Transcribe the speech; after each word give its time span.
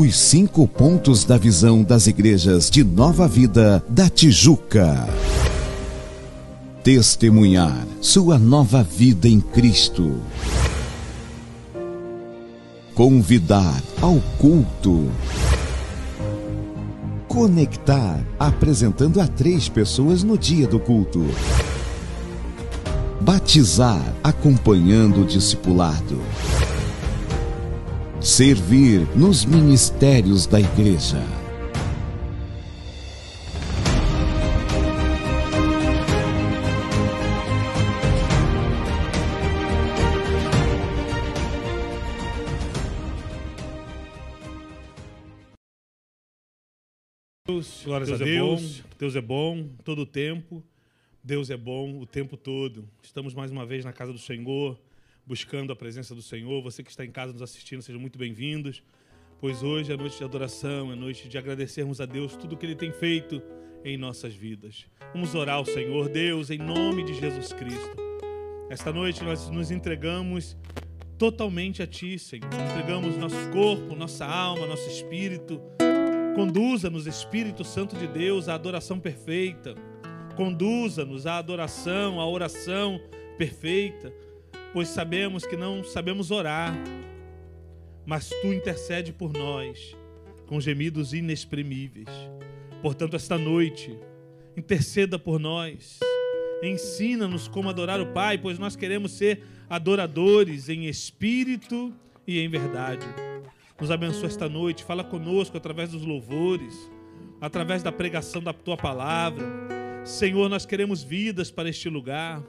Os 0.00 0.16
cinco 0.16 0.68
pontos 0.68 1.24
da 1.24 1.36
visão 1.36 1.82
das 1.82 2.06
igrejas 2.06 2.70
de 2.70 2.84
Nova 2.84 3.26
Vida 3.26 3.84
da 3.88 4.08
Tijuca. 4.08 5.08
Testemunhar 6.84 7.84
sua 8.00 8.38
nova 8.38 8.80
vida 8.84 9.26
em 9.26 9.40
Cristo. 9.40 10.20
Convidar 12.94 13.82
ao 14.00 14.20
culto. 14.38 15.10
Conectar 17.26 18.24
apresentando 18.38 19.20
a 19.20 19.26
três 19.26 19.68
pessoas 19.68 20.22
no 20.22 20.38
dia 20.38 20.68
do 20.68 20.78
culto. 20.78 21.26
Batizar 23.20 24.14
acompanhando 24.22 25.22
o 25.22 25.26
discipulado 25.26 26.20
servir 28.38 29.00
nos 29.16 29.44
ministérios 29.44 30.46
da 30.46 30.60
igreja. 30.60 31.20
Deus, 47.44 47.82
Glórias 47.84 48.08
Deus 48.08 48.20
a 48.20 48.24
Deus. 48.24 48.78
É 48.78 48.98
Deus 49.00 49.16
é 49.16 49.20
bom 49.20 49.68
todo 49.82 50.02
o 50.02 50.06
tempo. 50.06 50.62
Deus 51.24 51.50
é 51.50 51.56
bom 51.56 51.98
o 51.98 52.06
tempo 52.06 52.36
todo. 52.36 52.88
Estamos 53.02 53.34
mais 53.34 53.50
uma 53.50 53.66
vez 53.66 53.84
na 53.84 53.92
casa 53.92 54.12
do 54.12 54.18
Senhor 54.20 54.78
buscando 55.28 55.70
a 55.70 55.76
presença 55.76 56.14
do 56.14 56.22
Senhor. 56.22 56.62
Você 56.62 56.82
que 56.82 56.88
está 56.88 57.04
em 57.04 57.10
casa 57.10 57.34
nos 57.34 57.42
assistindo, 57.42 57.82
sejam 57.82 58.00
muito 58.00 58.18
bem-vindos, 58.18 58.82
pois 59.38 59.62
hoje 59.62 59.92
é 59.92 59.96
noite 59.96 60.16
de 60.16 60.24
adoração, 60.24 60.90
é 60.90 60.96
noite 60.96 61.28
de 61.28 61.36
agradecermos 61.36 62.00
a 62.00 62.06
Deus 62.06 62.34
tudo 62.34 62.56
que 62.56 62.64
Ele 62.64 62.74
tem 62.74 62.90
feito 62.90 63.42
em 63.84 63.98
nossas 63.98 64.34
vidas. 64.34 64.86
Vamos 65.12 65.34
orar 65.34 65.56
ao 65.56 65.66
Senhor, 65.66 66.08
Deus, 66.08 66.48
em 66.48 66.56
nome 66.56 67.04
de 67.04 67.12
Jesus 67.12 67.52
Cristo. 67.52 67.94
Esta 68.70 68.90
noite 68.90 69.22
nós 69.22 69.50
nos 69.50 69.70
entregamos 69.70 70.56
totalmente 71.18 71.82
a 71.82 71.86
Ti, 71.86 72.18
Senhor. 72.18 72.48
Entregamos 72.70 73.14
nosso 73.18 73.50
corpo, 73.50 73.94
nossa 73.94 74.24
alma, 74.24 74.66
nosso 74.66 74.88
espírito. 74.88 75.60
Conduza-nos, 76.34 77.06
Espírito 77.06 77.64
Santo 77.64 77.96
de 77.96 78.06
Deus, 78.06 78.48
à 78.48 78.54
adoração 78.54 78.98
perfeita. 78.98 79.74
Conduza-nos 80.36 81.26
à 81.26 81.36
adoração, 81.36 82.18
à 82.18 82.26
oração 82.26 82.98
perfeita 83.36 84.10
pois 84.72 84.88
sabemos 84.88 85.46
que 85.46 85.56
não 85.56 85.82
sabemos 85.82 86.30
orar, 86.30 86.74
mas 88.06 88.28
tu 88.28 88.52
intercede 88.52 89.12
por 89.12 89.32
nós 89.32 89.96
com 90.46 90.60
gemidos 90.60 91.12
inexprimíveis. 91.12 92.08
Portanto, 92.80 93.14
esta 93.14 93.36
noite, 93.36 93.98
interceda 94.56 95.18
por 95.18 95.38
nós. 95.38 96.00
Ensina-nos 96.62 97.46
como 97.46 97.68
adorar 97.68 98.00
o 98.00 98.06
Pai, 98.06 98.38
pois 98.38 98.58
nós 98.58 98.74
queremos 98.74 99.12
ser 99.12 99.42
adoradores 99.68 100.68
em 100.68 100.86
espírito 100.86 101.94
e 102.26 102.40
em 102.40 102.48
verdade. 102.48 103.06
Nos 103.80 103.90
abençoa 103.90 104.26
esta 104.26 104.48
noite, 104.48 104.82
fala 104.82 105.04
conosco 105.04 105.56
através 105.56 105.90
dos 105.90 106.04
louvores, 106.04 106.74
através 107.40 107.82
da 107.82 107.92
pregação 107.92 108.42
da 108.42 108.52
tua 108.52 108.76
palavra. 108.76 109.46
Senhor, 110.04 110.48
nós 110.48 110.66
queremos 110.66 111.02
vidas 111.02 111.50
para 111.50 111.68
este 111.68 111.88
lugar. 111.88 112.42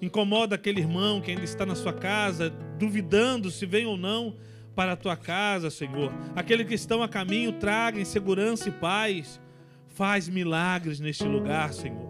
Incomoda 0.00 0.54
aquele 0.54 0.80
irmão 0.80 1.20
que 1.20 1.30
ainda 1.30 1.44
está 1.44 1.66
na 1.66 1.74
sua 1.74 1.92
casa, 1.92 2.50
duvidando 2.78 3.50
se 3.50 3.66
vem 3.66 3.86
ou 3.86 3.96
não 3.96 4.36
para 4.74 4.92
a 4.92 4.96
tua 4.96 5.16
casa, 5.16 5.70
Senhor. 5.70 6.12
Aquele 6.36 6.64
que 6.64 6.74
estão 6.74 7.02
a 7.02 7.08
caminho, 7.08 7.52
traga 7.52 8.00
em 8.00 8.04
segurança 8.04 8.68
e 8.68 8.72
paz. 8.72 9.40
Faz 9.88 10.28
milagres 10.28 11.00
neste 11.00 11.24
lugar, 11.24 11.72
Senhor. 11.72 12.08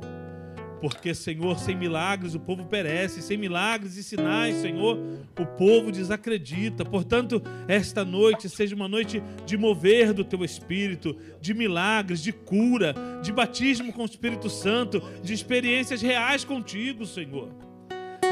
Porque, 0.81 1.15
Senhor, 1.15 1.59
sem 1.59 1.75
milagres 1.75 2.35
o 2.35 2.41
povo 2.41 2.67
perece, 2.67 3.23
sem 3.23 3.37
milagres 3.37 3.97
e 3.97 4.03
sinais, 4.03 4.57
Senhor, 4.57 4.99
o 5.39 5.47
povo 5.47 5.91
desacredita. 5.91 6.85
Portanto, 6.85 7.43
esta 7.67 8.05
noite 8.05 8.49
seja 8.49 8.77
uma 8.77 8.87
noite 8.87 9.23
de 9.45 9.57
mover 9.57 10.13
do 10.13 10.23
teu 10.23 10.45
espírito, 10.45 11.17
de 11.41 11.55
milagres, 11.55 12.23
de 12.23 12.33
cura, 12.33 12.95
de 13.23 13.33
batismo 13.33 13.93
com 13.93 14.03
o 14.03 14.07
Espírito 14.07 14.49
Santo, 14.49 15.03
de 15.23 15.33
experiências 15.33 16.01
reais 16.01 16.45
contigo, 16.45 17.05
Senhor. 17.07 17.68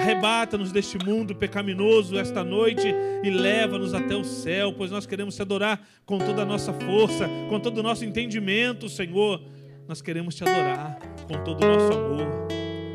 Arrebata-nos 0.06 0.70
deste 0.70 1.04
mundo 1.04 1.34
pecaminoso 1.34 2.16
esta 2.16 2.44
noite 2.44 2.86
e 3.24 3.28
leva-nos 3.28 3.92
até 3.92 4.14
o 4.14 4.22
céu, 4.22 4.72
pois 4.72 4.88
nós 4.88 5.04
queremos 5.04 5.34
te 5.34 5.42
adorar 5.42 5.84
com 6.04 6.16
toda 6.16 6.42
a 6.42 6.44
nossa 6.44 6.72
força, 6.72 7.28
com 7.48 7.58
todo 7.58 7.78
o 7.78 7.82
nosso 7.82 8.04
entendimento, 8.04 8.88
Senhor. 8.88 9.42
Nós 9.88 10.00
queremos 10.00 10.36
te 10.36 10.44
adorar 10.44 10.96
com 11.26 11.42
todo 11.42 11.60
o 11.64 11.66
nosso 11.66 11.98
amor. 11.98 12.46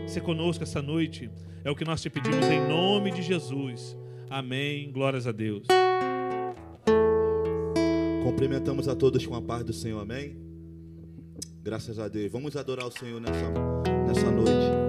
Se 0.08 0.22
conosco 0.22 0.64
essa 0.64 0.82
noite 0.82 1.30
é 1.66 1.70
o 1.70 1.76
que 1.76 1.84
nós 1.84 2.02
te 2.02 2.10
pedimos 2.10 2.46
em 2.46 2.66
nome 2.66 3.12
de 3.12 3.22
Jesus. 3.22 3.98
Amém. 4.30 4.90
Glórias 4.90 5.28
a 5.28 5.34
Deus. 5.34 5.68
Cumprimentamos 8.24 8.88
a 8.88 8.96
todos 8.96 9.26
com 9.26 9.36
a 9.36 9.42
paz 9.42 9.66
do 9.66 9.74
Senhor. 9.74 10.00
Amém. 10.00 10.38
Graças 11.62 12.00
a 12.00 12.08
Deus. 12.08 12.32
Vamos 12.32 12.56
adorar 12.56 12.88
o 12.88 12.92
Senhor 12.92 13.20
nessa, 13.20 13.52
nessa 14.08 14.32
noite. 14.32 14.81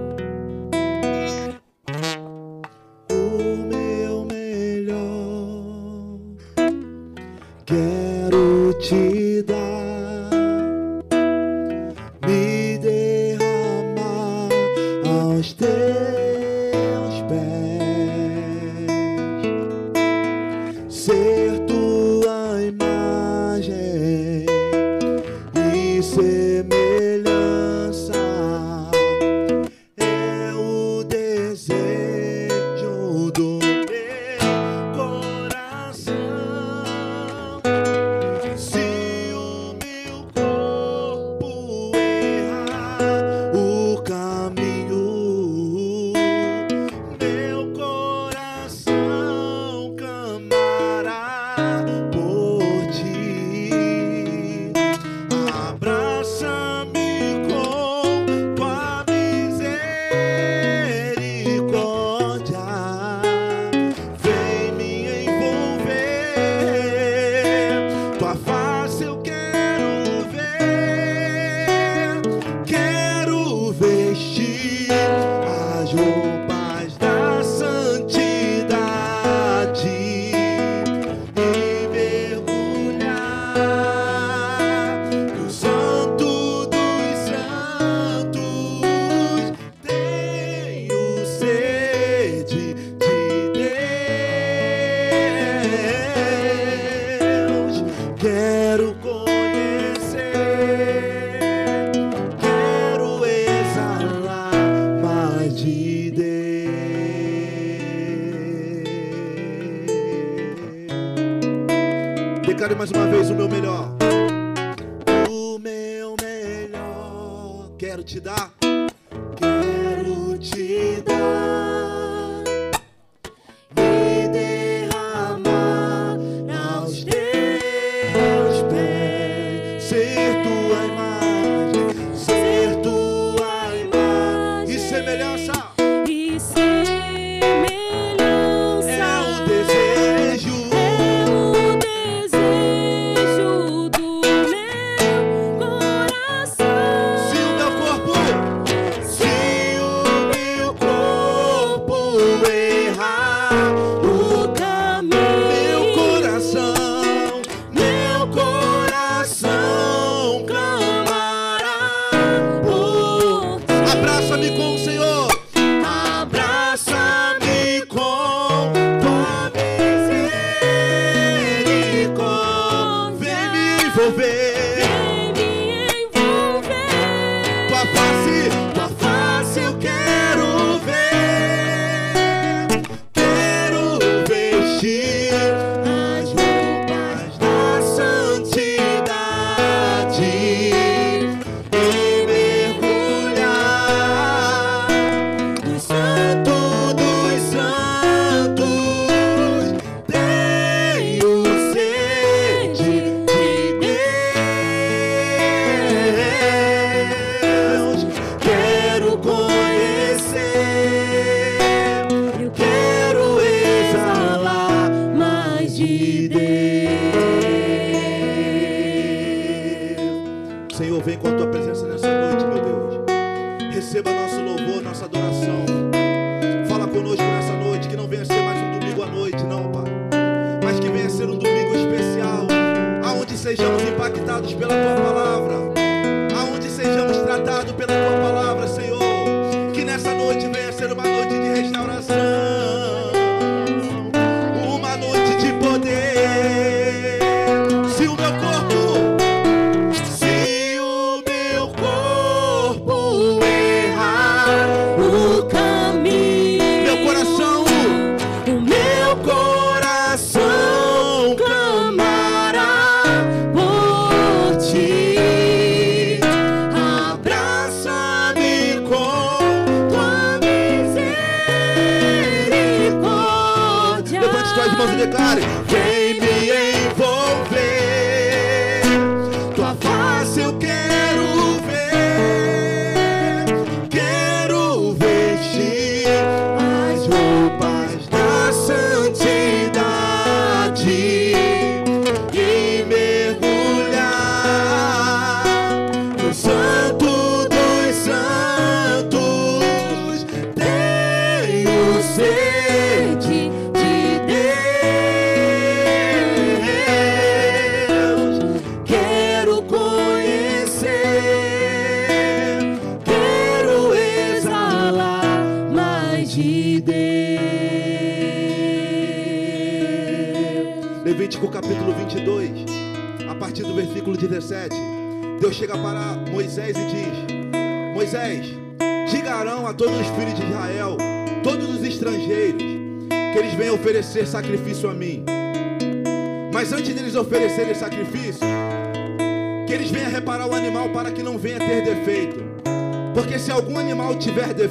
baby. 174.15 174.52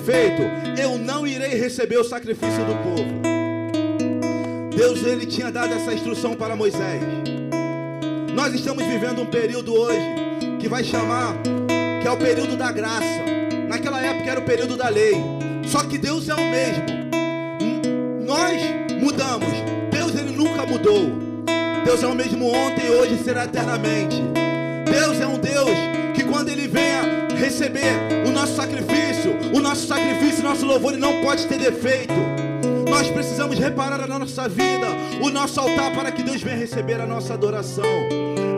Defeito, 0.03 0.43
eu 0.81 0.99
não 0.99 1.25
irei 1.25 1.55
receber 1.55 1.99
o 1.99 2.05
sacrifício 2.05 2.65
do 2.65 2.75
povo. 2.83 3.23
Deus 4.77 5.05
ele 5.05 5.27
tinha 5.27 5.51
dado 5.53 5.73
essa 5.73 5.95
instrução 5.95 6.35
para 6.35 6.57
Moisés. 6.57 7.01
Nós 8.35 8.53
estamos 8.53 8.85
vivendo 8.85 9.23
um 9.23 9.27
período 9.27 9.73
hoje 9.75 10.01
que 10.59 10.69
vai 10.69 10.83
chamar 10.83 11.37
que 12.01 12.09
é 12.09 12.11
o 12.11 12.17
período 12.17 12.57
da 12.57 12.73
graça. 12.73 13.23
Naquela 13.69 14.01
época 14.01 14.29
era 14.29 14.41
o 14.41 14.43
período 14.43 14.77
da 14.77 14.89
lei. 14.89 15.15
Só 15.65 15.85
que 15.85 15.97
Deus 15.97 16.29
é 16.29 16.35
o 16.35 16.39
mesmo. 16.39 16.85
Nós 18.27 18.61
mudamos. 19.01 19.53
Deus 19.93 20.15
ele 20.17 20.33
nunca 20.37 20.67
mudou. 20.67 21.13
Deus 21.85 22.03
é 22.03 22.07
o 22.07 22.15
mesmo 22.15 22.49
ontem, 22.49 22.91
hoje 22.91 23.15
e 23.15 23.25
será 23.25 23.45
eternamente. 23.45 24.21
Deus 24.91 25.21
é 25.21 25.27
um 25.27 25.39
Deus 25.39 25.71
que 26.15 26.25
quando 26.25 26.49
ele 26.49 26.67
venha 26.67 27.03
receber 27.39 28.22
nosso 28.53 28.57
sacrifício, 28.57 29.39
o 29.55 29.61
nosso 29.61 29.87
sacrifício, 29.87 30.45
nosso 30.45 30.67
louvor, 30.67 30.93
não 30.93 31.23
pode 31.23 31.47
ter 31.47 31.59
defeito. 31.59 32.13
Nós 32.89 33.09
precisamos 33.09 33.59
reparar 33.59 34.03
a 34.03 34.19
nossa 34.19 34.47
vida, 34.49 34.89
o 35.23 35.31
nosso 35.31 35.59
altar, 35.59 35.95
para 35.95 36.13
que 36.13 36.23
Deus 36.23 36.43
venha 36.43 36.57
receber 36.57 37.01
a 37.01 37.07
nossa 37.07 37.33
adoração. 37.33 37.87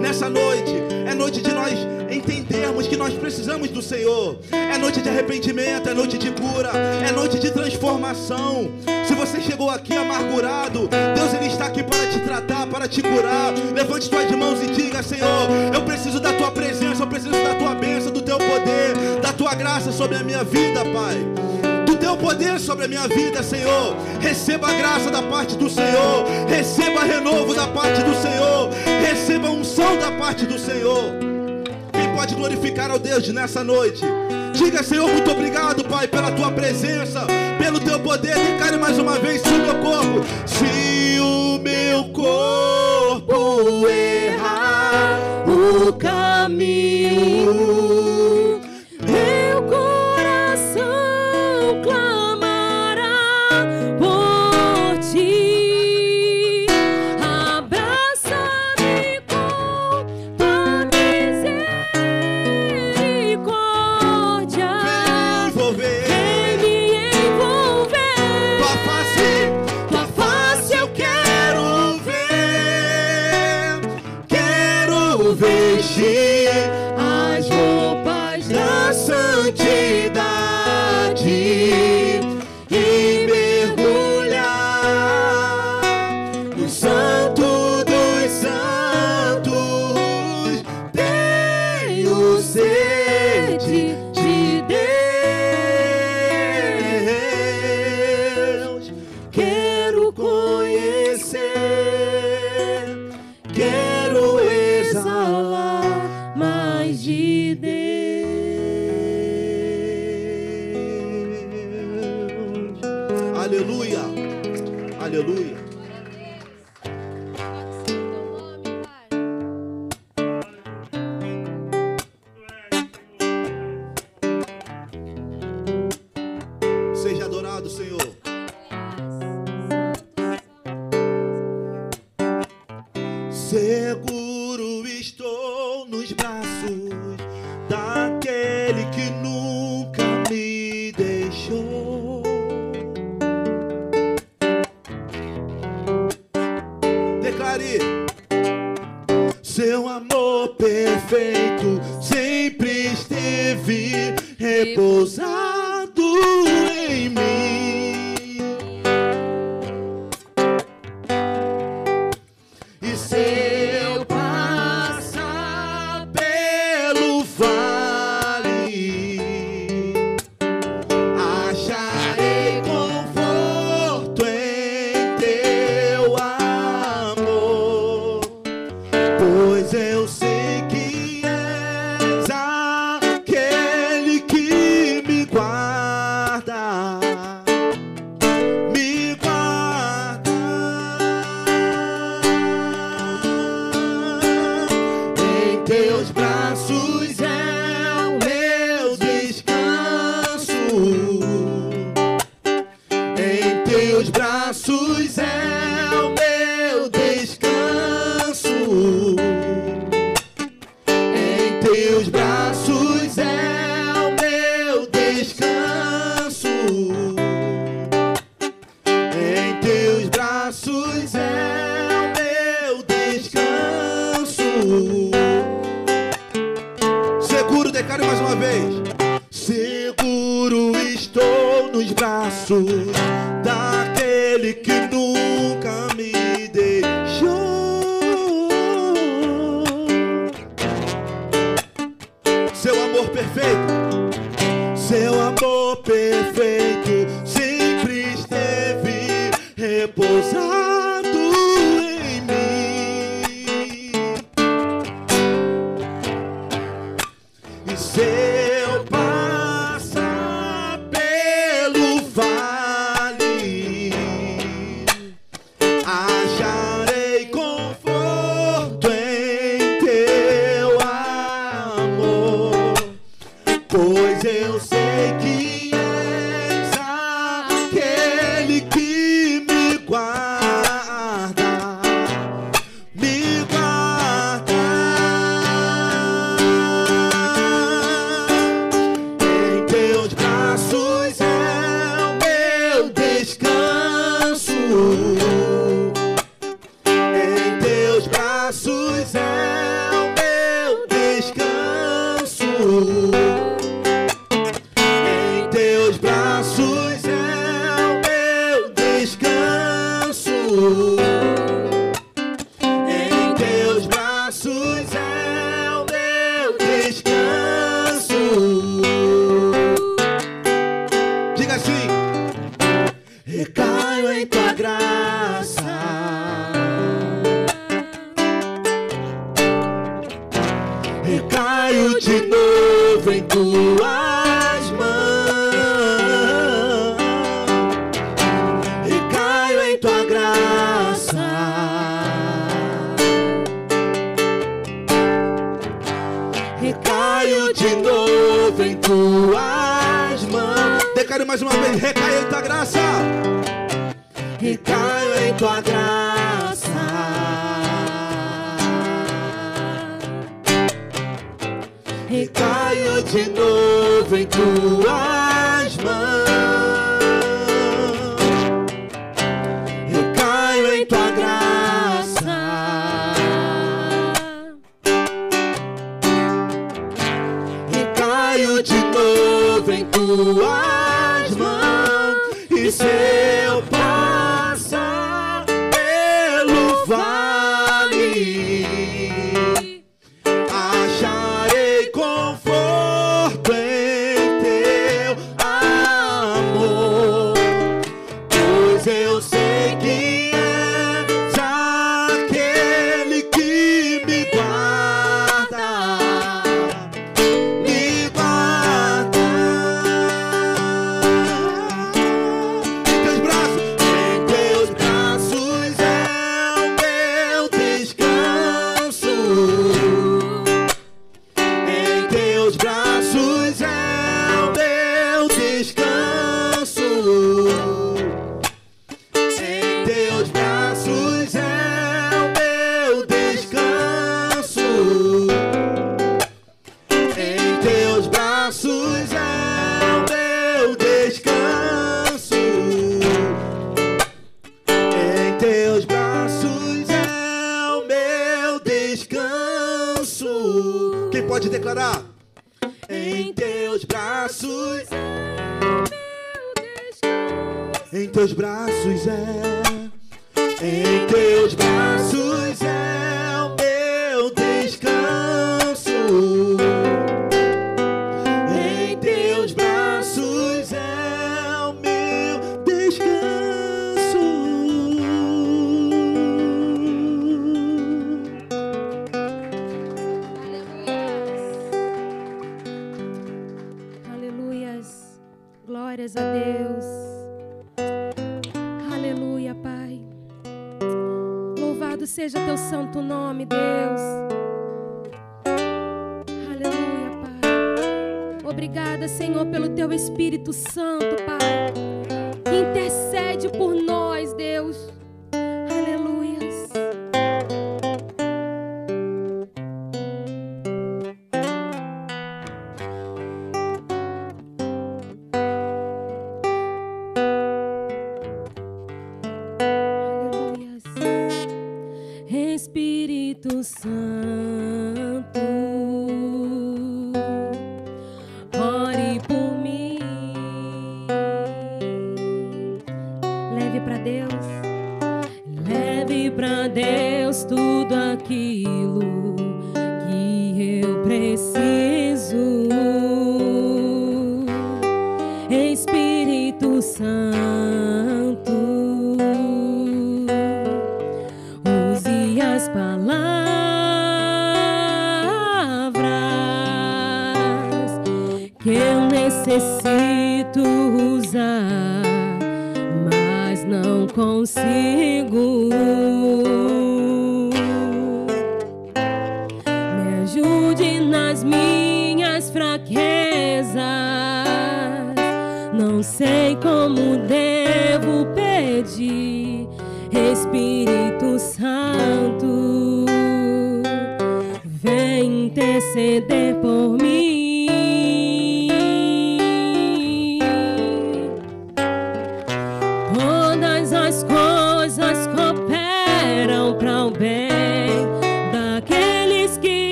Nessa 0.00 0.28
noite, 0.28 0.74
é 1.06 1.14
noite 1.14 1.40
de 1.40 1.52
nós 1.52 1.78
entendermos 2.10 2.88
que 2.88 2.96
nós 2.96 3.14
precisamos 3.14 3.70
do 3.70 3.80
Senhor. 3.80 4.38
É 4.50 4.76
noite 4.78 5.00
de 5.00 5.08
arrependimento, 5.08 5.88
é 5.88 5.94
noite 5.94 6.18
de 6.18 6.32
cura, 6.32 6.70
é 7.08 7.12
noite 7.12 7.38
de 7.38 7.52
transformação. 7.52 8.70
Você 9.24 9.40
chegou 9.40 9.70
aqui 9.70 9.96
amargurado, 9.96 10.86
Deus 11.14 11.32
ele 11.32 11.46
está 11.46 11.64
aqui 11.64 11.82
para 11.82 12.06
te 12.08 12.20
tratar, 12.20 12.66
para 12.66 12.86
te 12.86 13.00
curar. 13.00 13.54
Levante 13.74 14.04
suas 14.04 14.30
mãos 14.32 14.62
e 14.62 14.66
diga: 14.66 15.02
Senhor, 15.02 15.48
eu 15.72 15.80
preciso 15.80 16.20
da 16.20 16.30
tua 16.34 16.50
presença, 16.50 17.02
eu 17.02 17.06
preciso 17.06 17.32
da 17.32 17.54
tua 17.54 17.74
bênção, 17.74 18.12
do 18.12 18.20
teu 18.20 18.36
poder, 18.36 19.20
da 19.22 19.32
tua 19.32 19.54
graça 19.54 19.90
sobre 19.92 20.18
a 20.18 20.22
minha 20.22 20.44
vida, 20.44 20.84
Pai 20.92 21.16
do 21.86 21.96
teu 21.96 22.16
poder 22.16 22.58
sobre 22.60 22.84
a 22.84 22.88
minha 22.88 23.08
vida, 23.08 23.42
Senhor. 23.42 23.96
Receba 24.20 24.68
a 24.68 24.74
graça 24.74 25.10
da 25.10 25.22
parte 25.22 25.56
do 25.56 25.70
Senhor, 25.70 26.26
receba 26.46 27.02
renovo 27.04 27.54
da 27.54 27.66
parte 27.68 28.02
do 28.02 28.14
Senhor, 28.14 28.70
receba 29.06 29.48
unção 29.48 29.96
da 29.98 30.10
parte 30.12 30.44
do 30.44 30.58
Senhor. 30.58 31.33
Pode 32.14 32.34
glorificar 32.36 32.90
ao 32.90 32.98
Deus 32.98 33.28
nessa 33.28 33.64
noite? 33.64 34.02
Diga, 34.54 34.84
Senhor, 34.84 35.08
muito 35.10 35.30
obrigado, 35.30 35.84
Pai, 35.84 36.06
pela 36.06 36.30
tua 36.30 36.50
presença, 36.52 37.26
pelo 37.58 37.80
teu 37.80 37.98
poder. 37.98 38.34
Declare 38.34 38.76
mais 38.76 38.98
uma 38.98 39.18
vez: 39.18 39.42
se 39.42 39.48
o 39.48 39.58
meu 39.58 39.74
corpo, 39.80 40.24
se 40.46 41.20
o 41.20 41.58
meu 41.58 42.04
corpo 42.12 43.88
errar 43.88 45.18
o 45.48 45.92
caminho. 45.94 47.73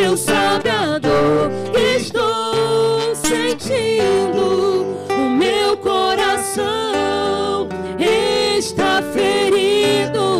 Meu 0.00 0.16
sabe 0.16 0.70
estou 1.76 3.14
sentindo. 3.14 4.96
O 5.10 5.28
meu 5.28 5.76
coração 5.76 7.68
está 7.98 9.02
ferido. 9.12 10.39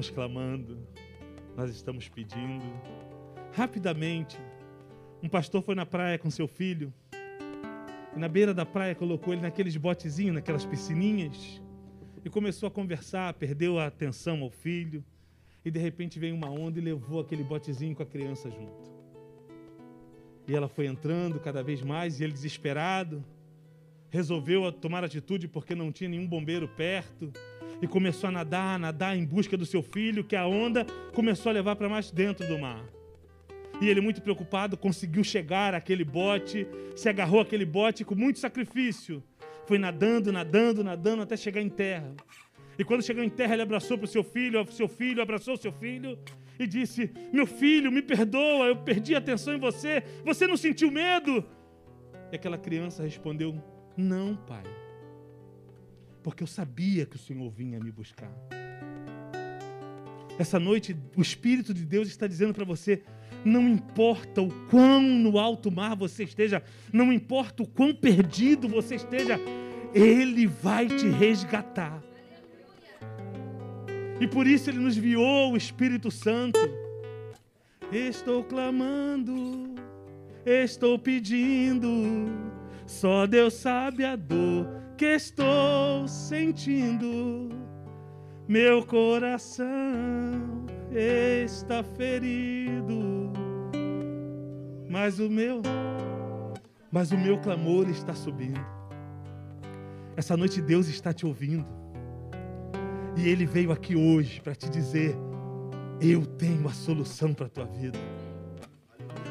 Estamos 0.00 0.10
clamando, 0.10 0.78
nós 1.54 1.70
estamos 1.70 2.08
pedindo. 2.08 2.64
Rapidamente, 3.52 4.38
um 5.22 5.28
pastor 5.28 5.62
foi 5.62 5.74
na 5.74 5.84
praia 5.84 6.18
com 6.18 6.30
seu 6.30 6.48
filho 6.48 6.92
e 8.16 8.18
na 8.18 8.26
beira 8.26 8.54
da 8.54 8.64
praia 8.64 8.94
colocou 8.94 9.34
ele 9.34 9.42
naqueles 9.42 9.76
botezinhos, 9.76 10.34
naquelas 10.34 10.64
piscininhas 10.64 11.60
e 12.24 12.30
começou 12.30 12.66
a 12.66 12.70
conversar, 12.70 13.34
perdeu 13.34 13.78
a 13.78 13.86
atenção 13.86 14.40
ao 14.42 14.50
filho 14.50 15.04
e 15.62 15.70
de 15.70 15.78
repente 15.78 16.18
veio 16.18 16.34
uma 16.34 16.48
onda 16.48 16.78
e 16.78 16.82
levou 16.82 17.20
aquele 17.20 17.44
botezinho 17.44 17.94
com 17.94 18.02
a 18.02 18.06
criança 18.06 18.50
junto. 18.50 18.90
E 20.48 20.54
ela 20.54 20.68
foi 20.68 20.86
entrando 20.86 21.38
cada 21.38 21.62
vez 21.62 21.82
mais 21.82 22.18
e 22.18 22.24
ele 22.24 22.32
desesperado 22.32 23.22
resolveu 24.08 24.72
tomar 24.72 25.04
atitude 25.04 25.46
porque 25.46 25.74
não 25.74 25.92
tinha 25.92 26.08
nenhum 26.08 26.26
bombeiro 26.26 26.66
perto 26.66 27.32
e 27.82 27.86
começou 27.86 28.28
a 28.28 28.30
nadar, 28.30 28.78
nadar 28.78 29.16
em 29.16 29.24
busca 29.24 29.56
do 29.56 29.64
seu 29.64 29.82
filho, 29.82 30.24
que 30.24 30.36
a 30.36 30.46
onda 30.46 30.84
começou 31.12 31.50
a 31.50 31.52
levar 31.52 31.76
para 31.76 31.88
mais 31.88 32.10
dentro 32.10 32.46
do 32.46 32.58
mar. 32.58 32.84
E 33.80 33.88
ele, 33.88 34.00
muito 34.00 34.20
preocupado, 34.20 34.76
conseguiu 34.76 35.24
chegar 35.24 35.74
àquele 35.74 36.04
bote, 36.04 36.66
se 36.94 37.08
agarrou 37.08 37.40
àquele 37.40 37.64
bote 37.64 38.04
com 38.04 38.14
muito 38.14 38.38
sacrifício. 38.38 39.22
Foi 39.66 39.78
nadando, 39.78 40.30
nadando, 40.30 40.84
nadando 40.84 41.22
até 41.22 41.36
chegar 41.36 41.62
em 41.62 41.68
terra. 41.68 42.14
E 42.78 42.84
quando 42.84 43.02
chegou 43.02 43.24
em 43.24 43.30
terra, 43.30 43.54
ele 43.54 43.62
abraçou 43.62 43.96
para 43.96 44.04
o 44.04 44.08
seu 44.08 44.22
filho, 44.22 44.66
seu 44.70 44.88
filho 44.88 45.22
abraçou 45.22 45.54
o 45.54 45.56
seu 45.56 45.72
filho 45.72 46.18
e 46.58 46.66
disse: 46.66 47.10
Meu 47.32 47.46
filho, 47.46 47.90
me 47.90 48.02
perdoa, 48.02 48.66
eu 48.66 48.76
perdi 48.76 49.14
a 49.14 49.18
atenção 49.18 49.54
em 49.54 49.58
você. 49.58 50.02
Você 50.24 50.46
não 50.46 50.56
sentiu 50.56 50.90
medo? 50.90 51.44
E 52.30 52.36
aquela 52.36 52.58
criança 52.58 53.02
respondeu: 53.02 53.54
Não, 53.96 54.36
pai 54.36 54.79
porque 56.22 56.42
eu 56.42 56.46
sabia 56.46 57.06
que 57.06 57.16
o 57.16 57.18
Senhor 57.18 57.50
vinha 57.50 57.78
me 57.80 57.90
buscar. 57.90 58.32
Essa 60.38 60.58
noite, 60.58 60.96
o 61.16 61.20
Espírito 61.20 61.74
de 61.74 61.84
Deus 61.84 62.08
está 62.08 62.26
dizendo 62.26 62.54
para 62.54 62.64
você: 62.64 63.02
não 63.44 63.68
importa 63.68 64.40
o 64.40 64.50
quão 64.68 65.02
no 65.02 65.38
alto 65.38 65.70
mar 65.70 65.94
você 65.94 66.24
esteja, 66.24 66.62
não 66.92 67.12
importa 67.12 67.62
o 67.62 67.66
quão 67.66 67.94
perdido 67.94 68.68
você 68.68 68.94
esteja, 68.94 69.38
Ele 69.94 70.46
vai 70.46 70.86
te 70.86 71.08
resgatar. 71.08 72.02
E 74.20 74.26
por 74.26 74.46
isso 74.46 74.70
Ele 74.70 74.78
nos 74.78 74.96
enviou 74.96 75.52
o 75.52 75.56
Espírito 75.56 76.10
Santo. 76.10 76.58
Estou 77.92 78.44
clamando, 78.44 79.74
estou 80.46 80.98
pedindo, 80.98 81.88
só 82.86 83.26
Deus 83.26 83.54
sabe 83.54 84.04
a 84.04 84.14
dor 84.14 84.80
que 85.00 85.06
estou 85.06 86.06
sentindo. 86.06 87.48
Meu 88.46 88.84
coração 88.84 90.66
está 90.92 91.82
ferido, 91.82 93.32
mas 94.90 95.18
o 95.18 95.30
meu, 95.30 95.62
mas 96.92 97.12
o 97.12 97.16
meu 97.16 97.38
clamor 97.38 97.88
está 97.88 98.14
subindo. 98.14 98.60
Essa 100.18 100.36
noite 100.36 100.60
Deus 100.60 100.86
está 100.86 101.14
te 101.14 101.24
ouvindo. 101.24 101.70
E 103.16 103.26
ele 103.26 103.46
veio 103.46 103.72
aqui 103.72 103.96
hoje 103.96 104.38
para 104.42 104.54
te 104.54 104.68
dizer: 104.68 105.16
eu 105.98 106.26
tenho 106.26 106.68
a 106.68 106.74
solução 106.74 107.32
para 107.32 107.46
a 107.46 107.48
tua 107.48 107.64
vida 107.64 107.98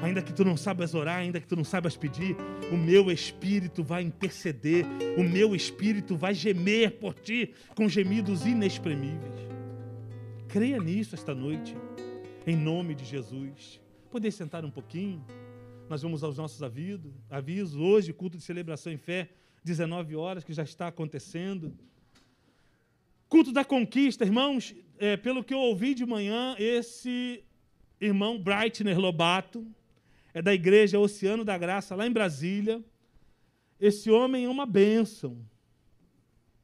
ainda 0.01 0.21
que 0.21 0.33
tu 0.33 0.43
não 0.45 0.55
saibas 0.55 0.93
orar, 0.93 1.17
ainda 1.17 1.39
que 1.39 1.47
tu 1.47 1.55
não 1.55 1.63
saibas 1.63 1.95
pedir, 1.95 2.35
o 2.71 2.77
meu 2.77 3.11
espírito 3.11 3.83
vai 3.83 4.03
interceder, 4.03 4.85
o 5.17 5.23
meu 5.23 5.55
espírito 5.55 6.15
vai 6.15 6.33
gemer 6.33 6.99
por 6.99 7.13
ti 7.13 7.53
com 7.75 7.87
gemidos 7.87 8.45
inexprimíveis. 8.45 9.39
Creia 10.47 10.79
nisso 10.79 11.15
esta 11.15 11.35
noite, 11.35 11.75
em 12.47 12.55
nome 12.55 12.95
de 12.95 13.05
Jesus. 13.05 13.79
Poder 14.09 14.31
sentar 14.31 14.65
um 14.65 14.71
pouquinho? 14.71 15.23
Nós 15.89 16.01
vamos 16.01 16.23
aos 16.23 16.37
nossos 16.37 16.63
avisos. 16.63 17.11
avisos. 17.29 17.75
Hoje, 17.75 18.13
culto 18.13 18.37
de 18.37 18.43
celebração 18.43 18.91
em 18.91 18.97
fé, 18.97 19.29
19 19.63 20.15
horas, 20.15 20.43
que 20.43 20.53
já 20.53 20.63
está 20.63 20.87
acontecendo. 20.87 21.73
Culto 23.27 23.51
da 23.51 23.63
conquista, 23.63 24.23
irmãos, 24.23 24.73
é, 24.97 25.17
pelo 25.17 25.43
que 25.43 25.53
eu 25.53 25.59
ouvi 25.59 25.93
de 25.93 26.05
manhã, 26.05 26.55
esse 26.57 27.43
irmão 28.01 28.39
Breitner 28.41 28.99
Lobato, 28.99 29.67
é 30.33 30.41
da 30.41 30.53
igreja 30.53 30.99
Oceano 30.99 31.43
da 31.43 31.57
Graça, 31.57 31.95
lá 31.95 32.05
em 32.05 32.11
Brasília. 32.11 32.83
Esse 33.79 34.11
homem 34.11 34.45
é 34.45 34.49
uma 34.49 34.65
bênção. 34.65 35.37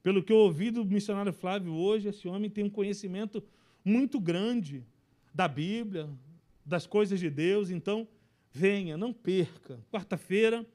Pelo 0.04 0.21
que 0.21 0.32
eu 0.32 0.38
ouvi 0.38 0.69
do 0.69 0.86
missionário 0.86 1.34
Flávio 1.34 1.73
hoje, 1.73 2.10
esse 2.10 2.28
homem 2.28 2.49
tem 2.49 2.63
um 2.63 2.69
conhecimento 2.69 3.43
muito 3.84 4.19
grande 4.19 4.86
da 5.34 5.47
Bíblia, 5.47 6.10
das 6.65 6.86
coisas 6.86 7.19
de 7.19 7.30
Deus. 7.30 7.69
Então, 7.69 8.08
venha, 8.51 8.97
não 8.97 9.12
perca. 9.12 9.80
Quarta-feira, 9.91 10.65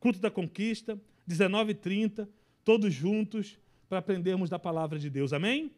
culto 0.00 0.18
da 0.18 0.30
conquista, 0.30 1.00
19h30, 1.28 2.28
todos 2.64 2.92
juntos 2.92 3.58
para 3.88 3.98
aprendermos 3.98 4.50
da 4.50 4.58
palavra 4.58 4.98
de 4.98 5.08
Deus. 5.08 5.32
Amém? 5.32 5.70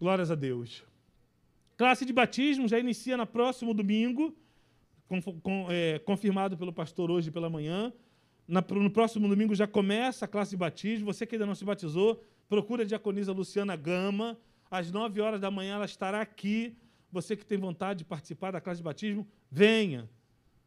Glórias 0.00 0.30
a 0.30 0.34
Deus. 0.34 0.82
Classe 1.76 2.04
de 2.04 2.12
batismo 2.12 2.66
já 2.66 2.78
inicia 2.78 3.16
no 3.16 3.26
próximo 3.26 3.72
domingo 3.72 4.34
com, 5.08 5.20
com, 5.40 5.66
é, 5.70 5.98
confirmado 6.00 6.56
pelo 6.56 6.72
pastor 6.72 7.10
hoje 7.10 7.30
pela 7.30 7.48
manhã. 7.48 7.92
Na, 8.46 8.60
no 8.60 8.90
próximo 8.90 9.26
domingo 9.28 9.54
já 9.54 9.66
começa 9.66 10.26
a 10.26 10.28
classe 10.28 10.50
de 10.50 10.56
batismo. 10.56 11.06
Você 11.06 11.26
que 11.26 11.34
ainda 11.34 11.46
não 11.46 11.54
se 11.54 11.64
batizou, 11.64 12.22
procura 12.48 12.82
a 12.82 12.86
diaconisa 12.86 13.32
Luciana 13.32 13.74
Gama. 13.74 14.38
Às 14.70 14.92
9 14.92 15.20
horas 15.20 15.40
da 15.40 15.50
manhã 15.50 15.76
ela 15.76 15.86
estará 15.86 16.20
aqui. 16.20 16.76
Você 17.10 17.34
que 17.34 17.44
tem 17.44 17.58
vontade 17.58 18.00
de 18.00 18.04
participar 18.04 18.50
da 18.50 18.60
classe 18.60 18.78
de 18.78 18.84
batismo, 18.84 19.26
venha, 19.50 20.08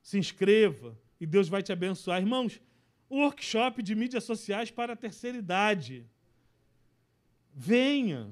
se 0.01 0.17
inscreva 0.17 0.97
e 1.19 1.25
Deus 1.25 1.47
vai 1.47 1.61
te 1.61 1.71
abençoar. 1.71 2.19
Irmãos, 2.19 2.59
o 3.07 3.17
workshop 3.17 3.83
de 3.83 3.93
mídias 3.93 4.23
sociais 4.23 4.71
para 4.71 4.93
a 4.93 4.95
terceira 4.95 5.37
idade. 5.37 6.05
Venha. 7.53 8.31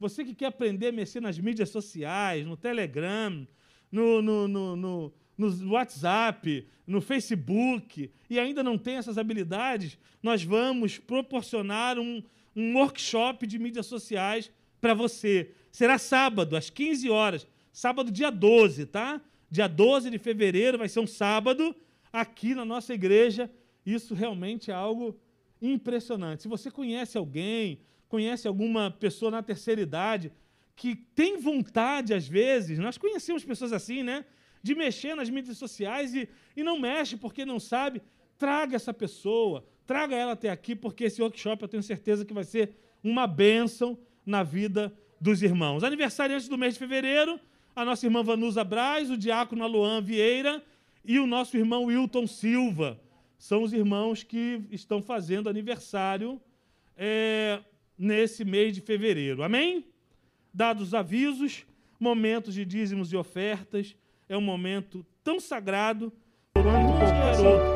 Você 0.00 0.24
que 0.24 0.34
quer 0.34 0.46
aprender 0.46 0.88
a 0.88 0.92
mexer 0.92 1.20
nas 1.20 1.38
mídias 1.38 1.70
sociais, 1.70 2.44
no 2.44 2.56
Telegram, 2.56 3.46
no, 3.90 4.20
no, 4.20 4.48
no, 4.48 4.76
no 4.76 5.12
no 5.36 5.72
WhatsApp, 5.72 6.66
no 6.86 7.00
Facebook, 7.00 8.10
e 8.30 8.38
ainda 8.38 8.62
não 8.62 8.78
tem 8.78 8.96
essas 8.96 9.18
habilidades, 9.18 9.98
nós 10.22 10.42
vamos 10.42 10.98
proporcionar 10.98 11.98
um, 11.98 12.22
um 12.54 12.74
workshop 12.76 13.46
de 13.46 13.58
mídias 13.58 13.86
sociais 13.86 14.50
para 14.80 14.94
você. 14.94 15.50
Será 15.70 15.98
sábado, 15.98 16.56
às 16.56 16.70
15 16.70 17.10
horas. 17.10 17.46
Sábado, 17.72 18.10
dia 18.10 18.30
12, 18.30 18.86
tá? 18.86 19.20
Dia 19.50 19.68
12 19.68 20.10
de 20.10 20.18
fevereiro 20.18 20.78
vai 20.78 20.88
ser 20.88 21.00
um 21.00 21.06
sábado 21.06 21.74
aqui 22.12 22.54
na 22.54 22.64
nossa 22.64 22.94
igreja. 22.94 23.50
Isso 23.84 24.14
realmente 24.14 24.70
é 24.70 24.74
algo 24.74 25.18
impressionante. 25.60 26.42
Se 26.42 26.48
você 26.48 26.70
conhece 26.70 27.18
alguém, 27.18 27.80
conhece 28.08 28.48
alguma 28.48 28.90
pessoa 28.90 29.30
na 29.30 29.42
terceira 29.42 29.80
idade 29.80 30.32
que 30.74 30.94
tem 30.94 31.38
vontade, 31.38 32.12
às 32.12 32.28
vezes, 32.28 32.78
nós 32.78 32.98
conhecemos 32.98 33.44
pessoas 33.44 33.72
assim, 33.72 34.02
né? 34.02 34.24
De 34.66 34.74
mexer 34.74 35.14
nas 35.14 35.30
mídias 35.30 35.56
sociais 35.56 36.12
e, 36.12 36.28
e 36.56 36.62
não 36.64 36.78
mexe 36.78 37.16
porque 37.16 37.44
não 37.44 37.60
sabe, 37.60 38.02
traga 38.36 38.74
essa 38.74 38.92
pessoa, 38.92 39.64
traga 39.86 40.16
ela 40.16 40.32
até 40.32 40.50
aqui, 40.50 40.74
porque 40.74 41.04
esse 41.04 41.22
workshop 41.22 41.62
eu 41.62 41.68
tenho 41.68 41.82
certeza 41.82 42.24
que 42.24 42.34
vai 42.34 42.42
ser 42.42 42.76
uma 43.02 43.28
bênção 43.28 43.96
na 44.24 44.42
vida 44.42 44.92
dos 45.20 45.40
irmãos. 45.40 45.84
Aniversariante 45.84 46.50
do 46.50 46.58
mês 46.58 46.74
de 46.74 46.80
fevereiro, 46.80 47.38
a 47.76 47.84
nossa 47.84 48.04
irmã 48.06 48.24
Vanusa 48.24 48.64
Braz, 48.64 49.08
o 49.08 49.16
diácono 49.16 49.62
Aluan 49.62 50.02
Vieira 50.02 50.60
e 51.04 51.20
o 51.20 51.26
nosso 51.28 51.56
irmão 51.56 51.84
Wilton 51.84 52.26
Silva. 52.26 53.00
São 53.38 53.62
os 53.62 53.72
irmãos 53.72 54.24
que 54.24 54.62
estão 54.72 55.00
fazendo 55.00 55.48
aniversário 55.48 56.40
é, 56.96 57.60
nesse 57.96 58.44
mês 58.44 58.74
de 58.74 58.80
fevereiro. 58.80 59.44
Amém? 59.44 59.84
Dados 60.52 60.88
os 60.88 60.94
avisos, 60.94 61.64
momentos 62.00 62.52
de 62.52 62.64
dízimos 62.64 63.12
e 63.12 63.16
ofertas, 63.16 63.94
é 64.28 64.36
um 64.36 64.40
momento 64.40 65.04
tão 65.22 65.38
sagrado 65.38 66.12
quanto 66.54 66.98
qualquer 66.98 67.40
outro. 67.40 67.75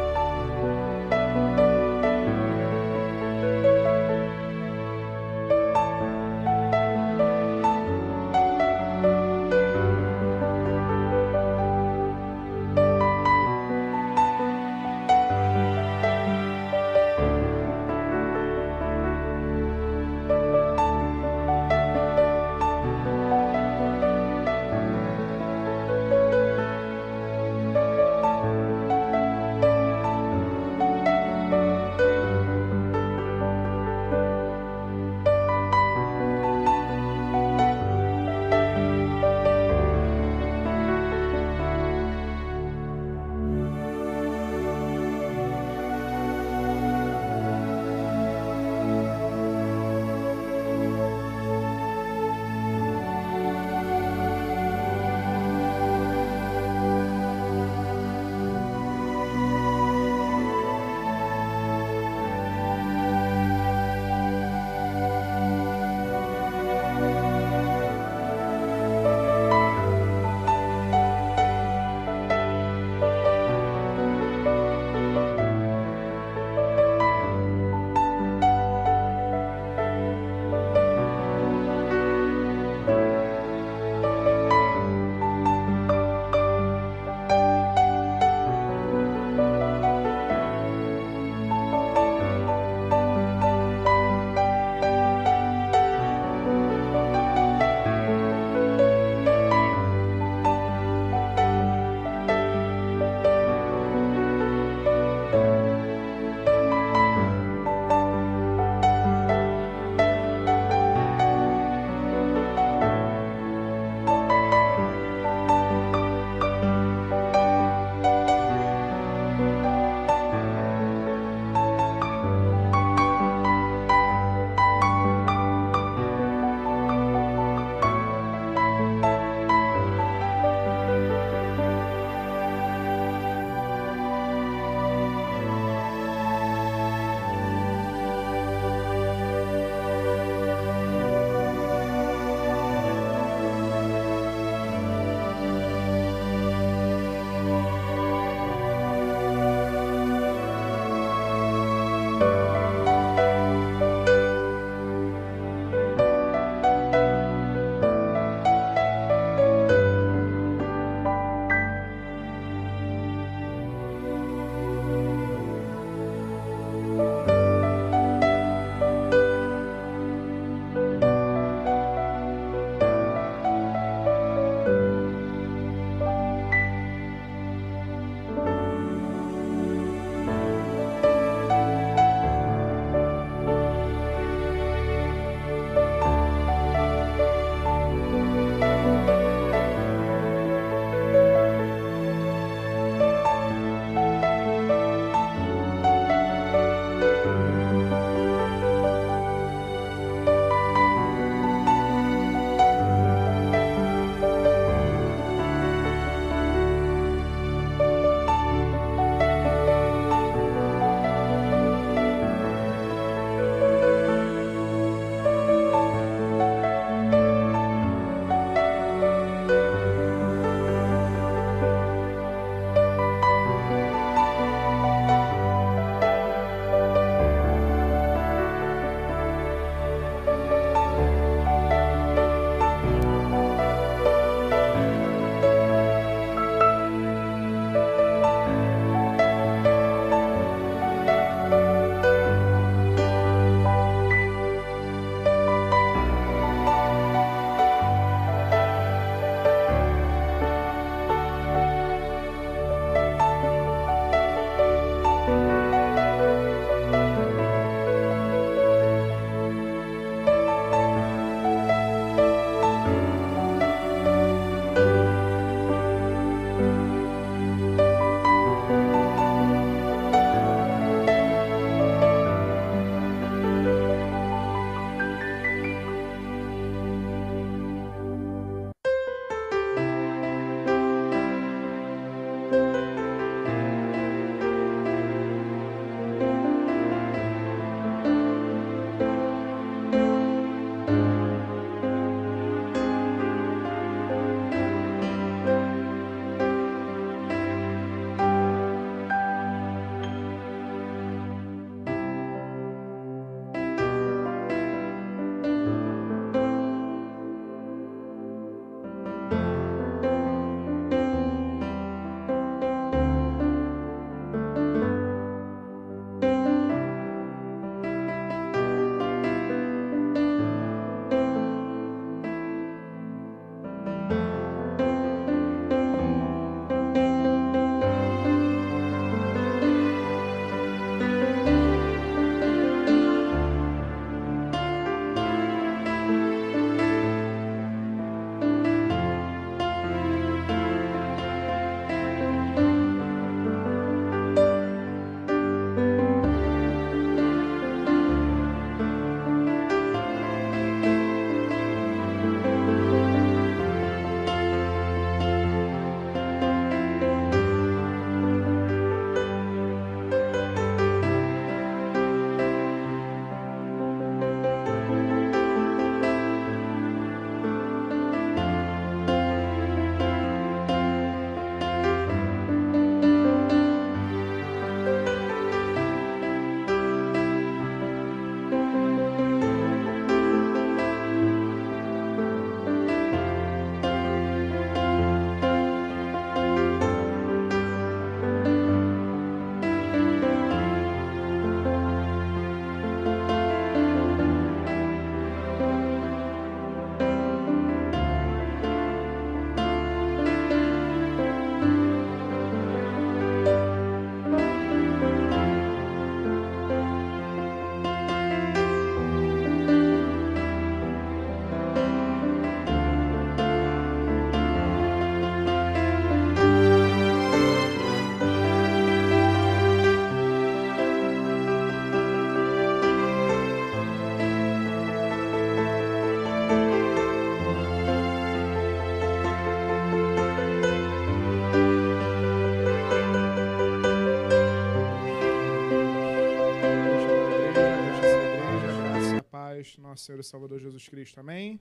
Nosso 439.90 440.04
Senhor 440.04 440.20
e 440.20 440.22
Salvador 440.22 440.60
Jesus 440.60 440.88
Cristo. 440.88 441.18
Amém? 441.18 441.58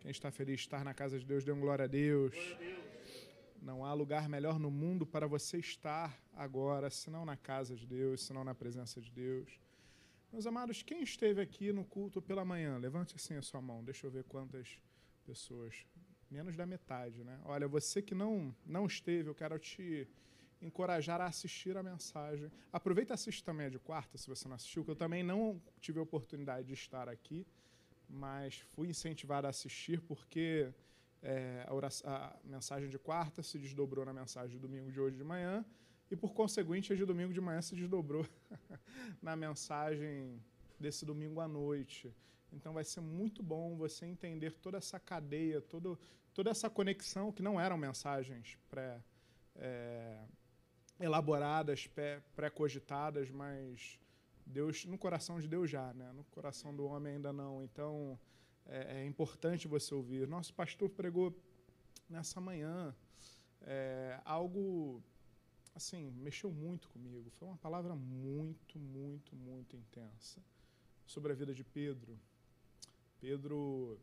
Quem 0.00 0.10
está 0.10 0.30
feliz 0.30 0.56
de 0.56 0.66
estar 0.66 0.84
na 0.84 0.92
casa 0.92 1.18
de 1.18 1.24
Deus, 1.24 1.44
dê 1.44 1.50
um 1.50 1.58
glória 1.58 1.86
a 1.86 1.88
Deus. 1.88 2.36
Não 3.62 3.86
há 3.86 3.94
lugar 3.94 4.28
melhor 4.28 4.58
no 4.58 4.70
mundo 4.70 5.06
para 5.06 5.26
você 5.26 5.56
estar 5.56 6.22
agora, 6.34 6.90
senão 6.90 7.24
na 7.24 7.38
casa 7.38 7.74
de 7.74 7.86
Deus, 7.86 8.22
senão 8.22 8.44
na 8.44 8.54
presença 8.54 9.00
de 9.00 9.10
Deus. 9.10 9.58
Meus 10.30 10.46
amados, 10.46 10.82
quem 10.82 11.02
esteve 11.02 11.40
aqui 11.40 11.72
no 11.72 11.82
culto 11.82 12.20
pela 12.20 12.44
manhã? 12.44 12.76
Levante 12.76 13.16
assim 13.16 13.34
a 13.36 13.42
sua 13.42 13.62
mão, 13.62 13.82
deixa 13.82 14.06
eu 14.06 14.10
ver 14.10 14.24
quantas 14.24 14.78
pessoas. 15.24 15.86
Menos 16.30 16.56
da 16.56 16.66
metade, 16.66 17.24
né? 17.24 17.40
Olha, 17.46 17.66
você 17.66 18.02
que 18.02 18.14
não, 18.14 18.54
não 18.66 18.84
esteve, 18.84 19.30
eu 19.30 19.34
quero 19.34 19.58
te 19.58 20.06
encorajar 20.60 21.18
a 21.22 21.26
assistir 21.26 21.78
a 21.78 21.82
mensagem. 21.82 22.52
Aproveita 22.70 23.14
e 23.14 23.14
assiste 23.14 23.42
também 23.42 23.66
a 23.66 23.70
de 23.70 23.78
quarta, 23.78 24.18
se 24.18 24.28
você 24.28 24.46
não 24.46 24.56
assistiu, 24.56 24.84
que 24.84 24.90
eu 24.90 24.96
também 24.96 25.22
não 25.22 25.58
tive 25.80 25.98
a 25.98 26.02
oportunidade 26.02 26.66
de 26.66 26.74
estar 26.74 27.08
aqui, 27.08 27.46
mas 28.10 28.58
fui 28.72 28.88
incentivado 28.88 29.46
a 29.46 29.50
assistir 29.50 30.00
porque 30.00 30.72
é, 31.22 31.64
a, 31.66 31.74
oração, 31.74 32.10
a, 32.10 32.36
mensagem 32.44 32.88
de 32.88 32.98
quarta 32.98 33.42
se 33.42 33.58
desdobrou 33.58 34.04
na 34.04 34.12
mensagem 34.12 34.50
de 34.50 34.58
domingo 34.58 34.90
de 34.90 35.00
hoje 35.00 35.16
de 35.16 35.24
manhã 35.24 35.64
e, 36.10 36.16
por 36.16 36.32
conseguinte, 36.34 36.92
a 36.92 36.96
de 36.96 37.04
domingo 37.04 37.32
de 37.32 37.40
manhã 37.40 37.62
se 37.62 37.74
desdobrou 37.74 38.26
na 39.22 39.36
mensagem 39.36 40.42
desse 40.78 41.04
domingo 41.04 41.40
à 41.40 41.46
noite. 41.46 42.12
Então 42.52 42.72
vai 42.72 42.84
ser 42.84 43.00
muito 43.00 43.42
bom 43.42 43.76
você 43.76 44.06
entender 44.06 44.58
toda 44.58 44.78
essa 44.78 44.98
cadeia, 44.98 45.60
todo, 45.60 45.98
toda 46.34 46.50
essa 46.50 46.68
conexão, 46.68 47.30
que 47.30 47.42
não 47.42 47.60
eram 47.60 47.76
mensagens 47.76 48.58
pré, 48.68 49.00
é, 49.54 50.18
elaboradas, 50.98 51.88
pré-cogitadas, 52.34 53.30
mas 53.30 54.00
Deus 54.50 54.84
no 54.84 54.98
coração 54.98 55.40
de 55.40 55.48
Deus 55.48 55.70
já, 55.70 55.92
né? 55.94 56.12
no 56.12 56.24
coração 56.24 56.74
do 56.74 56.84
homem 56.84 57.14
ainda 57.14 57.32
não. 57.32 57.62
Então 57.64 58.18
é, 58.66 59.00
é 59.00 59.06
importante 59.06 59.66
você 59.66 59.94
ouvir. 59.94 60.26
Nosso 60.28 60.52
pastor 60.52 60.88
pregou 60.90 61.34
nessa 62.08 62.40
manhã 62.40 62.94
é, 63.62 64.20
algo 64.24 65.02
assim 65.74 66.10
mexeu 66.10 66.50
muito 66.50 66.88
comigo. 66.90 67.30
Foi 67.30 67.48
uma 67.48 67.56
palavra 67.56 67.94
muito, 67.94 68.78
muito, 68.78 69.34
muito 69.34 69.76
intensa 69.76 70.42
sobre 71.06 71.32
a 71.32 71.34
vida 71.34 71.54
de 71.54 71.64
Pedro. 71.64 72.18
Pedro 73.20 73.98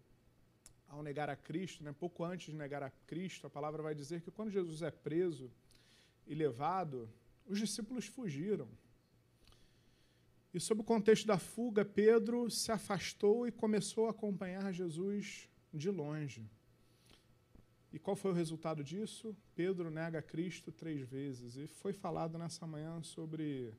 ao 0.88 1.04
negar 1.04 1.30
a 1.30 1.36
Cristo, 1.36 1.84
né, 1.84 1.94
pouco 1.94 2.24
antes 2.24 2.48
de 2.52 2.56
negar 2.56 2.82
a 2.82 2.90
Cristo, 2.90 3.46
a 3.46 3.50
palavra 3.50 3.84
vai 3.84 3.94
dizer 3.94 4.22
que 4.22 4.32
quando 4.32 4.50
Jesus 4.50 4.82
é 4.82 4.90
preso, 4.90 5.52
e 6.28 6.36
levado, 6.36 7.10
os 7.46 7.58
discípulos 7.58 8.06
fugiram. 8.06 8.68
E, 10.58 10.60
sob 10.60 10.82
o 10.82 10.84
contexto 10.84 11.28
da 11.28 11.38
fuga, 11.38 11.86
Pedro 11.86 12.50
se 12.50 12.72
afastou 12.72 13.48
e 13.48 13.52
começou 13.52 14.08
a 14.08 14.10
acompanhar 14.10 14.74
Jesus 14.74 15.48
de 15.72 15.92
longe. 15.92 16.50
E 17.94 18.00
qual 18.00 18.16
foi 18.16 18.32
o 18.32 18.34
resultado 18.34 18.84
disso? 18.84 19.38
Pedro 19.54 19.92
nega 19.92 20.20
Cristo 20.20 20.72
três 20.72 21.08
vezes. 21.08 21.58
E 21.58 21.68
foi 21.68 21.94
falado 21.94 22.40
nessa 22.40 22.66
manhã 22.66 23.04
sobre 23.04 23.72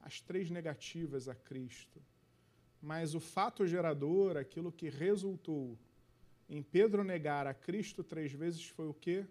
as 0.00 0.20
três 0.20 0.50
negativas 0.50 1.28
a 1.28 1.34
Cristo. 1.36 2.02
Mas 2.82 3.14
o 3.14 3.20
fato 3.20 3.64
gerador, 3.64 4.36
aquilo 4.36 4.72
que 4.72 4.88
resultou 4.88 5.78
em 6.48 6.60
Pedro 6.60 7.04
negar 7.04 7.46
a 7.46 7.54
Cristo 7.54 8.02
três 8.02 8.32
vezes, 8.32 8.64
foi 8.64 8.88
o 8.88 8.94
quê? 8.94 9.24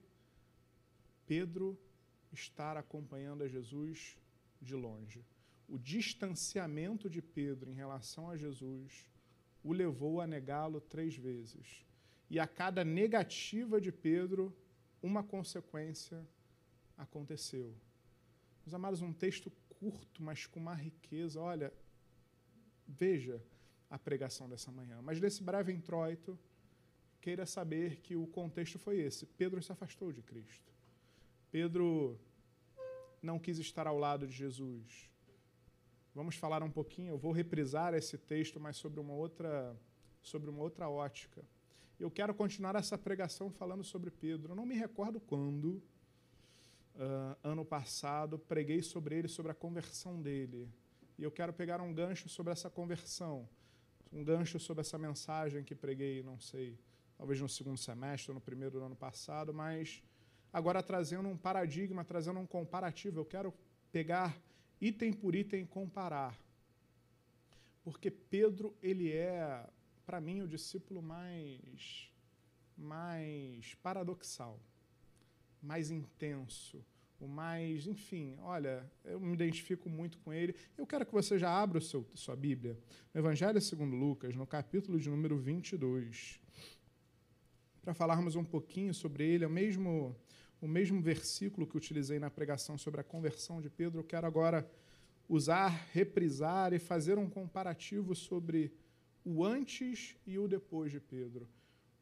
Pedro 1.27 1.77
estar 2.31 2.77
acompanhando 2.77 3.43
a 3.43 3.49
Jesus 3.49 4.17
de 4.61 4.75
longe. 4.75 5.25
O 5.69 5.77
distanciamento 5.77 7.07
de 7.07 7.21
Pedro 7.21 7.69
em 7.69 7.75
relação 7.75 8.29
a 8.29 8.35
Jesus 8.35 9.07
o 9.63 9.71
levou 9.71 10.19
a 10.19 10.25
negá-lo 10.25 10.81
três 10.81 11.15
vezes. 11.15 11.85
E 12.27 12.39
a 12.39 12.47
cada 12.47 12.83
negativa 12.83 13.79
de 13.79 13.91
Pedro, 13.91 14.55
uma 15.01 15.23
consequência 15.23 16.27
aconteceu. 16.97 17.75
Meus 18.65 18.73
amados, 18.73 19.01
um 19.01 19.13
texto 19.13 19.51
curto, 19.79 20.23
mas 20.23 20.47
com 20.47 20.59
uma 20.59 20.73
riqueza. 20.73 21.39
Olha, 21.39 21.71
veja 22.87 23.39
a 23.89 23.99
pregação 23.99 24.49
dessa 24.49 24.71
manhã. 24.71 24.99
Mas 25.03 25.19
desse 25.19 25.43
breve 25.43 25.71
introito, 25.71 26.37
queira 27.21 27.45
saber 27.45 27.97
que 27.97 28.15
o 28.15 28.25
contexto 28.25 28.79
foi 28.79 28.99
esse: 28.99 29.25
Pedro 29.25 29.61
se 29.61 29.71
afastou 29.71 30.11
de 30.11 30.23
Cristo. 30.23 30.73
Pedro 31.51 32.19
não 33.21 33.37
quis 33.37 33.59
estar 33.59 33.85
ao 33.85 33.97
lado 33.99 34.25
de 34.25 34.33
Jesus. 34.33 35.09
Vamos 36.19 36.35
falar 36.35 36.61
um 36.61 36.69
pouquinho, 36.69 37.13
eu 37.13 37.17
vou 37.17 37.31
reprisar 37.31 37.93
esse 37.93 38.17
texto, 38.17 38.59
mas 38.59 38.75
sobre 38.75 38.99
uma 38.99 39.13
outra, 39.13 39.73
sobre 40.21 40.49
uma 40.49 40.61
outra 40.61 40.89
ótica. 40.89 41.41
Eu 41.97 42.11
quero 42.11 42.33
continuar 42.33 42.75
essa 42.75 42.97
pregação 42.97 43.49
falando 43.49 43.85
sobre 43.85 44.11
Pedro. 44.11 44.51
Eu 44.51 44.55
não 44.57 44.65
me 44.65 44.75
recordo 44.75 45.21
quando, 45.21 45.81
uh, 46.95 47.37
ano 47.41 47.63
passado, 47.63 48.37
preguei 48.37 48.81
sobre 48.81 49.17
ele, 49.17 49.29
sobre 49.29 49.53
a 49.53 49.55
conversão 49.55 50.21
dele. 50.21 50.67
E 51.17 51.23
eu 51.23 51.31
quero 51.31 51.53
pegar 51.53 51.79
um 51.79 51.93
gancho 51.93 52.27
sobre 52.27 52.51
essa 52.51 52.69
conversão, 52.69 53.47
um 54.11 54.21
gancho 54.21 54.59
sobre 54.59 54.81
essa 54.81 54.97
mensagem 54.97 55.63
que 55.63 55.73
preguei, 55.73 56.21
não 56.21 56.37
sei, 56.37 56.77
talvez 57.17 57.39
no 57.39 57.47
segundo 57.47 57.77
semestre 57.77 58.31
ou 58.31 58.35
no 58.35 58.41
primeiro 58.41 58.77
do 58.77 58.83
ano 58.83 58.95
passado, 58.95 59.53
mas 59.53 60.03
Agora, 60.51 60.81
trazendo 60.81 61.29
um 61.29 61.37
paradigma, 61.37 62.03
trazendo 62.03 62.39
um 62.39 62.45
comparativo, 62.45 63.19
eu 63.19 63.25
quero 63.25 63.53
pegar 63.91 64.35
item 64.81 65.13
por 65.13 65.35
item 65.35 65.65
comparar. 65.65 66.39
Porque 67.83 68.11
Pedro, 68.11 68.75
ele 68.81 69.11
é, 69.11 69.67
para 70.05 70.19
mim, 70.19 70.41
o 70.41 70.47
discípulo 70.47 71.01
mais, 71.01 72.11
mais 72.77 73.73
paradoxal, 73.75 74.59
mais 75.61 75.91
intenso, 75.91 76.83
o 77.19 77.27
mais, 77.27 77.85
enfim, 77.85 78.37
olha, 78.39 78.89
eu 79.03 79.19
me 79.19 79.33
identifico 79.33 79.89
muito 79.89 80.17
com 80.19 80.31
ele. 80.31 80.55
Eu 80.77 80.87
quero 80.87 81.05
que 81.05 81.11
você 81.11 81.37
já 81.37 81.51
abra 81.51 81.79
o 81.79 81.81
seu, 81.81 82.07
sua 82.13 82.35
Bíblia, 82.35 82.77
no 83.13 83.19
Evangelho 83.19 83.59
segundo 83.59 83.95
Lucas, 83.95 84.35
no 84.35 84.47
capítulo 84.47 84.97
de 84.97 85.09
número 85.09 85.37
22, 85.37 86.39
para 87.81 87.93
falarmos 87.93 88.35
um 88.35 88.43
pouquinho 88.43 88.93
sobre 88.93 89.25
ele, 89.25 89.43
é 89.43 89.47
o 89.47 89.49
mesmo 89.49 90.15
o 90.61 90.67
mesmo 90.67 91.01
versículo 91.01 91.65
que 91.65 91.77
utilizei 91.77 92.19
na 92.19 92.29
pregação 92.29 92.77
sobre 92.77 92.99
a 92.99 93.03
conversão 93.03 93.61
de 93.61 93.69
Pedro, 93.69 93.99
eu 93.99 94.03
quero 94.03 94.27
agora 94.27 94.69
usar, 95.27 95.69
reprisar 95.93 96.73
e 96.73 96.79
fazer 96.79 97.17
um 97.17 97.29
comparativo 97.29 98.13
sobre 98.15 98.73
o 99.23 99.45
antes 99.45 100.15
e 100.25 100.37
o 100.37 100.47
depois 100.47 100.91
de 100.91 100.99
Pedro. 100.99 101.47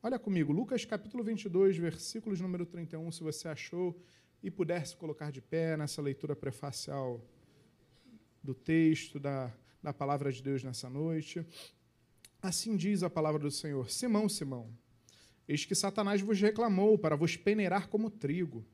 Olha 0.01 0.18
comigo, 0.18 0.51
Lucas 0.51 0.86
capítulo 0.86 1.24
22, 1.24 1.78
versículos 1.78 2.39
número 2.39 2.66
31, 2.66 3.12
se 3.12 3.22
você 3.22 3.47
achou 3.47 3.99
e 4.41 4.49
pudesse 4.49 4.95
colocar 4.95 5.32
de 5.32 5.41
pé 5.41 5.76
nessa 5.76 6.01
leitura 6.01 6.36
prefacial 6.36 7.22
do 8.41 8.53
texto, 8.53 9.20
da, 9.20 9.53
da 9.84 9.93
palavra 9.93 10.32
de 10.32 10.41
Deus 10.41 10.64
nessa 10.64 10.89
noite. 10.89 11.45
Assim 12.41 12.78
diz 12.78 13.03
a 13.03 13.10
palavra 13.10 13.41
do 13.41 13.51
Senhor: 13.51 13.89
Simão, 13.89 14.30
Simão 14.30 14.72
Eis 15.48 15.66
que 15.66 15.76
Satanás 15.76 16.22
vos 16.22 16.39
reclamou 16.39 16.98
para 16.98 17.16
vos 17.16 17.38
peneirar 17.38 17.88
como 17.88 18.10
trigo. 18.10 18.66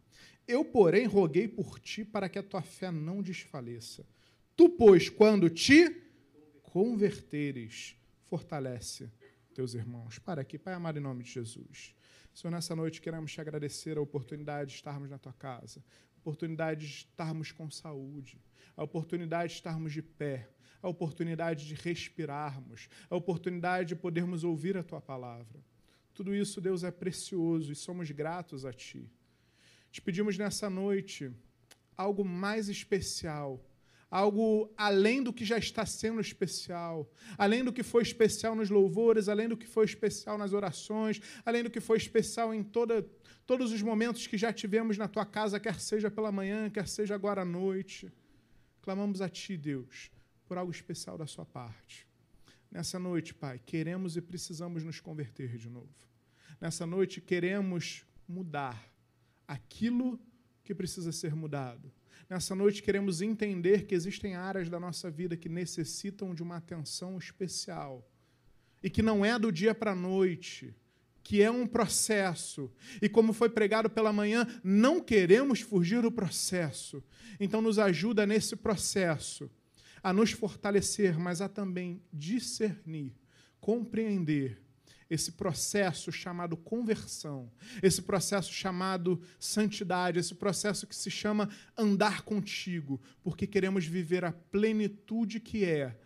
Eu, 0.48 0.66
porém, 0.66 1.06
roguei 1.06 1.48
por 1.48 1.80
ti 1.80 2.04
para 2.04 2.28
que 2.28 2.40
a 2.40 2.44
tua 2.44 2.62
fé 2.62 2.92
não 2.92 3.22
desfaleça. 3.22 4.06
Tu, 4.56 4.70
pois, 4.70 5.10
quando 5.10 5.50
te 5.50 6.04
converteres, 6.64 7.96
fortalece 8.26 9.12
teus 9.54 9.74
irmãos. 9.76 10.18
Para 10.18 10.42
aqui, 10.42 10.58
Pai 10.58 10.74
amado, 10.74 10.98
em 10.98 11.02
nome 11.02 11.24
de 11.24 11.32
Jesus. 11.32 11.96
Senhor, 12.34 12.52
nessa 12.52 12.76
noite 12.76 13.00
queremos 13.00 13.32
te 13.32 13.40
agradecer 13.40 13.98
a 13.98 14.02
oportunidade 14.02 14.72
de 14.72 14.76
estarmos 14.78 15.10
na 15.10 15.20
tua 15.20 15.34
casa, 15.34 15.84
a 16.16 16.20
oportunidade 16.20 16.88
de 16.88 16.92
estarmos 16.92 17.52
com 17.52 17.70
saúde, 17.70 18.42
a 18.76 18.84
oportunidade 18.84 19.50
de 19.50 19.58
estarmos 19.58 19.94
de 19.94 20.02
pé, 20.02 20.50
a 20.82 20.90
oportunidade 20.90 21.68
de 21.68 21.76
respirarmos, 21.76 22.90
a 23.10 23.16
oportunidade 23.16 23.90
de 23.90 23.96
podermos 23.96 24.44
ouvir 24.44 24.76
a 24.76 24.84
tua 24.84 25.00
palavra. 25.00 25.64
Tudo 26.14 26.36
isso, 26.36 26.62
Deus, 26.62 26.84
é 26.84 26.92
precioso 26.92 27.72
e 27.72 27.76
somos 27.76 28.10
gratos 28.12 28.66
a 28.66 28.72
Ti. 28.72 29.10
Te 29.92 30.02
pedimos 30.02 30.38
nessa 30.38 30.70
noite 30.70 31.32
algo 31.98 32.24
mais 32.24 32.70
especial, 32.70 33.64
algo 34.10 34.72
além 34.78 35.24
do 35.24 35.34
que 35.34 35.44
já 35.44 35.58
está 35.58 35.86
sendo 35.86 36.22
especial, 36.22 37.12
além 37.38 37.64
do 37.64 37.74
que 37.74 37.82
foi 37.82 38.04
especial 38.04 38.56
nos 38.56 38.70
louvores, 38.70 39.28
além 39.28 39.48
do 39.48 39.58
que 39.58 39.68
foi 39.68 39.86
especial 39.86 40.38
nas 40.38 40.54
orações, 40.54 41.20
além 41.44 41.64
do 41.64 41.70
que 41.70 41.80
foi 41.80 41.98
especial 41.98 42.54
em 42.54 42.64
toda, 42.64 43.04
todos 43.46 43.72
os 43.72 43.82
momentos 43.82 44.28
que 44.28 44.38
já 44.38 44.54
tivemos 44.54 44.98
na 44.98 45.08
tua 45.08 45.26
casa, 45.26 45.60
quer 45.60 45.80
seja 45.80 46.12
pela 46.12 46.32
manhã, 46.32 46.70
quer 46.70 46.88
seja 46.88 47.16
agora 47.16 47.42
à 47.42 47.46
noite. 47.46 48.12
Clamamos 48.82 49.22
a 49.22 49.30
Ti, 49.30 49.58
Deus, 49.58 50.12
por 50.46 50.58
algo 50.58 50.72
especial 50.72 51.18
da 51.18 51.26
Sua 51.26 51.46
parte. 51.46 52.13
Nessa 52.74 52.98
noite, 52.98 53.36
Pai, 53.36 53.62
queremos 53.64 54.18
e 54.18 54.22
precisamos 54.22 54.84
nos 54.84 55.00
converter 55.00 55.58
de 55.60 55.70
novo. 55.70 55.94
Nessa 56.60 56.88
noite, 56.88 57.22
queremos 57.22 58.04
mudar 58.28 58.92
aquilo 59.48 60.20
que 60.64 60.74
precisa 60.74 61.12
ser 61.12 61.36
mudado. 61.36 61.94
Nessa 62.28 62.56
noite, 62.56 62.82
queremos 62.82 63.22
entender 63.22 63.86
que 63.86 63.94
existem 63.94 64.34
áreas 64.34 64.70
da 64.70 64.80
nossa 64.80 65.12
vida 65.12 65.38
que 65.38 65.48
necessitam 65.48 66.34
de 66.34 66.42
uma 66.42 66.58
atenção 66.58 67.16
especial. 67.16 68.10
e 68.82 68.90
que 68.90 69.04
não 69.04 69.24
é 69.24 69.38
do 69.40 69.52
dia 69.52 69.74
para 69.74 69.92
a 69.92 69.96
noite, 69.96 70.76
que 71.22 71.42
é 71.42 71.50
um 71.50 71.66
processo. 71.66 72.70
E 73.02 73.08
como 73.08 73.32
foi 73.32 73.50
pregado 73.50 73.90
pela 73.90 74.12
manhã, 74.12 74.46
não 74.64 75.00
queremos 75.00 75.62
fugir 75.62 76.02
do 76.02 76.12
processo. 76.12 77.02
Então, 77.40 77.62
nos 77.62 77.78
ajuda 77.78 78.26
nesse 78.26 78.56
processo 78.56 79.50
a 80.04 80.12
nos 80.12 80.32
fortalecer, 80.32 81.18
mas 81.18 81.40
a 81.40 81.48
também 81.48 82.04
discernir, 82.12 83.16
compreender 83.60 84.62
esse 85.10 85.32
processo 85.32 86.12
chamado 86.12 86.58
conversão, 86.58 87.52
esse 87.82 88.02
processo 88.02 88.52
chamado 88.52 89.22
santidade, 89.40 90.20
esse 90.20 90.36
processo 90.36 90.86
que 90.86 90.96
se 90.96 91.10
chama 91.10 91.50
andar 91.78 92.24
contigo, 92.24 93.00
porque 93.22 93.48
queremos 93.48 93.86
viver 93.86 94.26
a 94.26 94.32
plenitude 94.32 95.40
que 95.40 95.64
é 95.64 95.98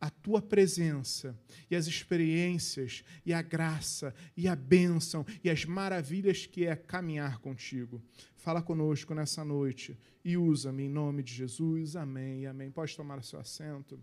a 0.00 0.10
tua 0.10 0.40
presença 0.40 1.36
e 1.70 1.74
as 1.74 1.86
experiências 1.86 3.02
e 3.26 3.32
a 3.32 3.42
graça 3.42 4.14
e 4.36 4.46
a 4.46 4.54
bênção 4.54 5.26
e 5.42 5.50
as 5.50 5.64
maravilhas 5.64 6.46
que 6.46 6.66
é 6.66 6.76
caminhar 6.76 7.38
contigo. 7.38 8.02
Fala 8.48 8.62
conosco 8.62 9.14
nessa 9.14 9.44
noite 9.44 9.94
e 10.24 10.34
usa-me 10.34 10.84
em 10.84 10.88
nome 10.88 11.22
de 11.22 11.34
Jesus. 11.34 11.94
Amém. 11.96 12.46
Amém. 12.46 12.70
Pode 12.70 12.96
tomar 12.96 13.18
o 13.18 13.22
seu 13.22 13.38
assento. 13.38 14.02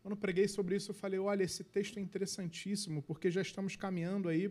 Quando 0.00 0.16
preguei 0.16 0.46
sobre 0.46 0.76
isso, 0.76 0.92
eu 0.92 0.94
falei: 0.94 1.18
olha, 1.18 1.42
esse 1.42 1.64
texto 1.64 1.98
é 1.98 2.00
interessantíssimo, 2.00 3.02
porque 3.02 3.28
já 3.28 3.42
estamos 3.42 3.74
caminhando 3.74 4.28
aí 4.28 4.48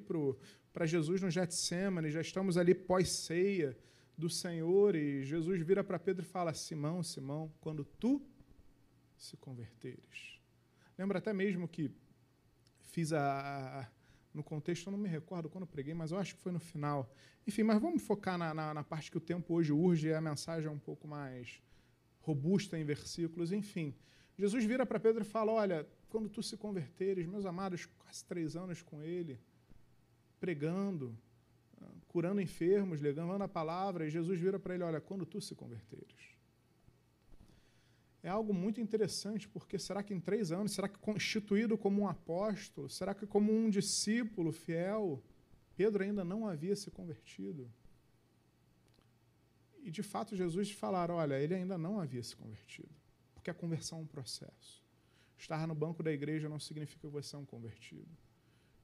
para 0.74 0.86
Jesus 0.86 1.22
no 1.22 1.30
Getsemane, 1.32 2.11
já 2.11 2.20
estamos 2.20 2.57
ali 2.57 2.76
pós-ceia 2.76 3.78
do 4.18 4.30
Senhor, 4.30 4.97
e 4.97 5.24
Jesus 5.24 5.61
vira 5.61 5.82
para 5.82 5.97
Pedro 5.97 6.26
e 6.26 6.28
fala: 6.28 6.53
Simão, 6.53 7.01
Simão, 7.01 7.49
quando 7.61 7.86
tu 7.86 8.22
se 9.15 9.38
converteres. 9.38 10.41
Lembra 10.97 11.20
até 11.20 11.32
mesmo 11.32 11.70
que 11.70 11.89
fiz 12.91 13.13
a, 13.13 13.80
a, 13.80 13.88
no 14.38 14.44
contexto, 14.44 14.88
eu 14.88 14.92
não 14.92 15.00
me 15.00 15.10
recordo 15.10 15.50
quando 15.50 15.68
preguei, 15.68 15.94
mas 15.94 16.12
eu 16.12 16.18
acho 16.18 16.36
que 16.36 16.42
foi 16.42 16.52
no 16.52 16.60
final. 16.60 17.12
Enfim, 17.46 17.64
mas 17.64 17.82
vamos 17.82 18.02
focar 18.04 18.38
na, 18.38 18.54
na, 18.54 18.74
na 18.74 18.84
parte 18.84 19.12
que 19.12 19.18
o 19.18 19.22
tempo 19.22 19.54
hoje 19.54 19.74
urge 19.74 20.08
e 20.08 20.14
a 20.14 20.22
mensagem 20.22 20.68
é 20.68 20.72
um 20.72 20.80
pouco 20.80 21.08
mais 21.08 21.62
robusta 22.22 22.78
em 22.78 22.86
versículos. 22.86 23.52
Enfim, 23.52 23.94
Jesus 24.38 24.64
vira 24.64 24.86
para 24.86 25.00
Pedro 25.00 25.24
e 25.24 25.26
fala: 25.26 25.52
Olha, 25.52 25.88
quando 26.10 26.30
tu 26.30 26.42
se 26.42 26.56
converteres, 26.56 27.26
meus 27.26 27.46
amados, 27.46 27.86
quase 27.86 28.24
três 28.24 28.56
anos 28.56 28.82
com 28.82 29.04
ele, 29.04 29.40
pregando, 30.40 31.18
curando 32.08 32.40
enfermos, 32.40 33.02
levando 33.02 33.42
a 33.42 33.48
palavra, 33.48 34.06
e 34.06 34.10
Jesus 34.10 34.40
vira 34.40 34.60
para 34.60 34.76
ele: 34.76 34.84
Olha, 34.84 35.02
quando 35.02 35.26
tu 35.26 35.42
se 35.42 35.56
converteres 35.56 36.37
é 38.28 38.30
algo 38.30 38.54
muito 38.54 38.82
interessante, 38.82 39.48
porque 39.48 39.80
será 39.80 40.04
que 40.04 40.14
em 40.14 40.20
três 40.20 40.52
anos, 40.52 40.74
será 40.74 40.90
que 40.90 41.00
constituído 41.00 41.78
como 41.78 42.02
um 42.02 42.10
apóstolo, 42.10 42.90
será 42.90 43.16
que 43.16 43.26
como 43.26 43.54
um 43.54 43.70
discípulo 43.70 44.52
fiel, 44.52 45.24
Pedro 45.78 46.04
ainda 46.04 46.26
não 46.26 46.46
havia 46.46 46.76
se 46.76 46.92
convertido? 46.92 47.72
E 49.82 49.90
de 49.90 50.04
fato 50.04 50.36
Jesus 50.36 50.70
falar, 50.72 51.10
olha, 51.10 51.40
ele 51.40 51.56
ainda 51.56 51.78
não 51.78 52.02
havia 52.02 52.22
se 52.22 52.36
convertido, 52.36 52.94
porque 53.34 53.50
a 53.50 53.54
conversão 53.54 54.00
é 54.00 54.02
um 54.02 54.06
processo. 54.06 54.84
Estar 55.38 55.66
no 55.66 55.74
banco 55.74 56.04
da 56.04 56.12
igreja 56.12 56.50
não 56.50 56.60
significa 56.60 57.08
que 57.08 57.14
você 57.14 57.34
é 57.34 57.40
um 57.40 57.46
convertido. 57.46 58.12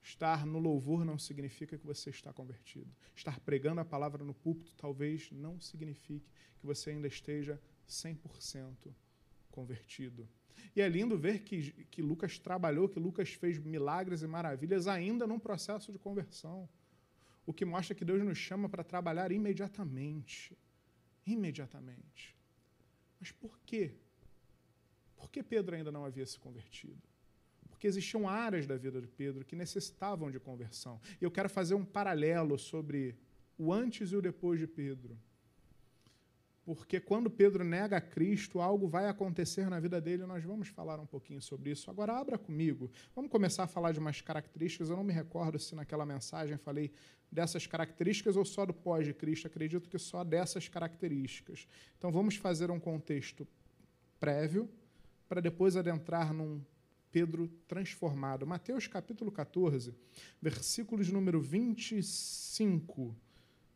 Estar 0.01 0.45
no 0.45 0.59
louvor 0.59 1.03
não 1.03 1.19
significa 1.19 1.77
que 1.77 1.85
você 1.85 2.09
está 2.09 2.31
convertido. 2.31 2.89
Estar 3.13 3.41
pregando 3.41 3.81
a 3.81 3.85
palavra 3.85 4.23
no 4.23 4.33
púlpito 4.33 4.73
talvez 4.77 5.29
não 5.31 5.59
signifique 5.59 6.31
que 6.59 6.65
você 6.65 6.91
ainda 6.91 7.07
esteja 7.07 7.59
100% 7.89 8.93
convertido. 9.53 10.27
E 10.75 10.81
é 10.81 10.89
lindo 10.89 11.15
ver 11.17 11.43
que, 11.43 11.71
que 11.91 12.01
Lucas 12.01 12.39
trabalhou, 12.39 12.89
que 12.89 12.99
Lucas 12.99 13.29
fez 13.33 13.59
milagres 13.59 14.23
e 14.23 14.27
maravilhas 14.27 14.87
ainda 14.87 15.27
num 15.27 15.39
processo 15.39 15.91
de 15.91 15.99
conversão. 15.99 16.67
O 17.45 17.53
que 17.53 17.63
mostra 17.63 17.93
que 17.93 18.03
Deus 18.03 18.23
nos 18.23 18.37
chama 18.37 18.67
para 18.67 18.83
trabalhar 18.83 19.31
imediatamente. 19.31 20.57
Imediatamente. 21.25 22.35
Mas 23.19 23.31
por 23.31 23.59
quê? 23.65 23.91
Por 25.15 25.29
que 25.29 25.43
Pedro 25.43 25.75
ainda 25.75 25.91
não 25.91 26.03
havia 26.03 26.25
se 26.25 26.39
convertido? 26.39 27.01
Porque 27.69 27.85
existiam 27.85 28.27
áreas 28.27 28.65
da 28.65 28.75
vida 28.75 28.99
de 28.99 29.07
Pedro 29.07 29.45
que 29.45 29.55
necessitavam 29.55 30.31
de 30.31 30.39
conversão. 30.39 30.99
E 31.21 31.23
eu 31.23 31.31
quero 31.31 31.49
fazer 31.49 31.75
um 31.75 31.85
paralelo 31.85 32.57
sobre 32.57 33.15
o 33.57 33.71
antes 33.71 34.11
e 34.11 34.15
o 34.15 34.21
depois 34.21 34.59
de 34.59 34.67
Pedro. 34.67 35.17
Porque 36.65 36.99
quando 36.99 37.29
Pedro 37.29 37.63
nega 37.63 37.99
Cristo, 37.99 38.61
algo 38.61 38.87
vai 38.87 39.07
acontecer 39.07 39.69
na 39.69 39.79
vida 39.79 39.99
dele, 39.99 40.25
nós 40.25 40.43
vamos 40.43 40.69
falar 40.69 40.97
um 40.97 41.05
pouquinho 41.05 41.41
sobre 41.41 41.71
isso. 41.71 41.91
Agora, 41.91 42.13
abra 42.13 42.37
comigo. 42.37 42.89
Vamos 43.13 43.29
começar 43.29 43.63
a 43.63 43.67
falar 43.67 43.91
de 43.91 43.99
umas 43.99 44.21
características. 44.21 44.89
Eu 44.89 44.95
não 44.95 45.03
me 45.03 45.11
recordo 45.11 45.59
se 45.59 45.75
naquela 45.75 46.05
mensagem 46.05 46.57
falei 46.57 46.91
dessas 47.29 47.67
características 47.67 48.37
ou 48.37 48.45
só 48.45 48.65
do 48.65 48.73
pós 48.73 49.05
de 49.05 49.13
Cristo. 49.13 49.47
Acredito 49.47 49.89
que 49.89 49.99
só 49.99 50.23
dessas 50.23 50.69
características. 50.69 51.67
Então, 51.97 52.11
vamos 52.11 52.37
fazer 52.37 52.71
um 52.71 52.79
contexto 52.79 53.45
prévio 54.17 54.69
para 55.27 55.41
depois 55.41 55.75
adentrar 55.75 56.33
num 56.33 56.61
Pedro 57.11 57.49
transformado. 57.67 58.47
Mateus 58.47 58.87
capítulo 58.87 59.31
14, 59.31 59.93
versículos 60.41 61.09
número 61.11 61.41
25 61.41 63.13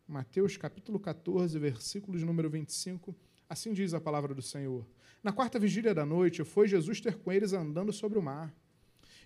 Mateus 0.08 0.56
capítulo 0.56 0.98
14, 0.98 1.60
versículos 1.60 2.24
número 2.24 2.50
25. 2.50 3.14
Assim 3.50 3.74
diz 3.74 3.94
a 3.94 4.00
palavra 4.00 4.34
do 4.34 4.42
Senhor. 4.42 4.88
Na 5.22 5.34
quarta 5.34 5.60
vigília 5.60 5.94
da 5.94 6.06
noite, 6.06 6.46
foi 6.46 6.66
Jesus 6.66 7.02
ter 7.02 7.18
com 7.18 7.30
eles 7.30 7.52
andando 7.52 7.92
sobre 7.92 8.18
o 8.18 8.22
mar. 8.22 8.56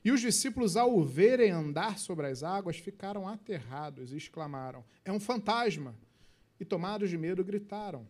E 0.04 0.12
os 0.12 0.20
discípulos, 0.20 0.76
ao 0.76 1.04
verem 1.04 1.52
andar 1.52 2.00
sobre 2.00 2.26
as 2.26 2.42
águas, 2.42 2.78
ficaram 2.78 3.28
aterrados 3.28 4.12
e 4.12 4.18
exclamaram: 4.18 4.84
É 5.06 5.12
um 5.12 5.20
fantasma! 5.20 5.96
E 6.60 6.66
tomados 6.66 7.12
de 7.12 7.18
medo, 7.18 7.44
gritaram. 7.44 8.08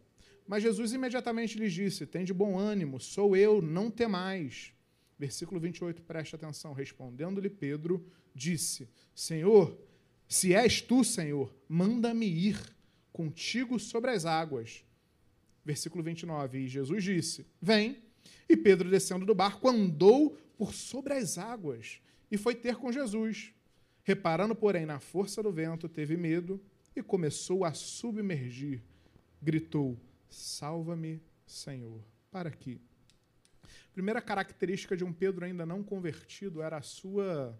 Mas 0.47 0.63
Jesus 0.63 0.93
imediatamente 0.93 1.59
lhes 1.59 1.73
disse: 1.73 2.05
Tem 2.05 2.23
de 2.23 2.33
bom 2.33 2.57
ânimo, 2.57 3.01
sou 3.01 3.35
eu, 3.35 3.61
não 3.61 3.91
temais. 3.91 4.73
Versículo 5.19 5.59
28, 5.59 6.01
preste 6.03 6.35
atenção. 6.35 6.71
Respondendo-lhe 6.71 7.49
Pedro, 7.49 8.05
disse: 8.33 8.89
Senhor, 9.13 9.77
se 10.31 10.53
és 10.53 10.81
tu, 10.81 11.03
Senhor, 11.03 11.53
manda-me 11.67 12.25
ir 12.25 12.57
contigo 13.11 13.77
sobre 13.77 14.11
as 14.11 14.25
águas. 14.25 14.81
Versículo 15.65 16.01
29. 16.01 16.57
E 16.57 16.67
Jesus 16.69 17.03
disse: 17.03 17.45
Vem. 17.61 18.01
E 18.47 18.55
Pedro, 18.55 18.89
descendo 18.89 19.25
do 19.25 19.35
barco, 19.35 19.67
andou 19.67 20.37
por 20.57 20.73
sobre 20.73 21.15
as 21.15 21.37
águas 21.37 21.99
e 22.31 22.37
foi 22.37 22.55
ter 22.55 22.77
com 22.77 22.93
Jesus. 22.93 23.53
Reparando, 24.03 24.55
porém, 24.55 24.85
na 24.85 25.01
força 25.01 25.43
do 25.43 25.51
vento, 25.51 25.89
teve 25.89 26.15
medo 26.15 26.63
e 26.95 27.03
começou 27.03 27.65
a 27.65 27.73
submergir. 27.73 28.81
Gritou: 29.41 29.99
Salva-me, 30.29 31.21
Senhor. 31.45 32.01
Para 32.31 32.47
aqui. 32.47 32.79
Primeira 33.91 34.21
característica 34.21 34.95
de 34.95 35.03
um 35.03 35.11
Pedro 35.11 35.43
ainda 35.43 35.65
não 35.65 35.83
convertido 35.83 36.61
era 36.61 36.77
a 36.77 36.81
sua, 36.81 37.53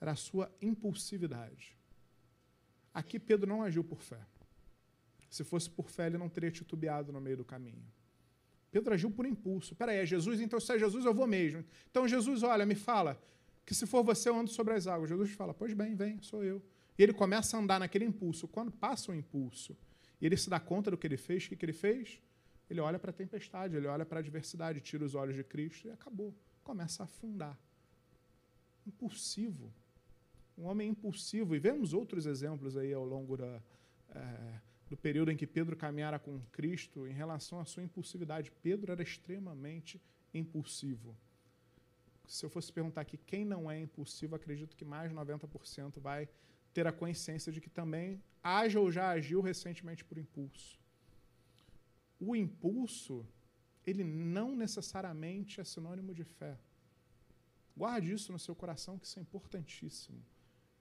era 0.00 0.10
a 0.10 0.16
sua 0.16 0.52
impulsividade. 0.60 1.77
Aqui 2.92 3.18
Pedro 3.18 3.48
não 3.48 3.62
agiu 3.62 3.84
por 3.84 4.00
fé. 4.00 4.20
Se 5.30 5.44
fosse 5.44 5.68
por 5.68 5.90
fé, 5.90 6.06
ele 6.06 6.18
não 6.18 6.28
teria 6.28 6.50
titubeado 6.50 7.12
no 7.12 7.20
meio 7.20 7.36
do 7.36 7.44
caminho. 7.44 7.84
Pedro 8.70 8.94
agiu 8.94 9.10
por 9.10 9.26
impulso. 9.26 9.74
Peraí, 9.74 9.98
é 9.98 10.06
Jesus? 10.06 10.40
Então, 10.40 10.58
se 10.60 10.74
é 10.74 10.78
Jesus, 10.78 11.04
eu 11.04 11.14
vou 11.14 11.26
mesmo. 11.26 11.64
Então, 11.90 12.06
Jesus, 12.06 12.42
olha, 12.42 12.64
me 12.66 12.74
fala 12.74 13.20
que 13.64 13.74
se 13.74 13.86
for 13.86 14.02
você, 14.02 14.28
eu 14.28 14.38
ando 14.38 14.50
sobre 14.50 14.74
as 14.74 14.86
águas. 14.86 15.10
Jesus 15.10 15.30
fala, 15.32 15.52
pois 15.52 15.72
bem, 15.74 15.94
vem, 15.94 16.20
sou 16.22 16.42
eu. 16.44 16.62
E 16.98 17.02
ele 17.02 17.12
começa 17.12 17.56
a 17.56 17.60
andar 17.60 17.78
naquele 17.78 18.04
impulso. 18.04 18.48
Quando 18.48 18.72
passa 18.72 19.12
o 19.12 19.14
impulso 19.14 19.76
e 20.20 20.26
ele 20.26 20.36
se 20.36 20.50
dá 20.50 20.58
conta 20.58 20.90
do 20.90 20.98
que 20.98 21.06
ele 21.06 21.16
fez, 21.16 21.44
o 21.44 21.50
que, 21.50 21.56
que 21.56 21.64
ele 21.64 21.72
fez? 21.72 22.20
Ele 22.68 22.80
olha 22.80 22.98
para 22.98 23.10
a 23.10 23.14
tempestade, 23.14 23.76
ele 23.76 23.86
olha 23.86 24.04
para 24.04 24.18
a 24.18 24.20
adversidade, 24.20 24.80
tira 24.80 25.04
os 25.04 25.14
olhos 25.14 25.36
de 25.36 25.44
Cristo 25.44 25.86
e 25.86 25.90
acabou. 25.90 26.34
Começa 26.62 27.02
a 27.02 27.04
afundar. 27.04 27.58
Impulsivo 28.86 29.72
um 30.58 30.66
homem 30.66 30.90
impulsivo, 30.90 31.54
e 31.54 31.58
vemos 31.58 31.94
outros 31.94 32.26
exemplos 32.26 32.76
aí 32.76 32.92
ao 32.92 33.04
longo 33.04 33.36
da, 33.36 33.62
é, 34.10 34.60
do 34.88 34.96
período 34.96 35.30
em 35.30 35.36
que 35.36 35.46
Pedro 35.46 35.76
caminhara 35.76 36.18
com 36.18 36.40
Cristo 36.50 37.06
em 37.06 37.12
relação 37.12 37.60
à 37.60 37.64
sua 37.64 37.84
impulsividade. 37.84 38.50
Pedro 38.60 38.90
era 38.90 39.02
extremamente 39.02 40.02
impulsivo. 40.34 41.16
Se 42.26 42.44
eu 42.44 42.50
fosse 42.50 42.72
perguntar 42.72 43.02
aqui 43.02 43.16
quem 43.16 43.44
não 43.44 43.70
é 43.70 43.78
impulsivo, 43.80 44.34
acredito 44.34 44.76
que 44.76 44.84
mais 44.84 45.10
de 45.10 45.16
90% 45.16 46.00
vai 46.00 46.28
ter 46.74 46.86
a 46.86 46.92
consciência 46.92 47.52
de 47.52 47.60
que 47.60 47.70
também 47.70 48.20
age 48.42 48.76
ou 48.76 48.90
já 48.90 49.10
agiu 49.10 49.40
recentemente 49.40 50.04
por 50.04 50.18
impulso. 50.18 50.78
O 52.18 52.34
impulso, 52.34 53.24
ele 53.86 54.02
não 54.02 54.56
necessariamente 54.56 55.60
é 55.60 55.64
sinônimo 55.64 56.12
de 56.12 56.24
fé. 56.24 56.58
Guarde 57.76 58.12
isso 58.12 58.32
no 58.32 58.40
seu 58.40 58.56
coração, 58.56 58.98
que 58.98 59.06
isso 59.06 59.20
é 59.20 59.22
importantíssimo 59.22 60.20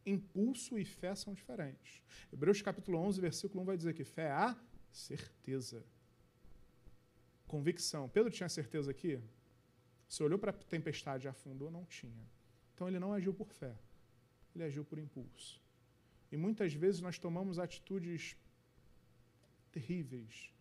impulso 0.08 0.80
e 0.80 0.86
fé 0.86 1.14
são 1.14 1.34
diferentes. 1.34 2.01
Hebreus 2.32 2.62
capítulo 2.62 2.97
11, 2.99 3.20
versículo 3.20 3.62
1 3.64 3.66
vai 3.66 3.78
dizer 3.78 3.93
que 3.93 4.03
fé 4.03 4.28
é 4.28 4.32
a 4.32 4.58
certeza. 4.91 5.86
Convicção. 7.45 8.10
Pedro 8.10 8.32
tinha 8.32 8.49
certeza 8.49 8.91
aqui? 8.91 9.22
Se 10.08 10.24
olhou 10.24 10.39
para 10.39 10.51
a 10.51 10.53
tempestade 10.53 11.28
e 11.28 11.30
afundou, 11.30 11.70
não 11.70 11.86
tinha. 11.86 12.26
Então 12.74 12.88
ele 12.88 12.99
não 12.99 13.14
agiu 13.14 13.34
por 13.34 13.51
fé, 13.51 13.76
ele 14.55 14.64
agiu 14.64 14.86
por 14.86 14.97
impulso. 14.97 15.62
E 16.32 16.38
muitas 16.38 16.74
vezes 16.74 17.01
nós 17.01 17.18
tomamos 17.18 17.60
atitudes 17.60 18.38
terríveis, 19.72 20.53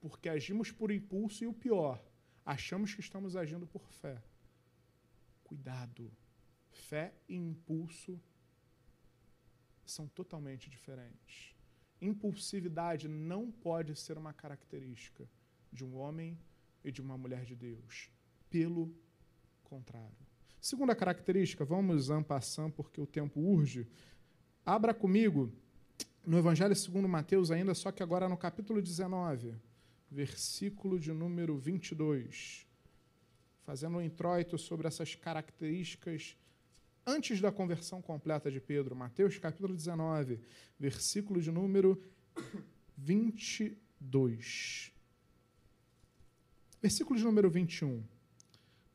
porque 0.00 0.28
agimos 0.28 0.70
por 0.70 0.90
impulso 0.90 1.44
e 1.44 1.46
o 1.46 1.52
pior, 1.52 2.02
achamos 2.44 2.94
que 2.94 3.00
estamos 3.00 3.36
agindo 3.36 3.66
por 3.66 3.88
fé. 3.88 4.22
Cuidado. 5.44 6.10
Fé 6.72 7.14
e 7.28 7.36
impulso 7.36 8.20
são 9.84 10.08
totalmente 10.08 10.68
diferentes. 10.68 11.54
Impulsividade 12.00 13.06
não 13.08 13.50
pode 13.50 13.94
ser 13.94 14.18
uma 14.18 14.32
característica 14.32 15.28
de 15.72 15.84
um 15.84 15.96
homem 15.96 16.38
e 16.84 16.90
de 16.90 17.00
uma 17.00 17.16
mulher 17.16 17.44
de 17.44 17.54
Deus. 17.54 18.10
Pelo 18.50 18.92
contrário. 19.62 20.16
Segunda 20.60 20.94
característica, 20.94 21.64
vamos 21.64 22.10
ampassando 22.10 22.72
porque 22.72 23.00
o 23.00 23.06
tempo 23.06 23.40
urge. 23.40 23.86
Abra 24.64 24.94
comigo 24.94 25.52
no 26.24 26.38
Evangelho 26.38 26.74
segundo 26.74 27.08
Mateus 27.08 27.50
ainda, 27.50 27.74
só 27.74 27.90
que 27.90 28.02
agora 28.02 28.28
no 28.28 28.36
capítulo 28.36 28.80
19, 28.80 29.54
versículo 30.10 30.98
de 30.98 31.12
número 31.12 31.56
22. 31.56 32.66
Fazendo 33.62 33.98
um 33.98 34.02
introito 34.02 34.56
sobre 34.58 34.86
essas 34.86 35.14
características 35.14 36.36
antes 37.06 37.40
da 37.40 37.50
conversão 37.52 38.00
completa 38.00 38.50
de 38.50 38.60
Pedro. 38.60 38.96
Mateus 38.96 39.38
capítulo 39.38 39.74
19, 39.74 40.40
versículo 40.78 41.40
de 41.40 41.50
número 41.50 42.02
22. 42.96 44.92
Versículo 46.80 47.18
de 47.18 47.24
número 47.24 47.50
21. 47.50 48.02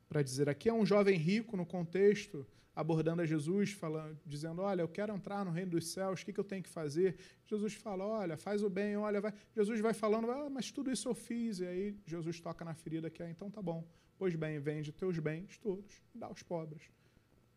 Para 0.10 0.22
dizer, 0.22 0.48
aqui 0.50 0.70
é 0.70 0.74
um 0.74 0.86
jovem 0.86 1.18
rico 1.18 1.58
no 1.58 1.66
contexto, 1.66 2.48
abordando 2.74 3.22
a 3.22 3.26
Jesus, 3.26 3.72
falando, 3.72 4.18
dizendo: 4.26 4.62
Olha, 4.62 4.82
eu 4.82 4.88
quero 4.88 5.14
entrar 5.14 5.44
no 5.44 5.52
reino 5.52 5.72
dos 5.72 5.88
céus, 5.88 6.22
o 6.22 6.26
que, 6.26 6.32
que 6.32 6.40
eu 6.40 6.46
tenho 6.46 6.64
que 6.64 6.70
fazer? 6.70 7.18
Jesus 7.46 7.74
fala: 7.74 8.06
Olha, 8.06 8.38
faz 8.38 8.64
o 8.64 8.70
bem, 8.70 8.96
olha, 8.96 9.20
vai. 9.20 9.34
Jesus 9.56 9.82
vai 9.82 9.94
falando: 9.94 10.32
ah, 10.32 10.50
Mas 10.50 10.72
tudo 10.72 10.90
isso 10.92 11.10
eu 11.10 11.16
fiz. 11.16 11.60
E 11.60 11.66
aí 11.66 11.98
Jesus 12.06 12.40
toca 12.40 12.64
na 12.64 12.74
ferida 12.74 13.10
que 13.10 13.22
é: 13.22 13.30
Então 13.30 13.52
tá 13.52 13.62
bom. 13.62 13.86
Pois 14.18 14.34
bem, 14.36 14.60
vende 14.60 14.92
teus 14.92 15.20
bens 15.20 15.58
todos 15.58 16.02
dá 16.16 16.26
aos 16.28 16.42
pobres. 16.42 16.97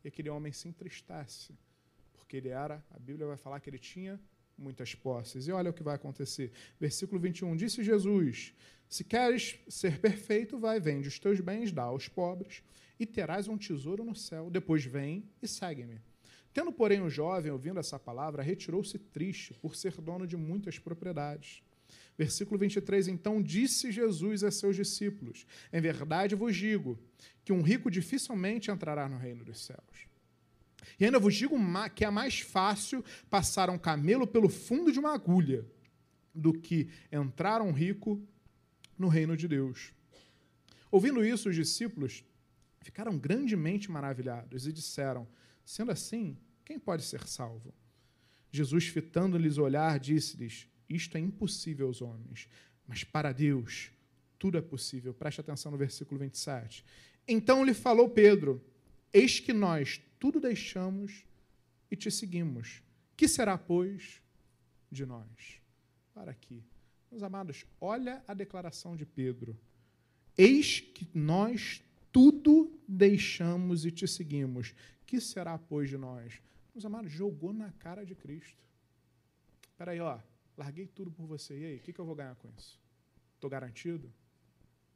E 0.05 0.09
aquele 0.09 0.31
homem 0.31 0.53
se 0.53 0.69
entristece, 0.69 1.55
porque 2.13 2.37
ele 2.37 2.49
era, 2.49 2.85
a 2.91 2.99
Bíblia 2.99 3.27
vai 3.27 3.37
falar 3.37 3.61
que 3.61 3.69
ele 3.69 3.79
tinha 3.79 4.21
muitas 4.57 4.95
posses. 4.95 5.47
E 5.49 5.53
olha 5.53 5.71
o 5.71 5.73
que 5.73 5.83
vai 5.83 5.95
acontecer. 5.95 6.53
Versículo 6.79 7.21
21. 7.21 7.57
Disse 7.57 7.83
Jesus: 7.83 8.55
Se 8.89 9.03
queres 9.03 9.59
ser 9.69 9.99
perfeito, 9.99 10.59
vai, 10.59 10.79
vende 10.79 11.09
os 11.09 11.19
teus 11.19 11.41
bens, 11.41 11.73
dá 11.73 11.85
aos 11.85 12.09
pobres, 12.09 12.63
e 12.99 13.07
terás 13.07 13.49
um 13.49 13.57
tesouro 13.57 14.05
no 14.05 14.15
céu. 14.15 14.51
Depois 14.51 14.85
vem 14.85 15.25
e 15.43 15.49
segue-me. 15.49 16.01
Tendo, 16.53 16.73
porém, 16.73 17.01
o 17.01 17.09
jovem, 17.09 17.53
ouvindo 17.53 17.79
essa 17.79 17.99
palavra, 17.99 18.43
retirou-se 18.43 18.99
triste, 18.99 19.55
por 19.55 19.77
ser 19.77 19.93
dono 20.01 20.27
de 20.27 20.37
muitas 20.37 20.79
propriedades. 20.79 21.63
Versículo 22.21 22.59
23. 22.59 23.09
Então 23.09 23.41
disse 23.41 23.91
Jesus 23.91 24.45
a 24.45 24.51
seus 24.51 24.77
discípulos: 24.77 25.47
Em 25.73 25.81
verdade 25.81 26.35
vos 26.35 26.55
digo 26.55 26.99
que 27.43 27.51
um 27.51 27.63
rico 27.63 27.91
dificilmente 27.91 28.71
entrará 28.71 29.09
no 29.09 29.17
reino 29.17 29.43
dos 29.43 29.65
céus. 29.65 30.07
E 30.99 31.07
ainda 31.07 31.19
vos 31.19 31.35
digo 31.35 31.57
que 31.95 32.05
é 32.05 32.11
mais 32.11 32.41
fácil 32.41 33.03
passar 33.31 33.71
um 33.71 33.79
camelo 33.79 34.27
pelo 34.27 34.51
fundo 34.51 34.93
de 34.93 34.99
uma 34.99 35.15
agulha 35.15 35.65
do 36.35 36.53
que 36.53 36.91
entrar 37.11 37.63
um 37.63 37.73
rico 37.73 38.23
no 38.99 39.09
reino 39.09 39.35
de 39.35 39.49
Deus. 39.49 39.95
Ouvindo 40.91 41.25
isso, 41.25 41.49
os 41.49 41.57
discípulos 41.57 42.23
ficaram 42.83 43.17
grandemente 43.17 43.91
maravilhados 43.91 44.67
e 44.67 44.73
disseram: 44.75 45.27
Sendo 45.65 45.91
assim, 45.91 46.37
quem 46.67 46.79
pode 46.79 47.03
ser 47.03 47.27
salvo? 47.27 47.73
Jesus, 48.53 48.89
fitando-lhes 48.89 49.57
o 49.57 49.63
olhar, 49.63 49.99
disse-lhes: 49.99 50.69
Isto 50.91 51.17
é 51.17 51.21
impossível 51.21 51.87
aos 51.87 52.03
homens, 52.03 52.49
mas 52.87 53.05
para 53.05 53.33
Deus 53.33 53.93
tudo 54.41 54.59
é 54.59 54.61
possível. 54.61 55.15
Preste 55.15 55.41
atenção 55.41 55.71
no 55.71 55.79
versículo 55.79 56.19
27. 56.19 56.85
Então 57.29 57.65
lhe 57.65 57.73
falou 57.73 58.11
Pedro: 58.11 58.61
Eis 59.13 59.39
que 59.39 59.53
nós 59.53 60.01
tudo 60.19 60.41
deixamos 60.41 61.25
e 61.91 61.95
te 61.95 62.11
seguimos. 62.11 62.83
Que 63.17 63.29
será, 63.29 63.57
pois, 63.57 64.21
de 64.91 65.07
nós? 65.07 65.61
Para 66.13 66.33
aqui. 66.33 66.65
Meus 67.11 67.23
amados, 67.23 67.67
olha 67.81 68.25
a 68.27 68.35
declaração 68.35 68.97
de 68.97 69.07
Pedro. 69.07 69.57
Eis 70.37 70.81
que 70.81 71.07
nós 71.15 71.83
tudo 72.11 72.73
deixamos 72.89 73.85
e 73.85 73.91
te 73.91 74.09
seguimos. 74.09 74.75
Que 75.07 75.21
será, 75.21 75.59
pois, 75.59 75.89
de 75.89 75.99
nós? 75.99 76.41
Meus 76.75 76.85
amados, 76.85 77.13
jogou 77.13 77.53
na 77.53 77.71
cara 77.73 78.05
de 78.05 78.15
Cristo. 78.15 78.65
Espera 79.71 79.93
aí, 79.93 80.01
ó. 80.01 80.19
Larguei 80.61 80.87
tudo 80.87 81.11
por 81.11 81.25
você. 81.25 81.59
E 81.59 81.65
aí, 81.65 81.77
o 81.77 81.81
que, 81.81 81.91
que 81.91 81.99
eu 81.99 82.05
vou 82.05 82.15
ganhar 82.15 82.37
com 82.37 82.47
isso? 82.51 82.79
Estou 83.35 83.49
garantido? 83.49 84.13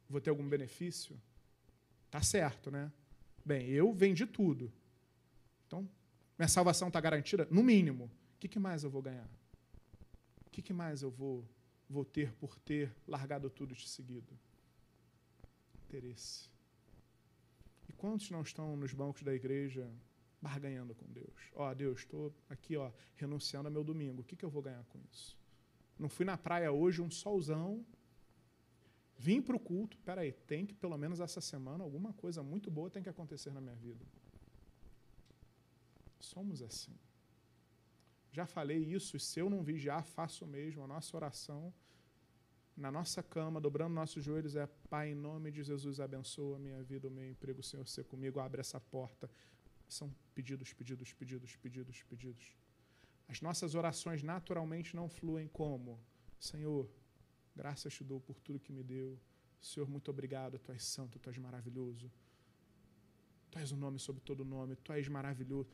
Vou 0.07 0.21
ter 0.21 0.29
algum 0.29 0.47
benefício? 0.47 1.19
Tá 2.11 2.21
certo, 2.21 2.69
né? 2.69 2.93
Bem, 3.43 3.67
eu 3.69 3.91
vendi 3.91 4.27
tudo. 4.27 4.71
Então, 5.65 5.89
minha 6.37 6.47
salvação 6.47 6.89
está 6.89 7.01
garantida? 7.01 7.47
No 7.49 7.63
mínimo. 7.63 8.05
O 8.35 8.39
que, 8.39 8.47
que 8.47 8.59
mais 8.59 8.83
eu 8.83 8.91
vou 8.91 9.01
ganhar? 9.01 9.27
O 10.45 10.51
que, 10.51 10.61
que 10.61 10.71
mais 10.71 11.01
eu 11.01 11.09
vou, 11.09 11.43
vou 11.89 12.05
ter 12.05 12.31
por 12.33 12.59
ter 12.59 12.95
largado 13.07 13.49
tudo 13.49 13.73
e 13.73 13.75
te 13.75 13.89
seguido? 13.89 14.37
Interesse. 15.87 16.47
E 17.89 17.93
quantos 17.93 18.29
não 18.29 18.43
estão 18.43 18.77
nos 18.77 18.93
bancos 18.93 19.23
da 19.23 19.33
igreja 19.33 19.91
barganhando 20.39 20.93
com 20.93 21.11
Deus? 21.11 21.49
Ó, 21.55 21.71
oh, 21.71 21.73
Deus, 21.73 22.01
estou 22.01 22.31
aqui, 22.51 22.77
ó, 22.77 22.91
renunciando 23.15 23.67
ao 23.67 23.73
meu 23.73 23.83
domingo. 23.83 24.21
O 24.21 24.23
que, 24.23 24.35
que 24.35 24.45
eu 24.45 24.49
vou 24.51 24.61
ganhar 24.61 24.83
com 24.85 24.99
isso? 25.11 25.35
Não 25.97 26.09
fui 26.09 26.25
na 26.25 26.37
praia 26.37 26.71
hoje, 26.71 27.01
um 27.01 27.09
solzão. 27.09 27.85
Vim 29.17 29.41
para 29.41 29.55
o 29.55 29.59
culto. 29.59 29.97
Peraí, 29.99 30.31
tem 30.31 30.65
que, 30.65 30.73
pelo 30.73 30.97
menos 30.97 31.19
essa 31.19 31.41
semana, 31.41 31.83
alguma 31.83 32.13
coisa 32.13 32.43
muito 32.43 32.69
boa 32.69 32.89
tem 32.89 33.03
que 33.03 33.09
acontecer 33.09 33.51
na 33.51 33.61
minha 33.61 33.75
vida. 33.75 34.05
Somos 36.19 36.61
assim. 36.61 36.95
Já 38.31 38.45
falei 38.45 38.79
isso, 38.79 39.15
e 39.15 39.19
se 39.19 39.39
eu 39.39 39.49
não 39.49 39.63
vigiar, 39.63 40.03
faço 40.03 40.45
mesmo. 40.45 40.83
A 40.83 40.87
nossa 40.87 41.15
oração 41.15 41.73
na 42.75 42.91
nossa 42.91 43.23
cama, 43.23 43.61
dobrando 43.61 43.93
nossos 43.93 44.23
joelhos, 44.23 44.55
é 44.55 44.67
Pai, 44.89 45.11
em 45.11 45.15
nome 45.15 45.49
de 45.49 45.63
Jesus, 45.63 45.99
abençoa 45.99 46.57
a 46.57 46.59
minha 46.59 46.83
vida, 46.83 47.07
o 47.07 47.11
meu 47.11 47.25
emprego, 47.25 47.63
Senhor 47.63 47.87
ser 47.87 48.03
comigo, 48.03 48.39
abre 48.39 48.59
essa 48.59 48.79
porta. 48.79 49.29
São 49.87 50.13
pedidos, 50.33 50.73
pedidos, 50.73 51.13
pedidos, 51.13 51.55
pedidos, 51.55 52.03
pedidos. 52.03 52.55
As 53.27 53.41
nossas 53.41 53.75
orações 53.75 54.21
naturalmente 54.21 54.95
não 54.95 55.09
fluem 55.09 55.47
como? 55.47 55.99
Senhor, 56.39 56.89
graças 57.55 57.93
te 57.93 58.03
dou 58.03 58.19
por 58.19 58.39
tudo 58.39 58.59
que 58.59 58.71
me 58.71 58.83
deu. 58.83 59.19
Senhor, 59.59 59.89
muito 59.89 60.09
obrigado, 60.11 60.59
Tu 60.59 60.71
és 60.71 60.83
santo, 60.83 61.17
Tu 61.19 61.29
és 61.29 61.37
maravilhoso. 61.37 62.11
Tu 63.49 63.59
és 63.59 63.71
o 63.71 63.75
um 63.75 63.79
nome 63.79 63.99
sobre 63.99 64.21
todo 64.21 64.45
nome, 64.45 64.75
Tu 64.75 64.93
és 64.93 65.07
maravilhoso. 65.07 65.69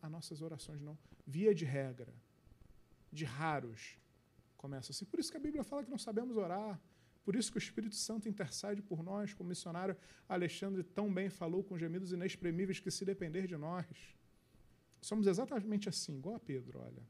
As 0.00 0.10
nossas 0.10 0.42
orações 0.42 0.80
não. 0.80 0.96
Via 1.26 1.52
de 1.54 1.64
regra, 1.64 2.14
de 3.10 3.24
raros, 3.24 3.98
começa 4.56 4.92
assim. 4.92 5.04
Por 5.04 5.18
isso 5.18 5.30
que 5.30 5.36
a 5.36 5.40
Bíblia 5.40 5.64
fala 5.64 5.82
que 5.82 5.90
não 5.90 5.98
sabemos 5.98 6.36
orar. 6.36 6.80
Por 7.24 7.36
isso 7.36 7.50
que 7.50 7.58
o 7.58 7.64
Espírito 7.66 7.94
Santo 7.94 8.28
intercede 8.28 8.82
por 8.82 9.02
nós, 9.02 9.32
como 9.34 9.48
o 9.48 9.48
missionário 9.48 9.96
Alexandre 10.28 10.82
tão 10.82 11.12
bem 11.12 11.28
falou, 11.28 11.62
com 11.64 11.78
gemidos 11.78 12.12
inexprimíveis 12.12 12.80
que 12.80 12.90
se 12.90 13.04
depender 13.04 13.46
de 13.46 13.56
nós. 13.56 13.86
Somos 15.02 15.26
exatamente 15.26 15.88
assim, 15.88 16.16
igual 16.16 16.36
a 16.36 16.38
Pedro, 16.38 16.78
olha. 16.78 17.02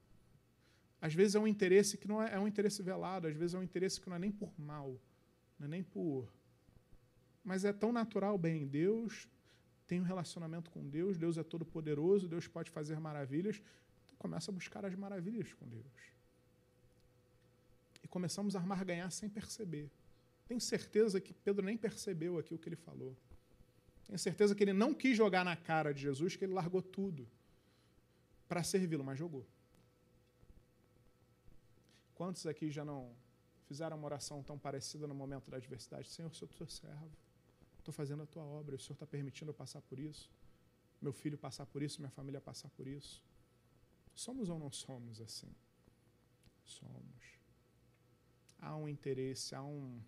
Às 0.98 1.12
vezes 1.12 1.34
é 1.34 1.38
um 1.38 1.46
interesse 1.46 1.98
que 1.98 2.08
não 2.08 2.22
é, 2.22 2.34
é 2.34 2.38
um 2.38 2.48
interesse 2.48 2.82
velado, 2.82 3.28
às 3.28 3.36
vezes 3.36 3.54
é 3.54 3.58
um 3.58 3.62
interesse 3.62 4.00
que 4.00 4.08
não 4.08 4.16
é 4.16 4.18
nem 4.18 4.32
por 4.32 4.50
mal, 4.58 4.98
não 5.58 5.66
é 5.66 5.68
nem 5.68 5.82
por. 5.82 6.32
Mas 7.44 7.66
é 7.66 7.72
tão 7.72 7.92
natural, 7.92 8.38
bem, 8.38 8.66
Deus 8.66 9.28
tem 9.86 10.00
um 10.00 10.04
relacionamento 10.04 10.70
com 10.70 10.88
Deus, 10.88 11.18
Deus 11.18 11.36
é 11.36 11.42
todo 11.42 11.66
poderoso, 11.66 12.26
Deus 12.26 12.48
pode 12.48 12.70
fazer 12.70 12.98
maravilhas. 12.98 13.60
Então 14.06 14.16
começa 14.16 14.50
a 14.50 14.54
buscar 14.54 14.86
as 14.86 14.94
maravilhas 14.94 15.52
com 15.52 15.68
Deus. 15.68 15.84
E 18.02 18.08
começamos 18.08 18.56
a 18.56 18.58
armar 18.58 18.82
ganhar 18.86 19.10
sem 19.10 19.28
perceber. 19.28 19.90
Tenho 20.46 20.60
certeza 20.60 21.20
que 21.20 21.34
Pedro 21.34 21.66
nem 21.66 21.76
percebeu 21.76 22.38
aqui 22.38 22.54
o 22.54 22.58
que 22.58 22.70
ele 22.70 22.76
falou. 22.76 23.14
Tenho 24.06 24.18
certeza 24.18 24.54
que 24.54 24.64
ele 24.64 24.72
não 24.72 24.94
quis 24.94 25.14
jogar 25.14 25.44
na 25.44 25.56
cara 25.56 25.92
de 25.92 26.00
Jesus, 26.00 26.36
que 26.36 26.44
ele 26.46 26.54
largou 26.54 26.80
tudo 26.80 27.28
para 28.52 28.62
servi-lo, 28.62 29.02
mas 29.02 29.18
jogou. 29.18 29.46
Quantos 32.14 32.46
aqui 32.46 32.70
já 32.70 32.84
não 32.84 33.16
fizeram 33.64 33.96
uma 33.96 34.04
oração 34.04 34.42
tão 34.42 34.58
parecida 34.58 35.06
no 35.06 35.14
momento 35.14 35.50
da 35.50 35.56
adversidade? 35.56 36.10
Senhor, 36.10 36.34
sou 36.34 36.46
teu 36.46 36.68
servo. 36.68 37.10
Estou 37.78 37.94
fazendo 37.94 38.24
a 38.24 38.26
tua 38.26 38.42
obra. 38.42 38.76
O 38.76 38.78
Senhor 38.78 38.92
está 38.92 39.06
permitindo 39.06 39.52
eu 39.52 39.54
passar 39.54 39.80
por 39.80 39.98
isso. 39.98 40.30
Meu 41.00 41.14
filho 41.14 41.38
passar 41.38 41.64
por 41.64 41.82
isso, 41.82 42.02
minha 42.02 42.10
família 42.10 42.42
passar 42.42 42.68
por 42.68 42.86
isso. 42.86 43.22
Somos 44.14 44.50
ou 44.50 44.58
não 44.58 44.70
somos 44.70 45.22
assim? 45.22 45.50
Somos. 46.62 47.24
Há 48.58 48.76
um 48.76 48.86
interesse, 48.86 49.54
há 49.54 49.62
um, 49.62 49.98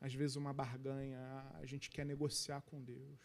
às 0.00 0.14
vezes 0.14 0.36
uma 0.36 0.54
barganha, 0.54 1.20
a 1.52 1.66
gente 1.66 1.90
quer 1.90 2.06
negociar 2.06 2.62
com 2.62 2.82
Deus. 2.82 3.20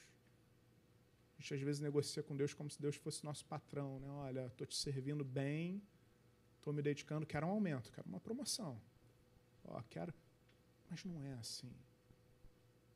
A 1.37 1.41
gente 1.41 1.53
às 1.53 1.61
vezes 1.61 1.81
negocia 1.81 2.23
com 2.23 2.35
Deus 2.35 2.53
como 2.53 2.69
se 2.69 2.81
Deus 2.81 2.95
fosse 2.95 3.23
nosso 3.23 3.45
patrão, 3.45 3.99
né? 3.99 4.09
Olha, 4.09 4.47
estou 4.47 4.65
te 4.65 4.75
servindo 4.75 5.23
bem, 5.23 5.81
estou 6.57 6.73
me 6.73 6.81
dedicando, 6.81 7.25
quero 7.25 7.45
um 7.45 7.51
aumento, 7.51 7.91
quero 7.91 8.07
uma 8.07 8.19
promoção. 8.19 8.81
Ó, 9.63 9.81
quero. 9.89 10.13
Mas 10.89 11.03
não 11.03 11.21
é 11.21 11.33
assim. 11.33 11.71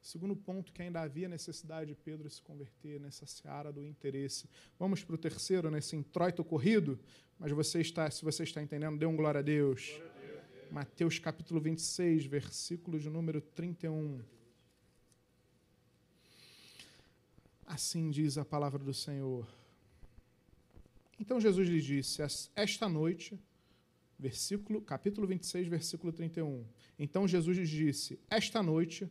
Segundo 0.02 0.36
ponto, 0.36 0.74
que 0.74 0.82
ainda 0.82 1.02
havia 1.02 1.30
necessidade 1.30 1.92
de 1.92 1.96
Pedro 1.96 2.28
se 2.28 2.42
converter 2.42 3.00
nessa 3.00 3.28
seara 3.28 3.72
do 3.72 3.86
interesse. 3.86 4.50
Vamos 4.80 5.04
para 5.04 5.14
o 5.14 5.18
terceiro, 5.18 5.70
nesse 5.70 5.96
introito 5.96 6.44
corrido, 6.44 7.00
mas 7.38 7.52
você 7.52 7.82
está, 7.82 8.10
se 8.10 8.24
você 8.24 8.42
está 8.42 8.64
entendendo, 8.64 8.98
dê 8.98 9.06
um 9.06 9.16
glória 9.16 9.39
a 9.39 9.44
Deus. 9.44 9.89
Glória 9.89 10.08
a 10.08 10.62
Deus. 10.62 10.72
Mateus 10.72 11.20
capítulo 11.20 11.62
26, 11.62 12.26
versículo 12.26 12.98
de 12.98 13.10
número 13.12 13.42
31. 13.42 14.24
Assim 17.72 18.09
diz 18.11 18.38
a 18.38 18.43
palavra 18.43 18.84
do 18.84 18.93
Senhor. 18.93 19.47
Então 21.17 21.39
Jesus 21.39 21.69
lhe 21.69 21.80
disse: 21.80 22.22
Esta 22.53 22.89
noite, 22.89 23.39
versículo, 24.19 24.82
capítulo 24.82 25.26
26, 25.26 25.69
versículo 25.69 26.11
31. 26.11 26.65
Então 26.99 27.26
Jesus 27.26 27.57
lhe 27.57 27.65
disse: 27.65 28.19
Esta 28.30 28.61
noite 28.61 29.09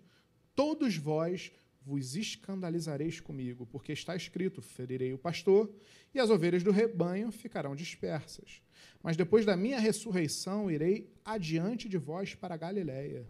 todos 0.55 0.95
vós 0.99 1.51
vos 1.81 2.15
escandalizareis 2.15 3.19
comigo, 3.19 3.65
porque 3.65 3.93
está 3.93 4.15
escrito: 4.15 4.61
ferirei 4.61 5.15
o 5.15 5.19
pastor, 5.19 5.75
e 6.13 6.21
as 6.21 6.29
ovelhas 6.29 6.63
do 6.63 6.71
rebanho 6.71 7.33
ficarão 7.33 7.75
dispersas. 7.75 8.61
Mas 9.03 9.17
depois 9.17 9.47
da 9.47 9.57
minha 9.57 9.81
ressurreição 9.81 10.71
irei 10.71 11.11
adiante 11.25 11.89
de 11.89 11.97
vós 11.97 12.35
para 12.35 12.59
Galiléia. 12.59 13.27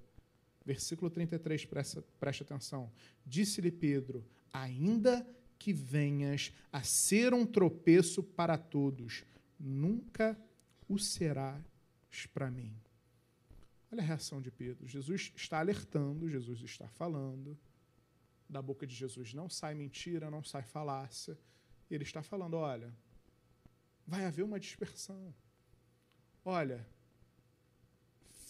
Versículo 0.66 1.08
33, 1.08 1.66
presta, 1.66 2.04
preste 2.18 2.42
atenção. 2.42 2.90
Disse-lhe 3.24 3.70
Pedro: 3.70 4.26
Ainda 4.52 5.26
que 5.58 5.72
venhas 5.72 6.52
a 6.72 6.82
ser 6.82 7.34
um 7.34 7.44
tropeço 7.44 8.22
para 8.22 8.56
todos, 8.56 9.24
nunca 9.58 10.38
o 10.88 10.98
serás 10.98 11.62
para 12.32 12.50
mim. 12.50 12.74
Olha 13.92 14.02
a 14.02 14.06
reação 14.06 14.40
de 14.40 14.50
Pedro. 14.50 14.86
Jesus 14.86 15.32
está 15.36 15.58
alertando, 15.58 16.28
Jesus 16.28 16.60
está 16.62 16.88
falando. 16.88 17.58
Da 18.48 18.62
boca 18.62 18.86
de 18.86 18.94
Jesus 18.94 19.34
não 19.34 19.48
sai 19.48 19.74
mentira, 19.74 20.30
não 20.30 20.42
sai 20.42 20.62
falácia. 20.62 21.38
Ele 21.90 22.04
está 22.04 22.22
falando: 22.22 22.54
olha, 22.54 22.92
vai 24.06 24.24
haver 24.24 24.42
uma 24.42 24.58
dispersão. 24.58 25.34
Olha, 26.44 26.86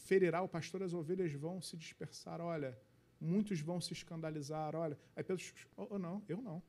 ferirá 0.05 0.43
o 0.43 0.49
pastor, 0.49 0.83
as 0.83 0.93
ovelhas 0.93 1.33
vão 1.33 1.61
se 1.61 1.77
dispersar. 1.77 2.41
Olha, 2.41 2.79
muitos 3.21 3.61
vão 3.61 3.81
se 3.81 3.93
escandalizar. 3.93 4.75
Olha, 4.75 4.99
aí 5.15 5.23
Pedro, 5.23 5.45
oh, 5.77 5.89
oh, 5.91 5.99
não, 5.99 6.23
eu 6.29 6.41
não. 6.41 6.63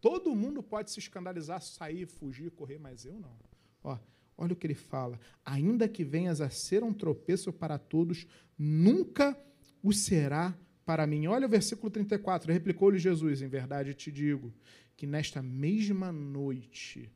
Todo 0.00 0.34
mundo 0.34 0.62
pode 0.62 0.90
se 0.90 0.98
escandalizar, 0.98 1.60
sair, 1.60 2.06
fugir, 2.06 2.50
correr, 2.52 2.78
mas 2.78 3.04
eu 3.04 3.18
não. 3.18 3.36
Ó, 3.82 3.98
olha 4.36 4.52
o 4.52 4.56
que 4.56 4.66
ele 4.66 4.74
fala. 4.74 5.18
Ainda 5.44 5.88
que 5.88 6.04
venhas 6.04 6.40
a 6.40 6.48
ser 6.48 6.82
um 6.82 6.92
tropeço 6.92 7.52
para 7.52 7.78
todos, 7.78 8.26
nunca 8.56 9.36
o 9.82 9.92
será 9.92 10.56
para 10.84 11.06
mim. 11.06 11.26
Olha 11.26 11.46
o 11.46 11.50
versículo 11.50 11.90
34. 11.90 12.52
Replicou-lhe 12.52 12.98
Jesus: 12.98 13.42
Em 13.42 13.48
verdade 13.48 13.92
te 13.92 14.10
digo 14.10 14.54
que 14.96 15.06
nesta 15.06 15.42
mesma 15.42 16.10
noite, 16.10 17.10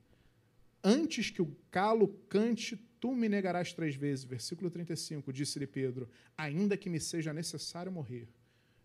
antes 0.84 1.30
que 1.30 1.40
o 1.40 1.56
calo 1.70 2.08
cante, 2.28 2.78
tu 3.03 3.12
me 3.16 3.28
negarás 3.28 3.72
três 3.72 3.96
vezes. 3.96 4.24
Versículo 4.24 4.70
35, 4.70 5.32
disse-lhe 5.32 5.66
Pedro: 5.66 6.09
Ainda 6.38 6.76
que 6.76 6.88
me 6.88 7.00
seja 7.00 7.32
necessário 7.32 7.90
morrer, 7.90 8.28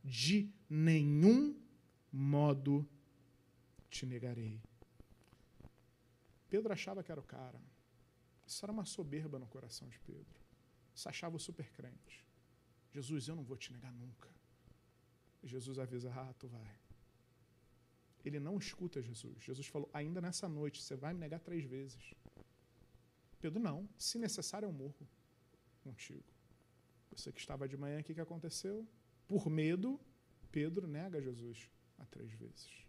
de 0.04 0.52
nenhum 0.68 1.56
modo 2.12 2.74
te 3.92 4.08
negarei. 4.08 4.60
Pedro 6.50 6.74
achava 6.74 7.04
que 7.04 7.12
era 7.12 7.22
o 7.22 7.30
cara. 7.38 7.62
Isso 8.48 8.66
era 8.66 8.72
uma 8.72 8.86
soberba 8.86 9.38
no 9.38 9.46
coração 9.46 9.88
de 9.88 10.00
Pedro. 10.00 10.40
Se 10.96 11.08
achava 11.08 11.36
o 11.36 11.40
super 11.40 11.70
crente. 11.74 12.26
Jesus, 12.92 13.28
eu 13.28 13.36
não 13.36 13.44
vou 13.44 13.56
te 13.56 13.72
negar 13.72 13.94
nunca. 13.94 14.30
Jesus 15.44 15.78
avisa: 15.78 16.12
Ah, 16.12 16.34
tu 16.40 16.48
vai. 16.48 16.76
Ele 18.26 18.40
não 18.40 18.58
escuta 18.58 19.00
Jesus. 19.00 19.44
Jesus 19.44 19.68
falou: 19.68 19.88
Ainda 19.94 20.20
nessa 20.20 20.50
noite, 20.50 20.82
você 20.82 20.96
vai 20.96 21.14
me 21.14 21.20
negar 21.20 21.40
três 21.40 21.64
vezes. 21.66 22.16
Pedro, 23.40 23.60
não. 23.60 23.88
Se 23.98 24.18
necessário, 24.18 24.68
eu 24.68 24.72
morro 24.72 25.08
contigo. 25.84 26.26
Você 27.12 27.32
que 27.32 27.40
estava 27.40 27.68
de 27.68 27.78
manhã, 27.78 28.00
o 28.00 28.04
que, 28.04 28.14
que 28.14 28.22
aconteceu? 28.22 28.88
Por 29.28 29.50
medo, 29.50 30.00
Pedro 30.52 30.88
nega 30.88 31.22
Jesus 31.22 31.70
a 31.98 32.06
três 32.06 32.32
vezes. 32.34 32.86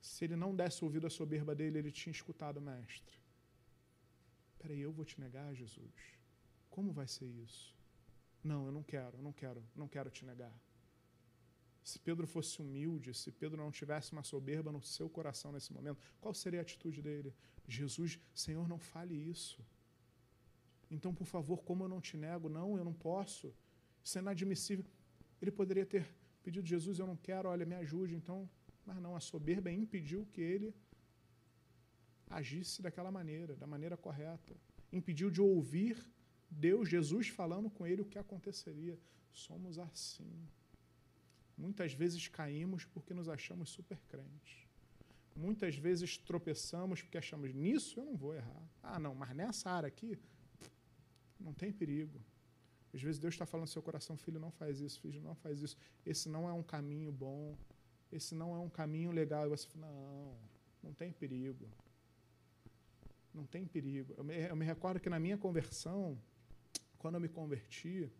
Se 0.00 0.24
ele 0.24 0.36
não 0.36 0.54
desse 0.54 0.84
ouvido 0.84 1.06
à 1.06 1.10
soberba 1.10 1.54
dele, 1.54 1.78
ele 1.78 1.90
tinha 1.90 2.12
escutado 2.12 2.58
o 2.58 2.60
mestre. 2.60 3.16
Peraí, 4.58 4.80
eu 4.80 4.92
vou 4.92 5.04
te 5.04 5.20
negar, 5.20 5.52
Jesus. 5.54 5.94
Como 6.70 6.92
vai 6.92 7.08
ser 7.08 7.26
isso? 7.26 7.74
Não, 8.42 8.66
eu 8.66 8.72
não 8.72 8.82
quero, 8.82 9.16
eu 9.18 9.22
não 9.22 9.32
quero, 9.32 9.62
não 9.74 9.88
quero 9.88 10.10
te 10.10 10.24
negar. 10.24 10.54
Se 11.82 11.98
Pedro 11.98 12.26
fosse 12.26 12.60
humilde, 12.60 13.14
se 13.14 13.30
Pedro 13.30 13.62
não 13.62 13.70
tivesse 13.70 14.12
uma 14.12 14.22
soberba 14.22 14.72
no 14.72 14.82
seu 14.82 15.08
coração 15.08 15.52
nesse 15.52 15.72
momento, 15.72 16.00
qual 16.20 16.34
seria 16.34 16.60
a 16.60 16.62
atitude 16.62 17.00
dele? 17.00 17.34
Jesus, 17.66 18.18
Senhor, 18.34 18.68
não 18.68 18.78
fale 18.78 19.14
isso. 19.14 19.64
Então, 20.90 21.12
por 21.14 21.26
favor, 21.26 21.62
como 21.62 21.84
eu 21.84 21.88
não 21.88 22.00
te 22.00 22.16
nego? 22.16 22.48
Não, 22.48 22.76
eu 22.76 22.84
não 22.84 22.92
posso. 22.92 23.52
Isso 24.02 24.18
é 24.18 24.20
inadmissível. 24.20 24.84
Ele 25.42 25.50
poderia 25.50 25.84
ter 25.84 26.06
pedido, 26.42 26.66
Jesus, 26.66 26.98
eu 26.98 27.06
não 27.06 27.16
quero, 27.16 27.48
olha, 27.48 27.66
me 27.66 27.74
ajude. 27.74 28.14
Então, 28.14 28.48
mas 28.84 28.98
não, 29.00 29.16
a 29.16 29.20
soberba 29.20 29.70
impediu 29.70 30.26
que 30.32 30.40
ele 30.40 30.74
agisse 32.30 32.82
daquela 32.82 33.10
maneira, 33.10 33.56
da 33.56 33.66
maneira 33.66 33.96
correta. 33.96 34.56
Impediu 34.92 35.30
de 35.30 35.40
ouvir 35.40 35.96
Deus, 36.48 36.88
Jesus 36.88 37.28
falando 37.28 37.68
com 37.68 37.86
ele 37.86 38.02
o 38.02 38.06
que 38.06 38.18
aconteceria. 38.18 38.98
Somos 39.32 39.78
assim. 39.78 40.48
Muitas 41.56 41.92
vezes 41.92 42.28
caímos 42.28 42.84
porque 42.84 43.12
nos 43.12 43.28
achamos 43.28 43.70
super 43.70 43.98
crentes. 44.08 44.65
Muitas 45.36 45.76
vezes 45.76 46.16
tropeçamos 46.16 47.02
porque 47.02 47.18
achamos, 47.18 47.54
nisso 47.54 48.00
eu 48.00 48.04
não 48.06 48.16
vou 48.16 48.34
errar. 48.34 48.62
Ah, 48.82 48.98
não, 48.98 49.14
mas 49.14 49.34
nessa 49.36 49.70
área 49.70 49.86
aqui, 49.86 50.18
não 51.38 51.52
tem 51.52 51.70
perigo. 51.70 52.18
Às 52.94 53.02
vezes 53.02 53.20
Deus 53.20 53.34
está 53.34 53.44
falando 53.44 53.66
no 53.66 53.72
seu 53.72 53.82
coração, 53.82 54.16
filho, 54.16 54.40
não 54.40 54.50
faz 54.50 54.80
isso, 54.80 54.98
filho, 55.00 55.20
não 55.20 55.34
faz 55.34 55.60
isso. 55.60 55.76
Esse 56.04 56.28
não 56.28 56.48
é 56.48 56.52
um 56.52 56.62
caminho 56.62 57.12
bom, 57.12 57.54
esse 58.10 58.34
não 58.34 58.54
é 58.54 58.58
um 58.58 58.70
caminho 58.70 59.10
legal. 59.10 59.44
E 59.44 59.48
você 59.50 59.66
fala, 59.68 59.86
não, 59.86 60.34
não 60.82 60.92
tem 60.94 61.12
perigo. 61.12 61.68
Não 63.34 63.44
tem 63.44 63.66
perigo. 63.66 64.14
Eu 64.16 64.24
me, 64.24 64.34
eu 64.34 64.56
me 64.56 64.64
recordo 64.64 64.98
que 64.98 65.10
na 65.10 65.20
minha 65.20 65.36
conversão, 65.36 66.18
quando 66.96 67.16
eu 67.16 67.20
me 67.20 67.28
converti, 67.28 68.10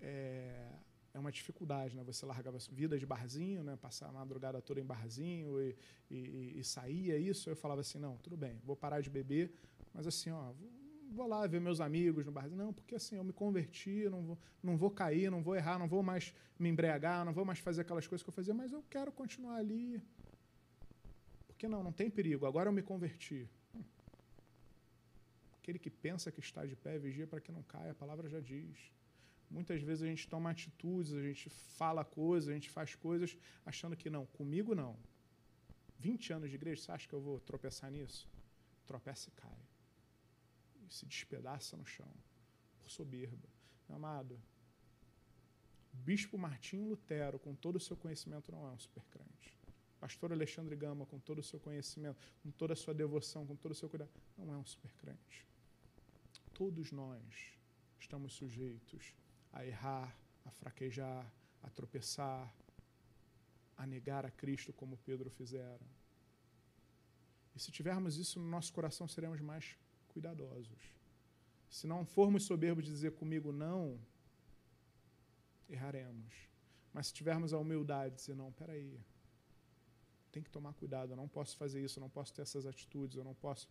é, 0.00 0.68
é 1.16 1.18
uma 1.18 1.32
dificuldade, 1.32 1.96
né? 1.96 2.04
Você 2.04 2.26
largava 2.26 2.58
vida 2.70 2.98
de 2.98 3.06
barzinho, 3.06 3.64
né? 3.64 3.74
Passar 3.80 4.06
a 4.08 4.12
madrugada 4.12 4.60
toda 4.60 4.80
em 4.80 4.84
barzinho 4.84 5.58
e, 5.58 5.74
e, 6.10 6.60
e 6.60 6.62
saía 6.62 7.16
isso. 7.16 7.48
Eu 7.48 7.56
falava 7.56 7.80
assim, 7.80 7.98
não, 7.98 8.18
tudo 8.18 8.36
bem, 8.36 8.60
vou 8.62 8.76
parar 8.76 9.00
de 9.00 9.08
beber, 9.08 9.50
mas 9.94 10.06
assim, 10.06 10.30
ó, 10.30 10.52
vou 11.10 11.26
lá 11.26 11.46
ver 11.46 11.58
meus 11.58 11.80
amigos 11.80 12.26
no 12.26 12.32
barzinho. 12.32 12.58
Não, 12.58 12.72
porque 12.72 12.94
assim, 12.94 13.16
eu 13.16 13.24
me 13.24 13.32
converti, 13.32 14.06
não 14.10 14.22
vou, 14.22 14.38
não 14.62 14.76
vou 14.76 14.90
cair, 14.90 15.30
não 15.30 15.42
vou 15.42 15.56
errar, 15.56 15.78
não 15.78 15.88
vou 15.88 16.02
mais 16.02 16.34
me 16.58 16.68
embriagar, 16.68 17.24
não 17.24 17.32
vou 17.32 17.46
mais 17.46 17.60
fazer 17.60 17.80
aquelas 17.80 18.06
coisas 18.06 18.22
que 18.22 18.28
eu 18.28 18.34
fazia, 18.34 18.52
mas 18.52 18.70
eu 18.70 18.84
quero 18.90 19.10
continuar 19.10 19.56
ali. 19.56 20.02
Porque 21.46 21.66
não, 21.66 21.82
não 21.82 21.92
tem 21.92 22.10
perigo, 22.10 22.44
agora 22.44 22.68
eu 22.68 22.74
me 22.74 22.82
converti. 22.82 23.48
Aquele 25.54 25.78
que 25.78 25.88
pensa 25.88 26.30
que 26.30 26.40
está 26.40 26.66
de 26.66 26.76
pé, 26.76 26.98
vigia 26.98 27.26
para 27.26 27.40
que 27.40 27.50
não 27.50 27.62
caia, 27.62 27.92
a 27.92 27.94
palavra 27.94 28.28
já 28.28 28.38
diz. 28.38 28.95
Muitas 29.50 29.82
vezes 29.82 30.02
a 30.02 30.06
gente 30.06 30.28
toma 30.28 30.50
atitudes, 30.50 31.12
a 31.12 31.22
gente 31.22 31.48
fala 31.50 32.04
coisas, 32.04 32.48
a 32.48 32.52
gente 32.52 32.68
faz 32.68 32.94
coisas 32.94 33.36
achando 33.64 33.96
que 33.96 34.10
não, 34.10 34.26
comigo 34.26 34.74
não. 34.74 34.96
20 35.98 36.32
anos 36.32 36.50
de 36.50 36.56
igreja, 36.56 36.82
você 36.82 36.92
acha 36.92 37.08
que 37.08 37.14
eu 37.14 37.20
vou 37.20 37.40
tropeçar 37.40 37.90
nisso? 37.90 38.28
Tropeça 38.86 39.28
e 39.28 39.32
cai. 39.32 39.58
E 40.86 40.92
se 40.92 41.06
despedaça 41.06 41.76
no 41.76 41.86
chão, 41.86 42.12
por 42.78 42.90
soberba. 42.90 43.48
Meu 43.88 43.96
amado, 43.96 44.40
Bispo 45.92 46.36
Martinho 46.36 46.88
Lutero, 46.88 47.38
com 47.38 47.54
todo 47.54 47.76
o 47.76 47.80
seu 47.80 47.96
conhecimento, 47.96 48.52
não 48.52 48.66
é 48.66 48.70
um 48.70 48.78
supercrente. 48.78 49.56
Pastor 49.98 50.30
Alexandre 50.30 50.76
Gama, 50.76 51.06
com 51.06 51.18
todo 51.18 51.38
o 51.38 51.42
seu 51.42 51.58
conhecimento, 51.58 52.18
com 52.42 52.50
toda 52.50 52.74
a 52.74 52.76
sua 52.76 52.92
devoção, 52.92 53.46
com 53.46 53.56
todo 53.56 53.72
o 53.72 53.74
seu 53.74 53.88
cuidado, 53.88 54.10
não 54.36 54.52
é 54.52 54.56
um 54.56 54.64
supercrente. 54.64 55.46
Todos 56.52 56.92
nós 56.92 57.56
estamos 57.98 58.34
sujeitos 58.34 59.14
a 59.52 59.64
errar, 59.64 60.16
a 60.44 60.50
fraquejar, 60.50 61.30
a 61.62 61.70
tropeçar, 61.70 62.52
a 63.76 63.86
negar 63.86 64.24
a 64.24 64.30
Cristo 64.30 64.72
como 64.72 64.96
Pedro 64.98 65.30
fizeram. 65.30 65.86
E 67.54 67.58
se 67.60 67.70
tivermos 67.70 68.16
isso 68.16 68.38
no 68.38 68.48
nosso 68.48 68.72
coração, 68.72 69.08
seremos 69.08 69.40
mais 69.40 69.76
cuidadosos. 70.08 70.94
Se 71.70 71.86
não 71.86 72.04
formos 72.04 72.44
soberbos 72.44 72.84
de 72.84 72.90
dizer 72.90 73.12
comigo 73.12 73.52
não, 73.52 73.98
erraremos. 75.68 76.34
Mas 76.92 77.08
se 77.08 77.14
tivermos 77.14 77.52
a 77.52 77.58
humildade 77.58 78.14
de 78.14 78.20
dizer, 78.20 78.34
não, 78.34 78.52
peraí, 78.52 78.98
tem 80.32 80.42
que 80.42 80.50
tomar 80.50 80.72
cuidado, 80.74 81.12
eu 81.12 81.16
não 81.16 81.28
posso 81.28 81.56
fazer 81.56 81.82
isso, 81.82 81.98
eu 81.98 82.02
não 82.02 82.10
posso 82.10 82.32
ter 82.32 82.42
essas 82.42 82.66
atitudes, 82.66 83.16
eu 83.16 83.24
não 83.24 83.34
posso. 83.34 83.68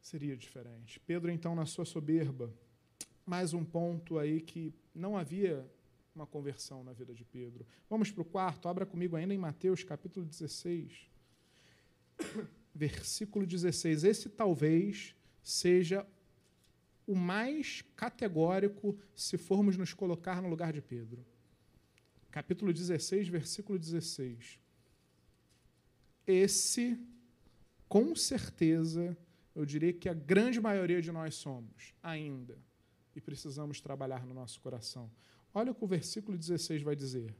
Seria 0.00 0.36
diferente. 0.36 1.00
Pedro, 1.00 1.30
então, 1.30 1.54
na 1.54 1.66
sua 1.66 1.84
soberba, 1.84 2.52
mais 3.28 3.52
um 3.52 3.62
ponto 3.62 4.18
aí 4.18 4.40
que 4.40 4.72
não 4.94 5.14
havia 5.14 5.70
uma 6.14 6.26
conversão 6.26 6.82
na 6.82 6.94
vida 6.94 7.14
de 7.14 7.26
Pedro. 7.26 7.66
Vamos 7.88 8.10
para 8.10 8.22
o 8.22 8.24
quarto, 8.24 8.68
abra 8.68 8.86
comigo 8.86 9.16
ainda 9.16 9.34
em 9.34 9.38
Mateus 9.38 9.84
capítulo 9.84 10.24
16, 10.24 11.10
versículo 12.74 13.46
16. 13.46 14.04
Esse 14.04 14.30
talvez 14.30 15.14
seja 15.42 16.06
o 17.06 17.14
mais 17.14 17.84
categórico 17.94 18.98
se 19.14 19.36
formos 19.36 19.76
nos 19.76 19.92
colocar 19.92 20.40
no 20.40 20.48
lugar 20.48 20.72
de 20.72 20.80
Pedro. 20.80 21.22
Capítulo 22.30 22.72
16, 22.72 23.28
versículo 23.28 23.78
16. 23.78 24.58
Esse, 26.26 26.98
com 27.88 28.16
certeza, 28.16 29.14
eu 29.54 29.66
diria 29.66 29.92
que 29.92 30.08
a 30.08 30.14
grande 30.14 30.58
maioria 30.60 31.02
de 31.02 31.12
nós 31.12 31.34
somos, 31.34 31.94
ainda, 32.02 32.56
e 33.18 33.20
precisamos 33.20 33.80
trabalhar 33.80 34.24
no 34.24 34.32
nosso 34.32 34.60
coração. 34.60 35.10
Olha 35.52 35.72
o 35.72 35.74
que 35.74 35.84
o 35.84 35.88
versículo 35.88 36.38
16 36.38 36.82
vai 36.82 36.94
dizer. 36.94 37.34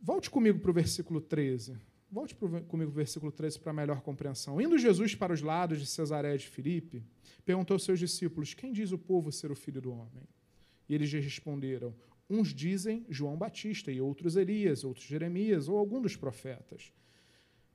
Volte 0.00 0.30
comigo 0.30 0.58
para 0.58 0.70
o 0.70 0.74
versículo 0.74 1.20
13. 1.20 1.76
Volte 2.10 2.34
comigo 2.34 2.66
para 2.66 2.76
o 2.78 2.90
versículo 2.90 3.32
13 3.32 3.58
para 3.58 3.72
melhor 3.72 4.00
compreensão. 4.02 4.60
Indo 4.60 4.78
Jesus 4.78 5.14
para 5.14 5.32
os 5.32 5.40
lados 5.40 5.78
de 5.78 5.86
Cesareia 5.86 6.36
de 6.36 6.48
Filipe, 6.48 7.02
perguntou 7.44 7.74
aos 7.74 7.84
seus 7.84 7.98
discípulos: 7.98 8.52
Quem 8.52 8.72
diz 8.72 8.92
o 8.92 8.98
povo 8.98 9.32
ser 9.32 9.50
o 9.50 9.56
filho 9.56 9.80
do 9.80 9.92
homem? 9.92 10.28
E 10.88 10.94
eles 10.94 11.10
lhe 11.10 11.20
responderam: 11.20 11.94
Uns 12.28 12.52
dizem 12.54 13.06
João 13.08 13.36
Batista, 13.36 13.90
e 13.90 14.00
outros 14.00 14.36
Elias, 14.36 14.84
outros 14.84 15.06
Jeremias, 15.06 15.68
ou 15.68 15.78
algum 15.78 16.00
dos 16.00 16.16
profetas. 16.16 16.92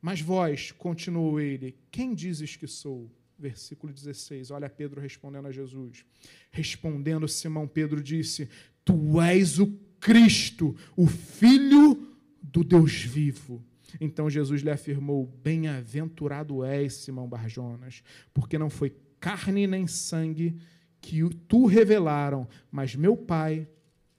Mas 0.02 0.22
vós, 0.22 0.72
continuou 0.72 1.40
ele, 1.40 1.76
quem 1.90 2.14
dizes 2.14 2.56
que 2.56 2.68
sou? 2.68 3.10
Versículo 3.38 3.92
16. 3.92 4.52
Olha 4.52 4.70
Pedro 4.70 5.02
respondendo 5.02 5.48
a 5.48 5.52
Jesus. 5.52 6.06
Respondendo 6.52 7.28
Simão, 7.28 7.68
Pedro 7.68 8.02
disse: 8.02 8.50
Tu 8.84 9.22
és 9.22 9.60
o 9.60 9.68
Cristo, 10.00 10.76
o 10.96 11.08
Filho 11.08 12.16
do 12.42 12.64
Deus 12.64 13.04
vivo. 13.04 13.64
Então 14.00 14.30
Jesus 14.30 14.62
lhe 14.62 14.72
afirmou: 14.72 15.26
Bem-aventurado 15.44 16.64
és, 16.64 16.94
Simão 16.94 17.28
Barjonas, 17.28 18.04
porque 18.34 18.58
não 18.58 18.70
foi 18.70 18.96
carne 19.20 19.68
nem 19.68 19.88
sangue 19.88 20.58
que 21.02 21.22
tu 21.48 21.66
revelaram, 21.66 22.48
mas 22.72 22.96
meu 22.96 23.16
Pai 23.16 23.68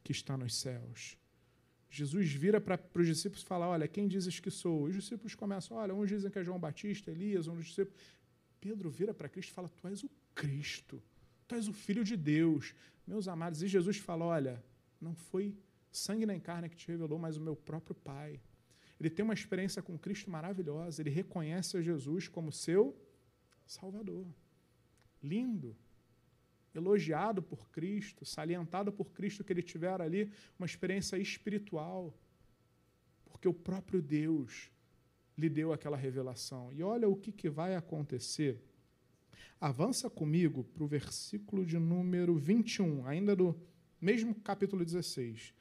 que 0.04 0.12
está 0.12 0.36
nos 0.36 0.54
céus. 0.54 1.16
Jesus 1.90 2.30
vira 2.30 2.60
para 2.60 2.78
os 2.94 3.06
discípulos 3.06 3.42
e 3.42 3.46
fala: 3.46 3.66
Olha, 3.68 3.88
quem 3.88 4.06
dizes 4.06 4.38
que 4.38 4.50
sou? 4.50 4.84
Os 4.84 4.94
discípulos 4.94 5.34
começam: 5.34 5.76
Olha, 5.76 5.94
uns 5.94 6.08
dizem 6.08 6.30
que 6.30 6.38
é 6.38 6.44
João 6.44 6.58
Batista, 6.58 7.10
Elias, 7.10 7.46
dos 7.46 7.66
discípulos. 7.66 8.00
Pedro 8.60 8.90
vira 8.90 9.14
para 9.14 9.28
Cristo 9.28 9.50
e 9.50 9.52
fala: 9.52 9.68
Tu 9.68 9.86
és 9.88 10.02
o 10.02 10.10
Cristo, 10.34 11.02
tu 11.46 11.54
és 11.54 11.68
o 11.68 11.72
Filho 11.72 12.04
de 12.04 12.16
Deus. 12.16 12.74
Meus 13.06 13.28
amados, 13.28 13.62
e 13.62 13.68
Jesus 13.68 13.98
fala: 13.98 14.24
Olha, 14.24 14.64
não 15.00 15.14
foi 15.14 15.56
sangue 15.90 16.26
nem 16.26 16.38
carne 16.38 16.68
que 16.68 16.76
te 16.76 16.88
revelou, 16.88 17.18
mas 17.18 17.36
o 17.36 17.40
meu 17.40 17.56
próprio 17.56 17.94
Pai. 17.94 18.40
Ele 18.98 19.10
tem 19.10 19.24
uma 19.24 19.34
experiência 19.34 19.82
com 19.82 19.98
Cristo 19.98 20.30
maravilhosa, 20.30 21.02
ele 21.02 21.10
reconhece 21.10 21.76
a 21.76 21.82
Jesus 21.82 22.28
como 22.28 22.50
seu 22.50 22.96
Salvador. 23.66 24.26
Lindo. 25.22 25.76
Elogiado 26.74 27.42
por 27.42 27.70
Cristo, 27.70 28.24
salientado 28.24 28.92
por 28.92 29.12
Cristo 29.12 29.42
que 29.42 29.52
ele 29.52 29.62
tiver 29.62 30.00
ali 30.00 30.30
uma 30.58 30.66
experiência 30.66 31.16
espiritual. 31.16 32.14
Porque 33.24 33.48
o 33.48 33.54
próprio 33.54 34.02
Deus 34.02 34.70
lhe 35.36 35.48
deu 35.48 35.72
aquela 35.72 35.96
revelação. 35.96 36.72
E 36.72 36.82
olha 36.82 37.08
o 37.08 37.16
que, 37.16 37.32
que 37.32 37.48
vai 37.48 37.74
acontecer. 37.74 38.62
Avança 39.60 40.08
comigo 40.08 40.64
para 40.64 40.84
o 40.84 40.86
versículo 40.86 41.64
de 41.64 41.78
número 41.78 42.36
21, 42.36 43.06
ainda 43.06 43.34
do 43.34 43.58
mesmo 44.00 44.34
capítulo 44.34 44.84
16. 44.84 45.54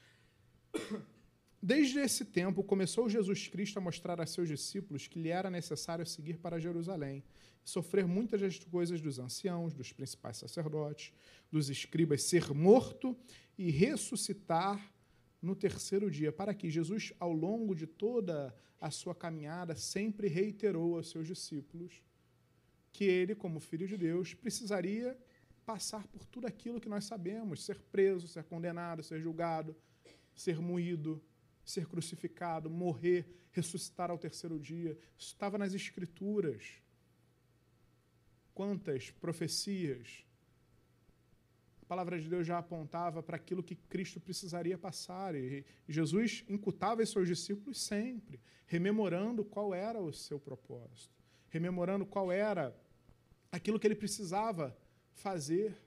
Desde 1.62 2.00
esse 2.00 2.26
tempo, 2.26 2.64
começou 2.64 3.10
Jesus 3.10 3.48
Cristo 3.48 3.78
a 3.78 3.82
mostrar 3.82 4.22
a 4.22 4.26
seus 4.26 4.48
discípulos 4.48 5.08
que 5.08 5.20
lhe 5.20 5.30
era 5.30 5.50
necessário 5.50 6.06
seguir 6.06 6.38
para 6.38 6.60
Jerusalém 6.60 7.24
sofrer 7.66 8.06
muitas 8.06 8.40
das 8.40 8.60
coisas 8.60 9.02
dos 9.02 9.18
anciãos, 9.18 9.74
dos 9.74 9.92
principais 9.92 10.38
sacerdotes, 10.38 11.12
dos 11.52 11.70
escribas, 11.70 12.22
ser 12.22 12.54
morto 12.54 13.18
e 13.58 13.72
ressuscitar 13.72 14.94
no 15.46 15.56
terceiro 15.56 16.10
dia. 16.10 16.32
Para 16.32 16.54
que 16.54 16.70
Jesus, 16.70 17.14
ao 17.20 17.32
longo 17.32 17.76
de 17.76 17.86
toda 17.86 18.54
a 18.82 18.90
sua 18.90 19.16
caminhada, 19.16 19.76
sempre 19.76 20.28
reiterou 20.28 20.98
aos 20.98 21.10
seus 21.10 21.28
discípulos 21.28 22.02
que 22.92 23.04
ele, 23.04 23.36
como 23.36 23.60
filho 23.60 23.88
de 23.88 23.98
Deus, 23.98 24.34
precisaria 24.34 25.18
passar 25.66 26.08
por 26.08 26.26
tudo 26.26 26.48
aquilo 26.48 26.82
que 26.82 26.90
nós 26.90 27.06
sabemos: 27.06 27.64
ser 27.64 27.80
preso, 27.80 28.28
ser 28.28 28.44
condenado, 28.44 29.04
ser 29.04 29.22
julgado, 29.22 29.76
ser 30.34 30.60
moído, 30.60 31.22
ser 31.64 31.86
crucificado, 31.86 32.70
morrer, 32.70 33.28
ressuscitar 33.52 34.10
ao 34.10 34.18
terceiro 34.18 34.60
dia. 34.60 34.98
Isso 35.18 35.30
estava 35.30 35.58
nas 35.58 35.74
Escrituras. 35.74 36.82
Quantas 38.54 39.12
profecias 39.12 40.25
a 41.86 41.88
palavra 41.88 42.20
de 42.20 42.28
Deus 42.28 42.48
já 42.48 42.58
apontava 42.58 43.22
para 43.22 43.36
aquilo 43.36 43.62
que 43.62 43.76
Cristo 43.76 44.20
precisaria 44.20 44.76
passar. 44.76 45.36
E 45.36 45.64
Jesus 45.88 46.44
incutava 46.50 47.04
em 47.04 47.06
seus 47.06 47.28
discípulos 47.28 47.80
sempre, 47.80 48.42
rememorando 48.66 49.46
qual 49.46 49.72
era 49.72 50.02
o 50.02 50.12
seu 50.12 50.40
propósito, 50.40 51.14
rememorando 51.48 52.04
qual 52.04 52.32
era 52.32 52.76
aquilo 53.52 53.80
que 53.80 53.86
ele 53.86 53.94
precisava 53.94 54.76
fazer, 55.14 55.78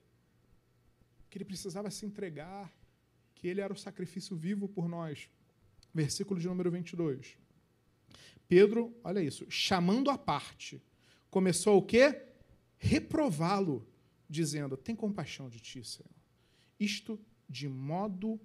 que 1.28 1.36
ele 1.36 1.44
precisava 1.44 1.90
se 1.90 2.06
entregar, 2.06 2.72
que 3.34 3.48
ele 3.48 3.60
era 3.60 3.72
o 3.72 3.76
sacrifício 3.76 4.36
vivo 4.36 4.68
por 4.68 4.88
nós. 4.88 5.28
Versículo 5.92 6.38
de 6.38 6.46
número 6.46 6.70
22. 6.70 7.36
Pedro, 8.46 8.96
olha 9.02 9.20
isso, 9.20 9.44
chamando 9.50 10.10
a 10.10 10.16
parte, 10.16 10.80
começou 11.28 11.76
o 11.76 11.82
quê? 11.82 12.22
Reprová-lo 12.78 13.84
dizendo: 14.28 14.76
Tem 14.76 14.94
compaixão 14.94 15.48
de 15.48 15.60
ti, 15.60 15.82
Senhor. 15.82 16.10
Isto 16.78 17.18
de 17.48 17.68
modo 17.68 18.40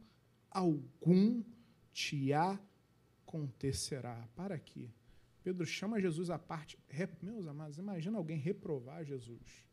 algum 0.50 1.44
te 1.92 2.32
acontecerá. 2.34 4.28
Para 4.36 4.56
aqui. 4.56 4.90
Pedro 5.44 5.66
chama 5.66 6.00
Jesus 6.00 6.30
à 6.30 6.40
parte. 6.40 6.80
Meus 7.22 7.48
amados, 7.48 7.78
imagina 7.78 8.18
alguém 8.18 8.38
reprovar 8.38 9.04
Jesus. 9.04 9.68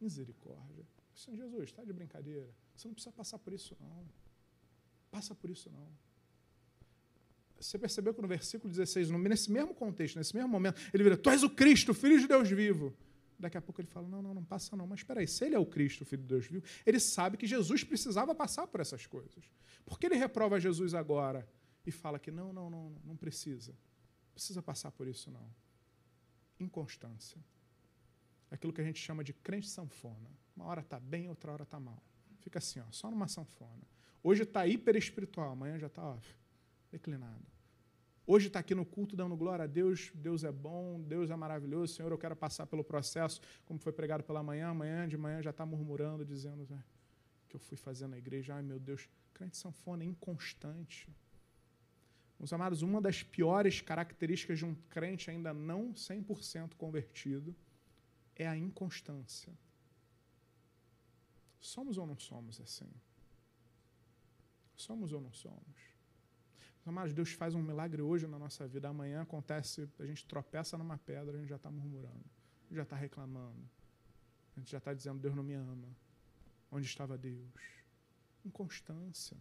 Misericórdia. 0.00 0.84
Senhor 1.14 1.36
Jesus, 1.36 1.64
está 1.64 1.84
de 1.84 1.92
brincadeira. 1.92 2.52
Você 2.74 2.88
não 2.88 2.94
precisa 2.94 3.12
passar 3.12 3.38
por 3.38 3.52
isso, 3.52 3.76
não. 3.80 4.04
Passa 5.10 5.34
por 5.34 5.48
isso, 5.48 5.70
não. 5.70 5.88
Você 7.58 7.78
percebeu 7.78 8.12
que 8.12 8.20
no 8.20 8.28
versículo 8.28 8.70
16, 8.70 9.08
nesse 9.10 9.50
mesmo 9.50 9.74
contexto, 9.74 10.16
nesse 10.16 10.34
mesmo 10.34 10.48
momento, 10.48 10.78
ele 10.92 11.02
vira: 11.02 11.16
Tu 11.16 11.30
és 11.30 11.42
o 11.42 11.48
Cristo, 11.48 11.94
filho 11.94 12.20
de 12.20 12.26
Deus 12.26 12.50
vivo. 12.50 12.94
Daqui 13.38 13.56
a 13.56 13.60
pouco 13.60 13.80
ele 13.80 13.88
fala: 13.88 14.08
não, 14.08 14.22
não, 14.22 14.34
não 14.34 14.44
passa 14.44 14.76
não. 14.76 14.86
Mas 14.86 15.00
espera 15.00 15.20
aí, 15.20 15.28
se 15.28 15.44
ele 15.44 15.54
é 15.54 15.58
o 15.58 15.66
Cristo, 15.66 16.02
o 16.02 16.04
Filho 16.04 16.22
de 16.22 16.28
Deus 16.28 16.46
vivo, 16.46 16.64
ele 16.84 16.98
sabe 16.98 17.36
que 17.36 17.46
Jesus 17.46 17.84
precisava 17.84 18.34
passar 18.34 18.66
por 18.66 18.80
essas 18.80 19.06
coisas. 19.06 19.44
Por 19.84 19.98
que 19.98 20.06
ele 20.06 20.16
reprova 20.16 20.58
Jesus 20.58 20.94
agora 20.94 21.48
e 21.86 21.90
fala 21.90 22.18
que 22.18 22.30
não, 22.30 22.52
não, 22.52 22.70
não, 22.70 22.96
não 23.04 23.16
precisa? 23.16 23.74
Precisa 24.32 24.62
passar 24.62 24.90
por 24.90 25.06
isso 25.06 25.30
não. 25.30 25.48
Inconstância. 26.58 27.42
Aquilo 28.50 28.72
que 28.72 28.80
a 28.80 28.84
gente 28.84 29.00
chama 29.00 29.22
de 29.22 29.32
crente 29.32 29.68
sanfona. 29.68 30.30
Uma 30.54 30.66
hora 30.66 30.80
está 30.80 30.98
bem, 30.98 31.28
outra 31.28 31.52
hora 31.52 31.62
está 31.62 31.78
mal. 31.78 32.02
Fica 32.40 32.58
assim, 32.58 32.80
ó, 32.80 32.84
só 32.90 33.10
numa 33.10 33.28
sanfona. 33.28 33.82
Hoje 34.22 34.42
está 34.44 34.66
hiper 34.66 34.96
espiritual, 34.96 35.50
amanhã 35.50 35.78
já 35.78 35.88
está 35.88 36.18
declinado. 36.90 37.55
Hoje 38.28 38.48
está 38.48 38.58
aqui 38.58 38.74
no 38.74 38.84
culto 38.84 39.14
dando 39.14 39.36
glória 39.36 39.62
a 39.62 39.66
Deus, 39.68 40.10
Deus 40.12 40.42
é 40.42 40.50
bom, 40.50 41.00
Deus 41.00 41.30
é 41.30 41.36
maravilhoso, 41.36 41.94
Senhor, 41.94 42.10
eu 42.10 42.18
quero 42.18 42.34
passar 42.34 42.66
pelo 42.66 42.82
processo, 42.82 43.40
como 43.64 43.78
foi 43.78 43.92
pregado 43.92 44.24
pela 44.24 44.42
manhã, 44.42 44.70
amanhã 44.70 45.06
de 45.06 45.16
manhã 45.16 45.40
já 45.40 45.50
está 45.50 45.64
murmurando, 45.64 46.24
dizendo 46.24 46.66
né, 46.68 46.82
que 47.48 47.54
eu 47.54 47.60
fui 47.60 47.76
fazer 47.76 48.08
na 48.08 48.18
igreja, 48.18 48.56
ai 48.56 48.62
meu 48.62 48.80
Deus, 48.80 49.08
crente 49.32 49.56
sanfona 49.56 50.02
é 50.02 50.06
inconstante. 50.06 51.08
Meus 52.36 52.52
amados, 52.52 52.82
uma 52.82 53.00
das 53.00 53.22
piores 53.22 53.80
características 53.80 54.58
de 54.58 54.64
um 54.64 54.74
crente 54.90 55.30
ainda 55.30 55.54
não 55.54 55.92
100% 55.92 56.74
convertido 56.74 57.54
é 58.34 58.48
a 58.48 58.56
inconstância. 58.56 59.56
Somos 61.60 61.96
ou 61.96 62.06
não 62.08 62.18
somos 62.18 62.60
assim? 62.60 62.90
Somos 64.74 65.12
ou 65.12 65.20
não 65.20 65.32
somos? 65.32 65.95
Amados, 66.86 67.12
Deus 67.12 67.32
faz 67.32 67.52
um 67.52 67.60
milagre 67.60 68.00
hoje 68.00 68.28
na 68.28 68.38
nossa 68.38 68.64
vida, 68.68 68.88
amanhã 68.88 69.22
acontece, 69.22 69.90
a 69.98 70.06
gente 70.06 70.24
tropeça 70.24 70.78
numa 70.78 70.96
pedra, 70.96 71.36
a 71.36 71.40
gente 71.40 71.48
já 71.48 71.56
está 71.56 71.68
murmurando, 71.68 72.24
já 72.70 72.84
está 72.84 72.94
reclamando, 72.94 73.68
a 74.56 74.60
gente 74.60 74.70
já 74.70 74.78
está 74.78 74.94
dizendo, 74.94 75.18
Deus 75.18 75.34
não 75.34 75.42
me 75.42 75.54
ama. 75.54 75.88
Onde 76.70 76.86
estava 76.86 77.18
Deus? 77.18 77.60
Inconstância. 78.44 79.36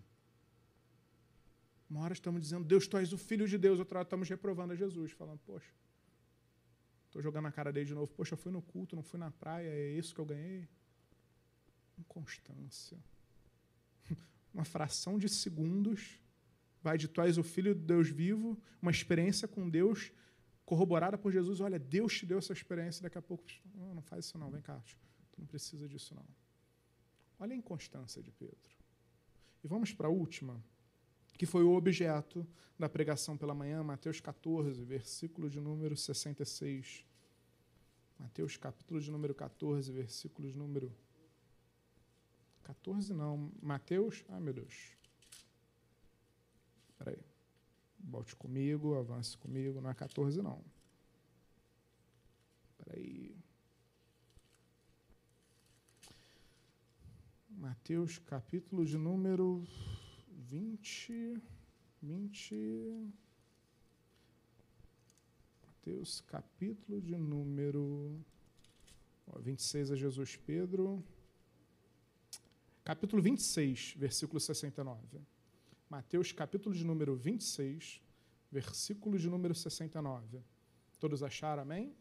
Uma 1.87 2.01
hora 2.01 2.13
estamos 2.13 2.41
dizendo, 2.41 2.65
Deus, 2.65 2.87
tu 2.87 2.97
és 2.97 3.13
o 3.13 3.17
Filho 3.17 3.47
de 3.47 3.59
Deus. 3.59 3.77
Outra 3.77 3.99
hora 3.99 4.07
estamos 4.07 4.27
reprovando 4.27 4.73
a 4.73 4.75
Jesus, 4.75 5.11
falando, 5.11 5.39
poxa, 5.45 5.71
estou 7.05 7.21
jogando 7.21 7.43
na 7.43 7.51
cara 7.51 7.71
dele 7.71 7.85
de 7.85 7.93
novo. 7.93 8.11
Poxa, 8.11 8.33
eu 8.33 8.37
fui 8.39 8.51
no 8.51 8.61
culto, 8.61 8.95
não 8.95 9.03
fui 9.03 9.19
na 9.19 9.29
praia, 9.29 9.69
é 9.69 9.91
isso 9.91 10.15
que 10.15 10.19
eu 10.19 10.25
ganhei? 10.25 10.67
Inconstância. 11.95 12.97
Uma 14.51 14.65
fração 14.65 15.19
de 15.19 15.29
segundos 15.29 16.24
vai 16.85 16.99
de 16.99 17.07
tu 17.07 17.19
o 17.19 17.43
Filho 17.43 17.73
de 17.73 17.81
Deus 17.81 18.09
vivo, 18.09 18.55
uma 18.79 18.91
experiência 18.91 19.47
com 19.47 19.67
Deus 19.67 20.11
corroborada 20.63 21.17
por 21.17 21.31
Jesus. 21.31 21.59
Olha, 21.59 21.79
Deus 21.79 22.13
te 22.15 22.27
deu 22.27 22.37
essa 22.37 22.53
experiência, 22.53 23.01
daqui 23.01 23.17
a 23.17 23.21
pouco, 23.23 23.43
não, 23.73 23.95
não 23.95 24.03
faz 24.03 24.25
isso 24.25 24.37
não, 24.37 24.51
vem 24.51 24.61
cá, 24.61 24.79
tu 25.31 25.39
não 25.39 25.47
precisa 25.47 25.89
disso 25.89 26.13
não. 26.13 26.25
Olha 27.39 27.53
a 27.53 27.57
inconstância 27.57 28.21
de 28.21 28.31
Pedro. 28.31 28.71
E 29.63 29.67
vamos 29.67 29.93
para 29.93 30.05
a 30.05 30.11
última, 30.11 30.63
que 31.39 31.47
foi 31.47 31.63
o 31.63 31.73
objeto 31.73 32.47
da 32.77 32.87
pregação 32.87 33.35
pela 33.35 33.55
manhã, 33.55 33.81
Mateus 33.81 34.21
14, 34.21 34.83
versículo 34.83 35.49
de 35.49 35.59
número 35.59 35.97
66. 35.97 37.03
Mateus 38.19 38.57
capítulo 38.57 39.01
de 39.01 39.09
número 39.09 39.33
14, 39.33 39.91
versículo 39.91 40.47
de 40.47 40.55
número 40.55 40.95
14 42.63 43.11
não, 43.11 43.51
Mateus, 43.59 44.23
ai 44.29 44.39
meu 44.39 44.53
Deus. 44.53 44.95
Espera 46.95 47.11
aí. 47.11 47.19
Volte 47.99 48.35
comigo, 48.35 48.95
avance 48.95 49.37
comigo, 49.37 49.81
não 49.81 49.89
é 49.89 49.93
14 49.93 50.41
não. 50.41 50.63
Espera 52.71 52.97
aí. 52.97 53.35
Mateus 57.49 58.17
capítulo 58.19 58.85
de 58.85 58.97
número 58.97 59.61
20, 60.29 61.41
20. 62.01 63.13
Mateus 65.65 66.21
capítulo 66.21 67.01
de 67.01 67.17
número 67.17 68.23
ó, 69.27 69.39
26 69.39 69.91
é 69.91 69.95
Jesus 69.95 70.37
Pedro. 70.37 71.03
Capítulo 72.83 73.21
26, 73.21 73.95
versículo 73.97 74.39
69. 74.39 75.34
Mateus 75.89 76.31
capítulo 76.31 76.73
de 76.73 76.83
número 76.83 77.15
26, 77.15 78.01
versículo 78.51 79.19
de 79.19 79.29
número 79.29 79.53
69. 79.53 80.39
Todos 80.99 81.21
acharam, 81.21 81.61
amém? 81.61 81.93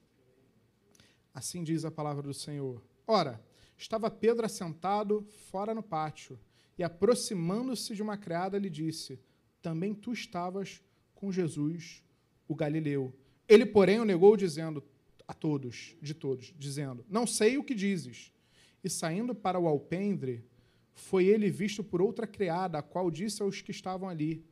Assim 1.35 1.63
diz 1.63 1.85
a 1.85 1.91
palavra 1.91 2.23
do 2.23 2.33
Senhor. 2.33 2.83
Ora, 3.07 3.45
estava 3.77 4.11
Pedro 4.11 4.47
assentado 4.47 5.27
fora 5.51 5.75
no 5.75 5.83
pátio, 5.83 6.41
e 6.79 6.83
aproximando-se 6.83 7.95
de 7.95 8.03
uma 8.03 8.17
criada, 8.17 8.59
lhe 8.59 8.71
disse: 8.71 9.21
Também 9.61 9.95
tu 9.95 10.13
estavas 10.13 10.83
com 11.15 11.31
Jesus, 11.31 12.03
o 12.49 12.55
galileu. 12.55 13.13
Ele, 13.47 13.67
porém, 13.67 14.01
o 14.01 14.05
negou, 14.05 14.35
dizendo 14.35 14.83
a 15.29 15.35
todos, 15.35 15.95
de 16.01 16.15
todos, 16.15 16.55
dizendo: 16.57 17.05
Não 17.09 17.27
sei 17.27 17.59
o 17.59 17.65
que 17.65 17.75
dizes. 17.75 18.33
E 18.83 18.89
saindo 18.89 19.35
para 19.35 19.59
o 19.59 19.69
alpendre, 19.69 20.45
foi 20.95 21.27
ele 21.27 21.51
visto 21.51 21.83
por 21.83 22.01
outra 22.01 22.27
criada, 22.27 22.79
a 22.79 22.83
qual 22.83 23.11
disse 23.11 23.43
aos 23.43 23.61
que 23.61 23.71
estavam 23.71 24.09
ali. 24.09 24.45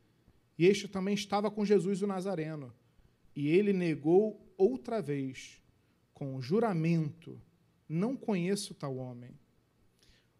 E 0.57 0.65
este 0.65 0.87
também 0.87 1.13
estava 1.13 1.49
com 1.49 1.65
Jesus 1.65 2.01
o 2.01 2.07
Nazareno. 2.07 2.73
E 3.35 3.47
ele 3.47 3.73
negou 3.73 4.39
outra 4.57 5.01
vez, 5.01 5.61
com 6.13 6.41
juramento: 6.41 7.41
Não 7.87 8.15
conheço 8.15 8.73
tal 8.73 8.97
homem. 8.97 9.31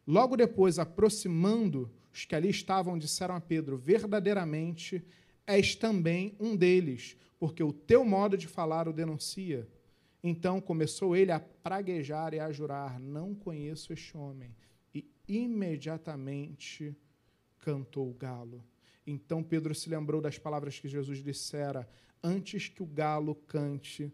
Logo 0.06 0.36
depois, 0.36 0.78
aproximando 0.78 1.90
os 2.14 2.26
que 2.26 2.36
ali 2.36 2.50
estavam, 2.50 2.98
disseram 2.98 3.36
a 3.36 3.42
Pedro: 3.42 3.78
Verdadeiramente 3.78 5.04
és 5.48 5.76
também 5.76 6.36
um 6.40 6.56
deles, 6.56 7.18
porque 7.40 7.64
o 7.64 7.74
teu 7.74 8.06
modo 8.06 8.38
de 8.38 8.48
falar 8.48 8.88
o 8.88 8.94
denuncia. 8.94 9.68
Então 10.24 10.62
começou 10.62 11.16
ele 11.16 11.32
a 11.32 11.40
praguejar 11.40 12.34
e 12.34 12.40
a 12.40 12.52
jurar: 12.52 13.00
Não 13.00 13.34
conheço 13.34 13.92
este 13.92 14.16
homem. 14.16 14.56
Imediatamente 15.36 16.96
cantou 17.60 18.08
o 18.08 18.14
galo. 18.14 18.64
Então 19.08 19.44
Pedro 19.44 19.74
se 19.74 19.90
lembrou 19.90 20.22
das 20.22 20.38
palavras 20.38 20.80
que 20.80 20.88
Jesus 20.88 21.24
dissera: 21.24 21.90
Antes 22.24 22.70
que 22.70 22.84
o 22.84 22.86
galo 22.86 23.34
cante, 23.34 24.14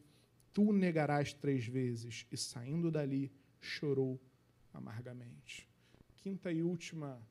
tu 0.53 0.71
negarás 0.71 1.33
três 1.33 1.67
vezes. 1.67 2.25
E 2.31 2.37
saindo 2.37 2.89
dali, 2.89 3.33
chorou 3.59 4.17
amargamente. 4.73 5.67
Quinta 6.15 6.53
e 6.53 6.63
última 6.63 7.21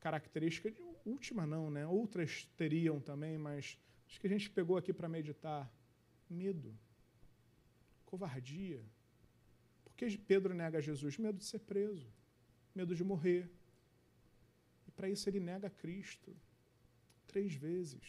característica, 0.00 0.72
última 1.06 1.46
não, 1.46 1.70
né? 1.70 1.86
Outras 1.86 2.44
teriam 2.56 2.98
também, 2.98 3.38
mas 3.38 3.78
acho 4.08 4.20
que 4.20 4.26
a 4.26 4.30
gente 4.30 4.50
pegou 4.50 4.76
aqui 4.76 4.92
para 4.92 5.08
meditar: 5.08 5.72
medo, 6.28 6.76
covardia. 8.04 8.84
Por 9.84 9.94
que 9.94 10.18
Pedro 10.18 10.54
nega 10.54 10.82
Jesus? 10.82 11.18
Medo 11.18 11.38
de 11.38 11.44
ser 11.44 11.60
preso, 11.60 12.12
medo 12.80 12.94
de 12.94 13.04
morrer. 13.12 13.42
E 14.86 14.90
para 14.96 15.08
isso 15.14 15.28
ele 15.28 15.40
nega 15.50 15.68
Cristo 15.82 16.30
três 17.26 17.52
vezes. 17.54 18.06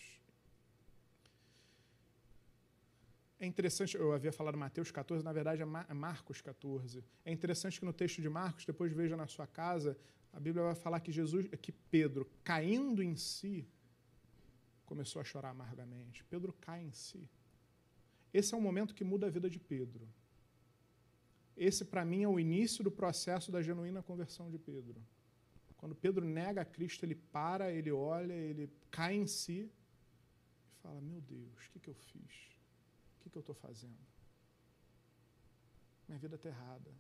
É 3.39 3.45
interessante, 3.45 3.95
eu 3.95 4.11
havia 4.11 4.33
falado 4.39 4.57
Mateus 4.57 4.91
14, 4.91 5.23
na 5.23 5.33
verdade 5.39 5.61
é 5.61 5.93
Marcos 5.93 6.41
14. 6.41 7.03
É 7.23 7.31
interessante 7.31 7.79
que 7.79 7.85
no 7.85 7.93
texto 7.93 8.21
de 8.21 8.29
Marcos, 8.29 8.65
depois 8.65 8.91
veja 8.91 9.15
na 9.15 9.27
sua 9.27 9.47
casa, 9.47 9.97
a 10.33 10.39
Bíblia 10.39 10.65
vai 10.65 10.75
falar 10.75 10.99
que 10.99 11.11
Jesus, 11.11 11.47
que 11.61 11.71
Pedro, 11.71 12.29
caindo 12.43 13.01
em 13.01 13.15
si, 13.15 13.65
começou 14.85 15.21
a 15.21 15.25
chorar 15.31 15.51
amargamente. 15.51 16.23
Pedro 16.25 16.51
cai 16.59 16.81
em 16.83 16.91
si. 16.91 17.21
Esse 18.33 18.53
é 18.53 18.57
um 18.57 18.61
momento 18.69 18.93
que 18.93 19.05
muda 19.05 19.27
a 19.27 19.29
vida 19.29 19.49
de 19.49 19.59
Pedro. 19.73 20.07
Esse, 21.67 21.83
para 21.83 22.05
mim, 22.05 22.23
é 22.23 22.27
o 22.27 22.39
início 22.39 22.81
do 22.81 22.89
processo 22.89 23.51
da 23.51 23.61
genuína 23.61 24.01
conversão 24.01 24.49
de 24.49 24.57
Pedro. 24.57 24.97
Quando 25.75 25.93
Pedro 25.93 26.25
nega 26.25 26.61
a 26.61 26.65
Cristo, 26.65 27.03
ele 27.03 27.15
para, 27.15 27.69
ele 27.69 27.91
olha, 27.91 28.31
ele 28.31 28.71
cai 28.89 29.15
em 29.15 29.27
si 29.27 29.69
e 30.71 30.81
fala: 30.81 31.01
Meu 31.01 31.19
Deus, 31.19 31.65
o 31.65 31.71
que, 31.71 31.79
que 31.81 31.89
eu 31.89 31.93
fiz? 31.93 32.33
O 33.15 33.19
que, 33.19 33.29
que 33.29 33.37
eu 33.37 33.41
estou 33.41 33.53
fazendo? 33.55 33.99
Minha 36.07 36.17
vida 36.17 36.37
está 36.37 36.47
errada. 36.47 36.91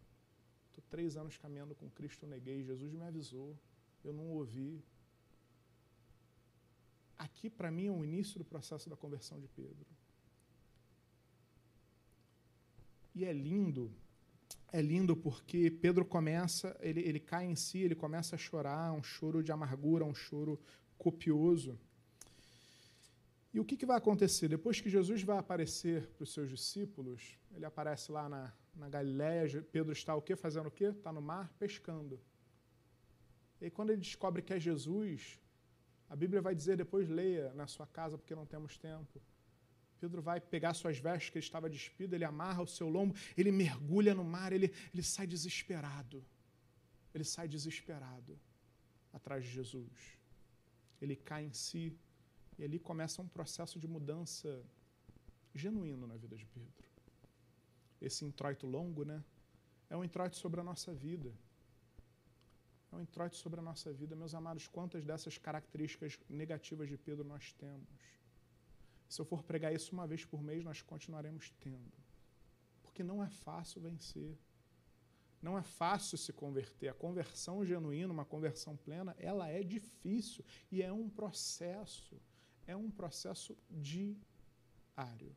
Estou 0.67 0.83
três 0.89 1.15
anos 1.15 1.37
caminhando 1.37 1.73
com 1.73 1.89
Cristo, 1.91 2.25
eu 2.25 2.29
neguei. 2.29 2.61
Jesus 2.61 2.91
me 2.91 3.03
avisou, 3.03 3.57
eu 4.03 4.11
não 4.11 4.27
ouvi. 4.27 4.83
Aqui, 7.17 7.49
para 7.49 7.71
mim, 7.71 7.87
é 7.87 7.91
o 7.91 8.03
início 8.03 8.37
do 8.37 8.43
processo 8.43 8.89
da 8.89 8.97
conversão 8.97 9.39
de 9.39 9.47
Pedro. 9.47 9.87
E 13.15 13.23
é 13.23 13.31
lindo 13.31 13.89
é 14.71 14.81
lindo 14.81 15.15
porque 15.15 15.69
Pedro 15.69 16.05
começa, 16.05 16.75
ele, 16.79 17.01
ele 17.01 17.19
cai 17.19 17.45
em 17.45 17.55
si, 17.55 17.79
ele 17.79 17.95
começa 17.95 18.35
a 18.35 18.39
chorar, 18.39 18.91
um 18.93 19.03
choro 19.03 19.43
de 19.43 19.51
amargura, 19.51 20.05
um 20.05 20.13
choro 20.13 20.59
copioso. 20.97 21.79
E 23.53 23.59
o 23.59 23.65
que, 23.65 23.75
que 23.75 23.85
vai 23.85 23.97
acontecer? 23.97 24.47
Depois 24.47 24.79
que 24.79 24.89
Jesus 24.89 25.23
vai 25.23 25.37
aparecer 25.37 26.07
para 26.09 26.23
os 26.23 26.31
seus 26.31 26.49
discípulos, 26.49 27.37
ele 27.55 27.65
aparece 27.65 28.11
lá 28.11 28.29
na, 28.29 28.53
na 28.75 28.87
Galiléia, 28.87 29.61
Pedro 29.71 29.91
está 29.91 30.15
o 30.15 30.21
quê? 30.21 30.35
Fazendo 30.35 30.67
o 30.67 30.71
quê? 30.71 30.85
Está 30.85 31.11
no 31.11 31.21
mar 31.21 31.51
pescando. 31.57 32.19
E 33.59 33.69
quando 33.69 33.89
ele 33.89 34.01
descobre 34.01 34.41
que 34.41 34.53
é 34.53 34.59
Jesus, 34.59 35.39
a 36.07 36.15
Bíblia 36.15 36.41
vai 36.41 36.53
dizer, 36.53 36.77
depois 36.77 37.09
leia 37.09 37.51
na 37.53 37.67
sua 37.67 37.87
casa, 37.87 38.17
porque 38.17 38.35
não 38.35 38.45
temos 38.45 38.77
tempo, 38.77 39.21
Pedro 39.99 40.21
vai 40.21 40.39
pegar 40.39 40.73
suas 40.73 40.97
vestes 40.97 41.29
que 41.29 41.37
ele 41.37 41.45
estava 41.45 41.69
despido, 41.69 42.13
ele 42.15 42.25
amarra 42.25 42.61
o 42.61 42.67
seu 42.67 42.87
lombo, 42.89 43.13
ele 43.37 43.51
mergulha 43.51 44.13
no 44.15 44.23
mar, 44.23 44.51
ele, 44.53 44.73
ele 44.93 45.03
sai 45.03 45.27
desesperado. 45.27 46.23
Ele 47.13 47.23
sai 47.23 47.47
desesperado 47.47 48.39
atrás 49.11 49.43
de 49.43 49.51
Jesus. 49.51 50.17
Ele 51.01 51.15
cai 51.15 51.43
em 51.45 51.53
si 51.53 51.97
e 52.57 52.63
ali 52.63 52.79
começa 52.79 53.21
um 53.21 53.27
processo 53.27 53.79
de 53.79 53.87
mudança 53.87 54.63
genuíno 55.53 56.05
na 56.05 56.15
vida 56.15 56.35
de 56.35 56.45
Pedro. 56.45 56.87
Esse 58.01 58.25
introito 58.25 58.65
longo, 58.67 59.03
né? 59.03 59.23
É 59.89 59.97
um 59.97 60.03
introito 60.03 60.35
sobre 60.35 60.59
a 60.61 60.63
nossa 60.63 60.93
vida. 60.93 61.33
É 62.91 62.95
um 62.95 63.01
introito 63.01 63.35
sobre 63.35 63.59
a 63.59 63.63
nossa 63.63 63.91
vida. 63.91 64.15
Meus 64.15 64.33
amados, 64.33 64.67
quantas 64.67 65.03
dessas 65.05 65.37
características 65.37 66.19
negativas 66.29 66.87
de 66.87 66.97
Pedro 66.97 67.23
nós 67.23 67.53
temos? 67.53 67.87
Se 69.09 69.19
eu 69.19 69.25
for 69.25 69.41
pregar 69.41 69.73
isso 69.73 69.91
uma 69.91 70.05
vez 70.05 70.23
por 70.23 70.41
mês, 70.41 70.63
nós 70.63 70.83
continuaremos 70.83 71.51
tendo. 71.59 71.91
Porque 72.83 73.03
não 73.03 73.23
é 73.23 73.29
fácil 73.29 73.81
vencer. 73.81 74.37
Não 75.41 75.57
é 75.57 75.63
fácil 75.63 76.15
se 76.15 76.31
converter. 76.31 76.89
A 76.89 76.93
conversão 76.93 77.65
genuína, 77.65 78.13
uma 78.13 78.25
conversão 78.25 78.77
plena, 78.77 79.15
ela 79.17 79.47
é 79.49 79.63
difícil 79.63 80.45
e 80.71 80.83
é 80.83 80.93
um 80.93 81.09
processo. 81.09 82.21
É 82.67 82.75
um 82.75 82.91
processo 82.91 83.57
diário. 83.71 85.35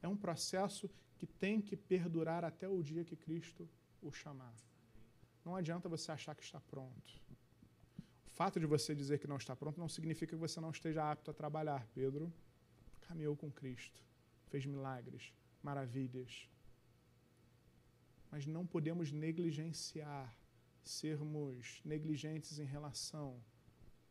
É 0.00 0.08
um 0.08 0.16
processo 0.16 0.90
que 1.18 1.26
tem 1.26 1.60
que 1.60 1.76
perdurar 1.76 2.42
até 2.42 2.66
o 2.66 2.82
dia 2.82 3.04
que 3.04 3.16
Cristo 3.16 3.68
o 4.00 4.10
chamar. 4.10 4.54
Não 5.44 5.54
adianta 5.54 5.90
você 5.90 6.10
achar 6.10 6.34
que 6.34 6.42
está 6.42 6.58
pronto. 6.58 7.20
O 8.26 8.30
fato 8.30 8.58
de 8.58 8.64
você 8.66 8.94
dizer 8.94 9.18
que 9.18 9.26
não 9.26 9.36
está 9.36 9.54
pronto 9.54 9.78
não 9.78 9.90
significa 9.90 10.34
que 10.34 10.40
você 10.40 10.58
não 10.58 10.70
esteja 10.70 11.10
apto 11.10 11.30
a 11.30 11.34
trabalhar. 11.34 11.86
Pedro 11.94 12.32
caminhou 13.08 13.36
com 13.36 13.50
Cristo, 13.50 14.02
fez 14.46 14.66
milagres, 14.66 15.32
maravilhas. 15.62 16.48
Mas 18.30 18.46
não 18.46 18.66
podemos 18.66 19.12
negligenciar, 19.12 20.36
sermos 20.82 21.80
negligentes 21.84 22.58
em 22.58 22.64
relação 22.64 23.40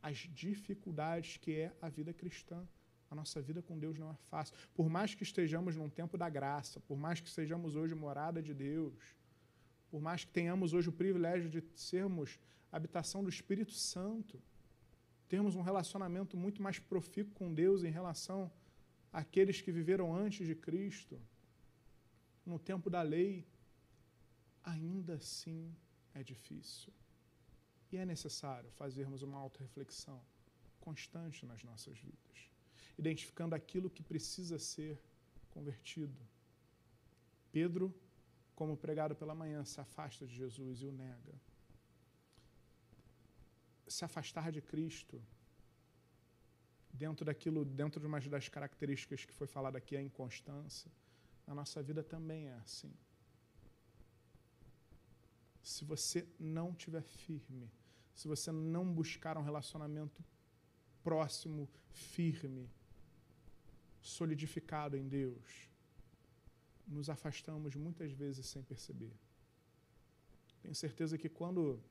às 0.02 0.18
dificuldades 0.18 1.38
que 1.38 1.52
é 1.56 1.76
a 1.82 1.90
vida 1.90 2.14
cristã. 2.14 2.68
A 3.10 3.15
nossa 3.15 3.41
vida 3.41 3.61
com 3.61 3.78
Deus 3.78 3.99
não 3.99 4.10
é 4.10 4.15
fácil. 4.30 4.56
Por 4.74 4.90
mais 4.90 5.14
que 5.14 5.24
estejamos 5.24 5.76
num 5.76 5.90
tempo 5.90 6.18
da 6.18 6.30
graça, 6.30 6.80
por 6.80 6.98
mais 6.98 7.22
que 7.22 7.30
sejamos 7.30 7.76
hoje 7.76 7.94
morada 7.94 8.41
de 8.41 8.53
Deus, 8.53 9.15
por 9.91 10.02
mais 10.02 10.26
que 10.26 10.32
tenhamos 10.32 10.74
hoje 10.74 10.90
o 10.90 10.91
privilégio 10.91 11.49
de 11.49 11.64
sermos 11.76 12.40
habitação 12.72 13.24
do 13.24 13.30
Espírito 13.30 13.74
Santo, 13.74 14.41
termos 15.28 15.56
um 15.56 15.61
relacionamento 15.61 16.36
muito 16.36 16.61
mais 16.61 16.80
profícuo 16.80 17.34
com 17.36 17.53
Deus 17.53 17.84
em 17.84 17.91
relação 17.91 18.52
àqueles 19.22 19.61
que 19.61 19.72
viveram 19.72 20.14
antes 20.14 20.45
de 20.45 20.56
Cristo, 20.56 21.22
no 22.45 22.57
tempo 22.60 22.90
da 22.90 23.02
lei, 23.02 23.48
ainda 24.64 25.14
assim 25.15 25.73
é 26.14 26.23
difícil. 26.23 26.91
E 27.91 27.98
é 27.98 28.06
necessário 28.06 28.69
fazermos 28.72 29.22
uma 29.22 29.38
autorreflexão 29.38 30.19
constante 30.81 31.45
nas 31.45 31.64
nossas 31.64 31.98
vidas, 31.98 32.49
identificando 32.98 33.53
aquilo 33.56 33.90
que 33.90 34.03
precisa 34.03 34.57
ser 34.57 34.99
convertido. 35.52 36.19
Pedro, 37.52 37.94
como 38.56 38.76
pregado 38.76 39.15
pela 39.15 39.35
manhã, 39.35 39.64
se 39.64 39.80
afasta 39.80 40.26
de 40.26 40.35
Jesus 40.35 40.81
e 40.81 40.88
o 40.88 40.91
nega 40.91 41.35
se 43.88 44.03
afastar 44.03 44.52
de 44.52 44.61
Cristo, 44.61 45.22
dentro 46.94 47.26
daquilo, 47.26 47.65
dentro 47.65 47.99
de 47.99 48.06
uma 48.06 48.20
das 48.20 48.48
características 48.48 49.26
que 49.26 49.34
foi 49.34 49.48
falada 49.48 49.80
aqui, 49.80 49.98
a 49.98 50.02
inconstância, 50.02 50.91
na 51.48 51.56
nossa 51.56 51.82
vida 51.82 52.03
também 52.03 52.48
é 52.48 52.53
assim. 52.53 52.94
Se 55.64 55.84
você 55.84 56.28
não 56.40 56.74
tiver 56.74 57.02
firme, 57.02 57.70
se 58.14 58.28
você 58.28 58.52
não 58.52 58.86
buscar 58.94 59.38
um 59.38 59.41
relacionamento 59.41 60.24
próximo, 61.03 61.68
firme, 61.90 62.70
solidificado 64.02 64.95
em 64.95 65.07
Deus, 65.07 65.70
nos 66.88 67.10
afastamos 67.10 67.76
muitas 67.76 68.11
vezes 68.11 68.45
sem 68.45 68.61
perceber. 68.61 69.14
Tenho 70.61 70.76
certeza 70.76 71.18
que 71.18 71.28
quando 71.28 71.82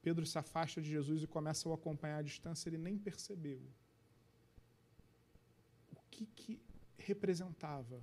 Pedro 0.00 0.24
se 0.24 0.38
afasta 0.38 0.80
de 0.80 0.88
Jesus 0.88 1.22
e 1.22 1.26
começa 1.26 1.68
a 1.68 1.72
o 1.72 1.74
acompanhar 1.74 2.18
à 2.18 2.22
distância, 2.22 2.68
ele 2.68 2.78
nem 2.78 2.96
percebeu 2.96 3.60
que, 6.12 6.26
que 6.26 6.52
representava 6.98 7.98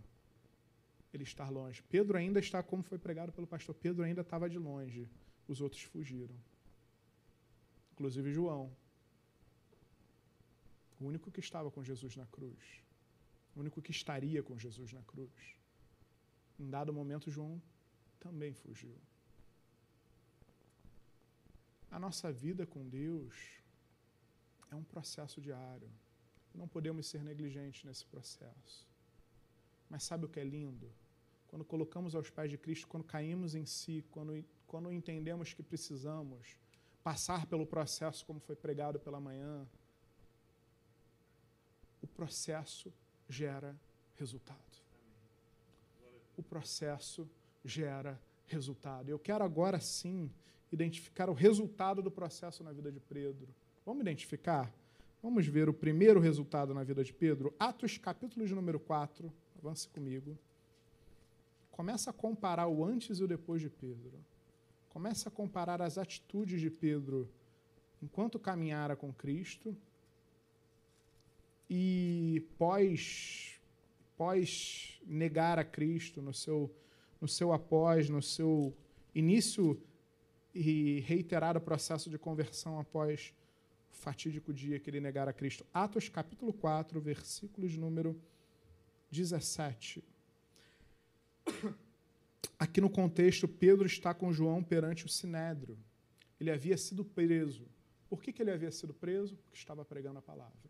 ele 1.14 1.24
estar 1.24 1.50
longe. 1.50 1.82
Pedro 1.84 2.18
ainda 2.18 2.40
está, 2.40 2.62
como 2.62 2.84
foi 2.84 3.00
pregado 3.06 3.32
pelo 3.32 3.48
pastor, 3.48 3.76
Pedro 3.76 4.04
ainda 4.04 4.22
estava 4.22 4.50
de 4.50 4.58
longe, 4.58 5.10
os 5.48 5.62
outros 5.62 5.84
fugiram. 5.84 6.36
Inclusive 7.94 8.32
João, 8.32 8.66
o 11.00 11.06
único 11.06 11.32
que 11.32 11.40
estava 11.40 11.72
com 11.72 11.84
Jesus 11.84 12.16
na 12.16 12.26
cruz, 12.26 12.84
o 13.56 13.60
único 13.60 13.82
que 13.82 13.92
estaria 13.92 14.42
com 14.44 14.58
Jesus 14.58 14.92
na 14.94 15.04
cruz. 15.04 15.56
Em 16.60 16.70
dado 16.70 16.94
momento, 16.94 17.32
João 17.32 17.62
também 18.20 18.54
fugiu. 18.54 18.96
A 21.90 21.98
nossa 22.06 22.32
vida 22.32 22.66
com 22.68 22.88
Deus 22.88 23.36
é 24.72 24.76
um 24.76 24.84
processo 24.84 25.42
diário. 25.42 25.90
Não 26.54 26.68
podemos 26.68 27.08
ser 27.08 27.24
negligentes 27.24 27.84
nesse 27.84 28.06
processo. 28.06 28.88
Mas 29.90 30.04
sabe 30.04 30.26
o 30.26 30.30
que 30.30 30.40
é 30.40 30.44
lindo? 30.44 30.92
Quando 31.48 31.66
colocamos 31.66 32.14
aos 32.14 32.30
pés 32.30 32.52
de 32.52 32.58
Cristo, 32.58 32.88
quando 32.88 33.04
caímos 33.04 33.56
em 33.56 33.66
si, 33.66 34.06
quando, 34.12 34.44
quando 34.68 34.92
entendemos 34.92 35.54
que 35.54 35.64
precisamos 35.64 36.58
passar 37.04 37.48
pelo 37.48 37.66
processo 37.66 38.26
como 38.26 38.40
foi 38.40 38.56
pregado 38.56 39.00
pela 39.00 39.20
manhã, 39.20 39.68
o 42.02 42.08
processo 42.08 42.94
gera 43.28 43.80
resultado. 44.16 44.60
O 46.38 46.44
processo 46.44 47.30
gera 47.64 48.22
resultado. 48.46 49.10
Eu 49.10 49.20
quero 49.20 49.44
agora 49.44 49.80
sim 49.80 50.32
identificar 50.72 51.30
o 51.30 51.34
resultado 51.34 52.02
do 52.02 52.12
processo 52.12 52.64
na 52.64 52.72
vida 52.72 52.92
de 52.92 53.00
Pedro. 53.00 53.48
Vamos 53.86 54.02
identificar? 54.02 54.72
Vamos 55.22 55.46
ver 55.46 55.68
o 55.68 55.74
primeiro 55.74 56.18
resultado 56.18 56.74
na 56.74 56.82
vida 56.82 57.04
de 57.04 57.12
Pedro. 57.12 57.54
Atos, 57.60 57.98
capítulo 57.98 58.46
de 58.46 58.56
número 58.56 58.80
4. 58.80 59.30
Avance 59.58 59.86
comigo. 59.90 60.38
Começa 61.72 62.10
a 62.10 62.14
comparar 62.14 62.68
o 62.68 62.86
antes 62.86 63.20
e 63.20 63.24
o 63.24 63.28
depois 63.28 63.62
de 63.62 63.70
Pedro. 63.70 64.14
Começa 64.88 65.28
a 65.28 65.32
comparar 65.32 65.82
as 65.82 65.98
atitudes 65.98 66.62
de 66.62 66.70
Pedro 66.70 67.30
enquanto 68.02 68.40
caminhara 68.40 68.96
com 68.96 69.12
Cristo 69.12 69.76
e 71.70 72.42
pós 72.58 73.60
pós 74.18 75.02
negar 75.06 75.60
a 75.60 75.66
Cristo 75.66 76.22
no 76.22 76.34
seu 76.34 76.74
no 77.20 77.28
seu 77.28 77.52
após, 77.52 78.10
no 78.10 78.22
seu 78.22 78.74
início 79.14 79.82
e 80.56 81.02
reiterar 81.02 81.58
o 81.58 81.62
processo 81.62 82.10
de 82.10 82.18
conversão 82.18 82.80
após 82.80 83.34
fatídico 83.92 84.54
dia 84.54 84.80
que 84.80 84.90
ele 84.90 85.00
negara 85.00 85.32
a 85.32 85.34
Cristo. 85.34 85.66
Atos 85.74 86.10
capítulo 86.10 86.54
4, 86.54 87.00
versículos 87.02 87.76
número 87.76 88.20
17. 89.12 90.04
Aqui 92.58 92.82
no 92.82 92.90
contexto, 92.90 93.48
Pedro 93.48 93.86
está 93.86 94.14
com 94.14 94.32
João 94.32 94.64
perante 94.64 95.06
o 95.06 95.10
sinédrio. 95.10 95.78
Ele 96.40 96.52
havia 96.52 96.78
sido 96.78 97.04
preso. 97.04 97.68
Por 98.10 98.22
que, 98.22 98.34
que 98.34 98.42
ele 98.42 98.52
havia 98.52 98.72
sido 98.72 98.94
preso? 98.94 99.36
Porque 99.36 99.58
estava 99.58 99.86
pregando 99.86 100.20
a 100.20 100.22
palavra. 100.22 100.70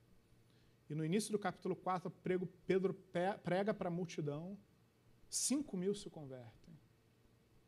E 0.90 0.96
no 0.96 1.06
início 1.06 1.32
do 1.32 1.40
capítulo 1.40 1.76
4, 1.76 2.12
Pedro 2.66 2.94
prega 3.44 3.74
para 3.74 3.90
a 3.90 3.92
multidão, 3.92 4.58
5 5.30 5.78
mil 5.78 5.94
se 5.94 6.10
convertem. 6.10 6.74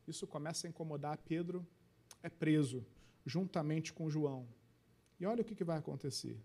Isso 0.07 0.25
começa 0.25 0.65
a 0.65 0.69
incomodar 0.69 1.17
Pedro 1.19 1.65
é 2.23 2.29
preso 2.29 2.85
juntamente 3.25 3.93
com 3.93 4.09
João. 4.09 4.47
E 5.21 5.25
olha 5.27 5.43
o 5.43 5.45
que, 5.45 5.63
vai 5.63 5.77
acontecer. 5.77 6.35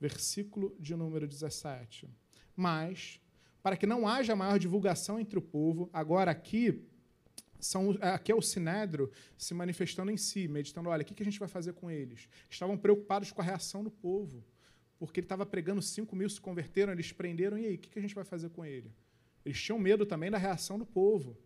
Versículo 0.00 0.74
de 0.80 0.96
número 0.96 1.28
17. 1.28 2.08
Mas, 2.56 3.20
para 3.62 3.76
que 3.76 3.86
não 3.86 4.08
haja 4.08 4.34
maior 4.34 4.58
divulgação 4.58 5.20
entre 5.20 5.38
o 5.38 5.42
povo, 5.42 5.90
agora 5.92 6.30
aqui 6.30 6.82
são, 7.60 7.90
aqui 8.00 8.32
é 8.32 8.34
o 8.34 8.40
Sinédrio 8.40 9.10
se 9.36 9.52
manifestando 9.52 10.10
em 10.10 10.16
si, 10.16 10.48
meditando, 10.48 10.88
olha, 10.88 11.02
o 11.02 11.04
que 11.04 11.22
a 11.22 11.24
gente 11.24 11.38
vai 11.38 11.48
fazer 11.48 11.74
com 11.74 11.90
eles? 11.90 12.30
Estavam 12.48 12.78
preocupados 12.78 13.30
com 13.30 13.42
a 13.42 13.44
reação 13.44 13.84
do 13.84 13.90
povo, 13.90 14.42
porque 14.98 15.20
ele 15.20 15.26
estava 15.26 15.44
pregando 15.44 15.82
5 15.82 16.16
mil 16.16 16.30
se 16.30 16.40
converteram, 16.40 16.94
eles 16.94 17.12
prenderam, 17.12 17.58
e 17.58 17.66
aí, 17.66 17.74
o 17.74 17.78
que 17.78 17.98
a 17.98 18.02
gente 18.02 18.14
vai 18.14 18.24
fazer 18.24 18.48
com 18.48 18.64
ele? 18.64 18.90
Eles 19.44 19.60
tinham 19.60 19.78
medo 19.78 20.06
também 20.06 20.30
da 20.30 20.38
reação 20.38 20.78
do 20.78 20.86
povo. 20.86 21.36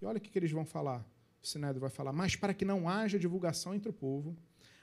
E 0.00 0.04
olha 0.04 0.18
o 0.18 0.20
que 0.20 0.38
eles 0.38 0.52
vão 0.52 0.64
falar 0.64 1.04
o 1.42 1.46
Sinédrio 1.46 1.80
vai 1.80 1.90
falar, 1.90 2.12
mas 2.12 2.36
para 2.36 2.52
que 2.52 2.64
não 2.64 2.88
haja 2.88 3.18
divulgação 3.18 3.74
entre 3.74 3.88
o 3.88 3.92
povo, 3.92 4.36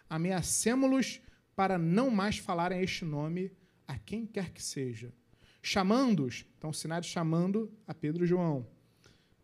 ameacemos-los 0.10 1.22
para 1.56 1.78
não 1.78 2.10
mais 2.10 2.38
falarem 2.38 2.82
este 2.82 3.04
nome 3.04 3.52
a 3.88 3.98
quem 3.98 4.26
quer 4.26 4.52
que 4.52 4.62
seja. 4.62 5.14
Chamando-os, 5.62 6.46
então 6.58 6.72
Sinédrio 6.72 7.12
chamando 7.12 7.72
a 7.86 7.94
Pedro 7.94 8.24
e 8.24 8.28
João, 8.28 8.68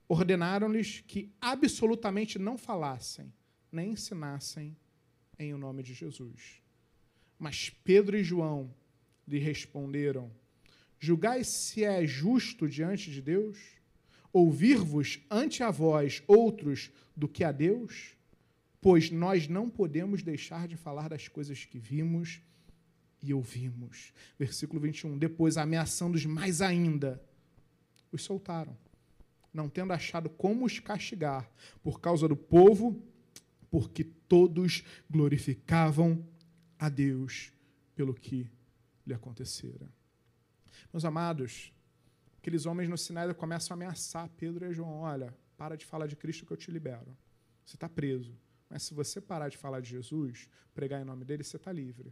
ordenaram-lhes 0.08 1.04
que 1.08 1.34
absolutamente 1.42 2.38
não 2.38 2.58
falassem, 2.58 3.34
nem 3.72 3.92
ensinassem 3.92 4.78
em 5.40 5.54
o 5.54 5.58
nome 5.58 5.82
de 5.84 5.94
Jesus. 5.94 6.62
Mas 7.40 7.70
Pedro 7.70 8.16
e 8.16 8.24
João 8.24 8.74
lhe 9.28 9.40
responderam: 9.40 10.32
Julgai 11.00 11.44
se 11.44 11.84
é 11.84 12.06
justo 12.06 12.68
diante 12.68 13.12
de 13.12 13.22
Deus 13.22 13.58
ouvir-vos 14.32 15.20
ante 15.30 15.62
a 15.62 15.70
vós 15.70 16.24
outros 16.28 16.92
do 17.16 17.28
que 17.28 17.44
a 17.44 17.52
Deus? 17.52 18.16
Pois 18.84 19.10
nós 19.10 19.48
não 19.48 19.70
podemos 19.70 20.22
deixar 20.22 20.68
de 20.68 20.76
falar 20.76 21.08
das 21.08 21.30
coisas 21.30 21.64
que 21.64 21.80
vimos 21.80 22.42
e 23.22 23.34
ouvimos. 23.34 24.12
Versículo 24.38 24.82
21. 24.82 25.18
Depois, 25.18 25.56
ameaçando-os 25.56 26.26
mais 26.26 26.62
ainda, 26.62 27.24
os 28.12 28.24
soltaram, 28.24 28.78
não 29.54 29.70
tendo 29.70 29.94
achado 29.94 30.30
como 30.30 30.66
os 30.66 30.80
castigar, 30.80 31.50
por 31.82 32.02
causa 32.02 32.28
do 32.28 32.36
povo, 32.36 33.02
porque 33.72 34.04
todos 34.04 34.84
glorificavam 35.10 36.22
a 36.78 36.90
Deus 36.90 37.54
pelo 37.96 38.14
que 38.14 38.52
lhe 39.08 39.14
acontecera. 39.14 39.88
Meus 40.92 41.06
amados, 41.06 41.72
aqueles 42.38 42.66
homens 42.66 42.90
no 42.90 42.98
Sinai 42.98 43.34
começam 43.34 43.74
a 43.74 43.76
ameaçar 43.78 44.28
Pedro 44.36 44.70
e 44.70 44.74
João: 44.74 45.00
olha, 45.00 45.34
para 45.58 45.78
de 45.78 45.86
falar 45.86 46.06
de 46.06 46.18
Cristo 46.18 46.46
que 46.46 46.52
eu 46.52 46.58
te 46.58 46.70
libero. 46.70 47.16
Você 47.66 47.78
está 47.78 47.88
preso, 47.88 48.36
Mas 48.74 48.82
se 48.82 48.94
você 48.96 49.22
parar 49.22 49.50
de 49.50 49.56
falar 49.56 49.82
de 49.82 49.90
Jesus, 49.92 50.50
pregar 50.74 51.00
em 51.00 51.06
nome 51.06 51.24
dele, 51.24 51.44
você 51.44 51.58
está 51.58 51.72
livre. 51.72 52.12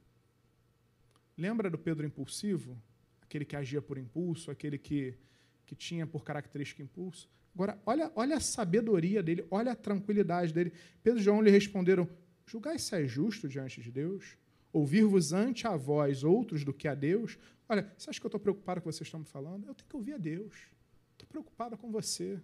Lembra 1.35 1.71
do 1.71 1.77
Pedro 1.77 2.05
impulsivo? 2.05 2.79
Aquele 3.19 3.45
que 3.45 3.55
agia 3.55 3.81
por 3.81 3.97
impulso, 3.97 4.51
aquele 4.51 4.77
que, 4.77 5.17
que 5.65 5.73
tinha 5.73 6.05
por 6.05 6.23
característica 6.23 6.83
impulso? 6.83 7.27
Agora, 7.55 7.81
olha, 7.83 8.11
olha 8.15 8.37
a 8.37 8.39
sabedoria 8.39 9.23
dele, 9.23 9.43
olha 9.49 9.71
a 9.71 9.75
tranquilidade 9.75 10.53
dele. 10.53 10.71
Pedro 11.01 11.19
e 11.19 11.23
João 11.23 11.41
lhe 11.41 11.49
responderam: 11.49 12.07
Julgai 12.45 12.77
se 12.77 12.95
é 12.95 13.07
justo 13.07 13.49
diante 13.49 13.81
de 13.81 13.91
Deus? 13.91 14.37
Ouvir-vos 14.71 15.33
ante 15.33 15.65
a 15.65 15.75
vós 15.75 16.23
outros 16.23 16.63
do 16.63 16.71
que 16.71 16.87
a 16.87 16.93
Deus? 16.93 17.39
Olha, 17.67 17.91
você 17.97 18.11
acha 18.11 18.19
que 18.19 18.25
eu 18.27 18.29
estou 18.29 18.39
preocupado 18.39 18.81
com 18.81 18.87
o 18.87 18.91
que 18.91 18.95
vocês 18.95 19.07
estão 19.07 19.21
me 19.21 19.25
falando? 19.25 19.65
Eu 19.65 19.73
tenho 19.73 19.89
que 19.89 19.95
ouvir 19.95 20.13
a 20.13 20.17
Deus. 20.19 20.67
Estou 21.13 21.27
preocupado 21.27 21.75
com 21.75 21.91
você. 21.91 22.39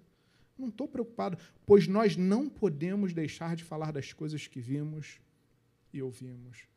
Não 0.57 0.69
estou 0.69 0.87
preocupado, 0.87 1.37
pois 1.65 1.87
nós 1.87 2.17
não 2.17 2.49
podemos 2.49 3.13
deixar 3.13 3.55
de 3.55 3.63
falar 3.63 3.91
das 3.91 4.11
coisas 4.11 4.47
que 4.47 4.59
vimos 4.59 5.19
e 5.93 6.01
ouvimos. 6.01 6.67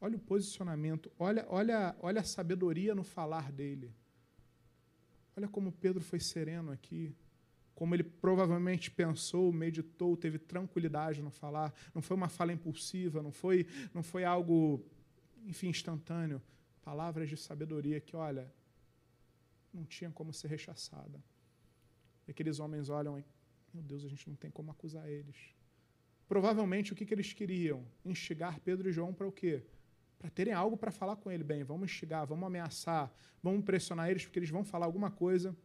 Olha 0.00 0.16
o 0.16 0.20
posicionamento, 0.20 1.10
olha, 1.18 1.46
olha, 1.48 1.96
olha 2.00 2.20
a 2.20 2.24
sabedoria 2.24 2.94
no 2.94 3.02
falar 3.04 3.52
dele. 3.52 3.92
Olha 5.36 5.48
como 5.48 5.70
Pedro 5.70 6.02
foi 6.02 6.18
sereno 6.18 6.72
aqui, 6.72 7.14
como 7.74 7.94
ele 7.94 8.02
provavelmente 8.02 8.90
pensou, 8.90 9.52
meditou, 9.52 10.16
teve 10.16 10.36
tranquilidade 10.36 11.22
no 11.22 11.30
falar. 11.30 11.72
Não 11.94 12.02
foi 12.02 12.16
uma 12.16 12.28
fala 12.28 12.52
impulsiva, 12.52 13.22
não 13.22 13.30
foi, 13.30 13.68
não 13.94 14.02
foi 14.02 14.24
algo, 14.24 14.84
enfim, 15.46 15.68
instantâneo. 15.68 16.42
Palavras 16.82 17.28
de 17.28 17.36
sabedoria 17.36 18.00
que, 18.00 18.16
olha, 18.16 18.52
não 19.72 19.84
tinha 19.84 20.10
como 20.10 20.32
ser 20.32 20.48
rechaçada. 20.48 21.22
E 22.28 22.30
aqueles 22.30 22.60
homens 22.60 22.90
olham 22.90 23.18
e, 23.18 23.24
meu 23.72 23.82
Deus, 23.82 24.04
a 24.04 24.08
gente 24.08 24.28
não 24.28 24.36
tem 24.36 24.50
como 24.50 24.70
acusar 24.70 25.08
eles. 25.08 25.36
Provavelmente 26.28 26.92
o 26.92 26.96
que, 26.96 27.06
que 27.06 27.14
eles 27.14 27.32
queriam? 27.32 27.86
Instigar 28.04 28.60
Pedro 28.60 28.90
e 28.90 28.92
João 28.92 29.14
para 29.14 29.26
o 29.26 29.32
quê? 29.32 29.64
Para 30.18 30.28
terem 30.28 30.52
algo 30.52 30.76
para 30.76 30.90
falar 30.90 31.16
com 31.16 31.30
ele. 31.30 31.42
Bem, 31.42 31.64
vamos 31.64 31.90
instigar, 31.90 32.26
vamos 32.26 32.46
ameaçar, 32.46 33.10
vamos 33.42 33.64
pressionar 33.64 34.10
eles 34.10 34.24
porque 34.26 34.38
eles 34.38 34.50
vão 34.50 34.62
falar 34.62 34.84
alguma 34.84 35.10
coisa. 35.10 35.56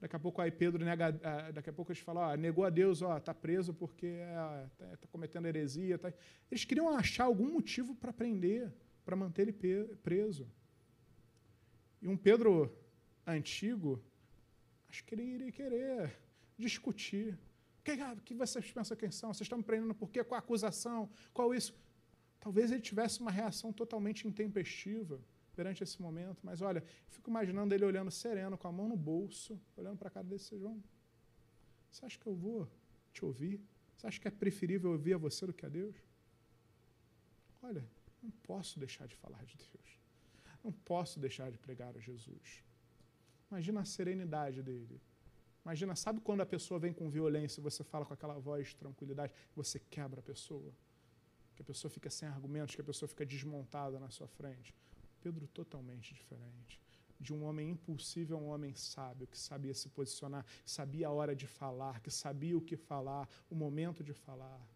Daqui 0.00 0.16
a 0.16 0.18
pouco 0.18 0.42
aí 0.42 0.50
Pedro 0.50 0.84
nega, 0.84 1.16
ah, 1.22 1.52
daqui 1.52 1.70
a 1.70 1.72
pouco 1.72 1.92
eles 1.92 2.02
falam, 2.02 2.24
ó, 2.24 2.34
negou 2.34 2.64
a 2.64 2.70
Deus, 2.70 3.00
ó, 3.00 3.20
tá 3.20 3.32
preso 3.32 3.72
porque 3.72 4.06
está 4.06 4.68
é, 4.80 4.96
tá 4.96 5.06
cometendo 5.06 5.46
heresia. 5.46 5.96
Tá. 5.96 6.12
Eles 6.50 6.64
queriam 6.64 6.88
achar 6.88 7.26
algum 7.26 7.52
motivo 7.52 7.94
para 7.94 8.12
prender, 8.12 8.72
para 9.04 9.14
manter 9.14 9.42
ele 9.42 9.96
preso. 10.02 10.50
E 12.00 12.08
um 12.08 12.16
Pedro 12.16 12.76
antigo, 13.24 14.02
acho 14.92 15.02
que 15.04 15.14
ele 15.14 15.22
iria 15.22 15.50
querer 15.50 16.14
discutir. 16.58 17.32
O 17.80 17.82
que, 17.82 17.96
que 18.26 18.34
vocês 18.34 18.70
pensam 18.70 18.94
quem 18.96 19.10
são? 19.10 19.32
Vocês 19.32 19.46
estão 19.46 19.58
me 19.58 19.64
prendendo 19.64 19.94
por 19.94 20.10
quê? 20.10 20.22
Qual 20.22 20.36
a 20.36 20.38
acusação? 20.38 21.10
Qual 21.32 21.54
isso? 21.54 21.74
Talvez 22.38 22.70
ele 22.70 22.82
tivesse 22.82 23.20
uma 23.20 23.30
reação 23.30 23.72
totalmente 23.72 24.28
intempestiva 24.28 25.18
perante 25.56 25.82
esse 25.82 26.00
momento, 26.00 26.40
mas 26.42 26.60
olha, 26.60 26.82
fico 27.08 27.30
imaginando 27.30 27.74
ele 27.74 27.84
olhando 27.84 28.10
sereno, 28.10 28.56
com 28.58 28.68
a 28.68 28.72
mão 28.72 28.88
no 28.88 28.96
bolso, 28.96 29.60
olhando 29.76 29.98
para 29.98 30.08
a 30.08 30.10
cara 30.10 30.26
desse 30.26 30.58
João. 30.58 30.82
Você 31.90 32.04
acha 32.06 32.18
que 32.18 32.26
eu 32.26 32.34
vou 32.34 32.68
te 33.12 33.24
ouvir? 33.24 33.60
Você 33.96 34.06
acha 34.06 34.20
que 34.20 34.28
é 34.28 34.30
preferível 34.30 34.90
ouvir 34.92 35.14
a 35.14 35.18
você 35.18 35.46
do 35.46 35.52
que 35.52 35.64
a 35.64 35.68
Deus? 35.68 35.96
Olha, 37.62 37.84
não 38.22 38.30
posso 38.30 38.78
deixar 38.78 39.06
de 39.06 39.16
falar 39.16 39.44
de 39.44 39.56
Deus. 39.56 39.98
Não 40.64 40.72
posso 40.72 41.18
deixar 41.20 41.50
de 41.50 41.58
pregar 41.58 41.96
a 41.96 42.00
Jesus. 42.00 42.62
Imagina 43.52 43.82
a 43.82 43.84
serenidade 43.84 44.62
dele. 44.62 44.98
Imagina, 45.62 45.94
sabe 45.94 46.22
quando 46.22 46.40
a 46.40 46.46
pessoa 46.46 46.80
vem 46.80 46.90
com 46.90 47.10
violência 47.10 47.60
e 47.60 47.62
você 47.62 47.84
fala 47.84 48.06
com 48.06 48.14
aquela 48.14 48.38
voz 48.38 48.68
de 48.68 48.76
tranquilidade, 48.76 49.34
você 49.54 49.78
quebra 49.78 50.20
a 50.20 50.22
pessoa? 50.22 50.72
Que 51.54 51.60
a 51.60 51.64
pessoa 51.64 51.90
fica 51.90 52.08
sem 52.08 52.26
argumentos, 52.26 52.74
que 52.74 52.80
a 52.80 52.84
pessoa 52.84 53.06
fica 53.06 53.26
desmontada 53.26 54.00
na 54.00 54.08
sua 54.08 54.26
frente. 54.26 54.74
Pedro 55.20 55.46
totalmente 55.48 56.14
diferente. 56.14 56.80
De 57.20 57.34
um 57.34 57.44
homem 57.44 57.68
impulsivo 57.68 58.34
a 58.34 58.38
um 58.38 58.48
homem 58.48 58.74
sábio, 58.74 59.26
que 59.26 59.36
sabia 59.36 59.74
se 59.74 59.90
posicionar, 59.90 60.46
sabia 60.64 61.08
a 61.08 61.10
hora 61.10 61.36
de 61.36 61.46
falar, 61.46 62.00
que 62.00 62.10
sabia 62.10 62.56
o 62.56 62.60
que 62.60 62.74
falar, 62.74 63.28
o 63.50 63.54
momento 63.54 64.02
de 64.02 64.14
falar. 64.14 64.66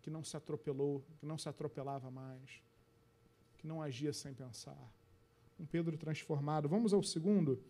Que 0.00 0.08
não 0.08 0.24
se 0.24 0.38
atropelou, 0.38 1.04
que 1.18 1.26
não 1.26 1.36
se 1.36 1.50
atropelava 1.50 2.10
mais, 2.10 2.62
que 3.58 3.66
não 3.66 3.82
agia 3.82 4.14
sem 4.14 4.32
pensar. 4.32 4.95
Um 5.58 5.66
Pedro 5.66 5.96
transformado. 5.96 6.68
Vamos 6.68 6.92
ao 6.92 7.02
segundo 7.02 7.62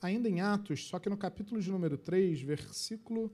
ainda 0.00 0.28
em 0.28 0.40
Atos, 0.40 0.86
só 0.86 0.98
que 0.98 1.08
no 1.08 1.16
capítulo 1.16 1.60
de 1.60 1.70
número 1.70 1.96
3, 1.96 2.42
versículo 2.42 3.32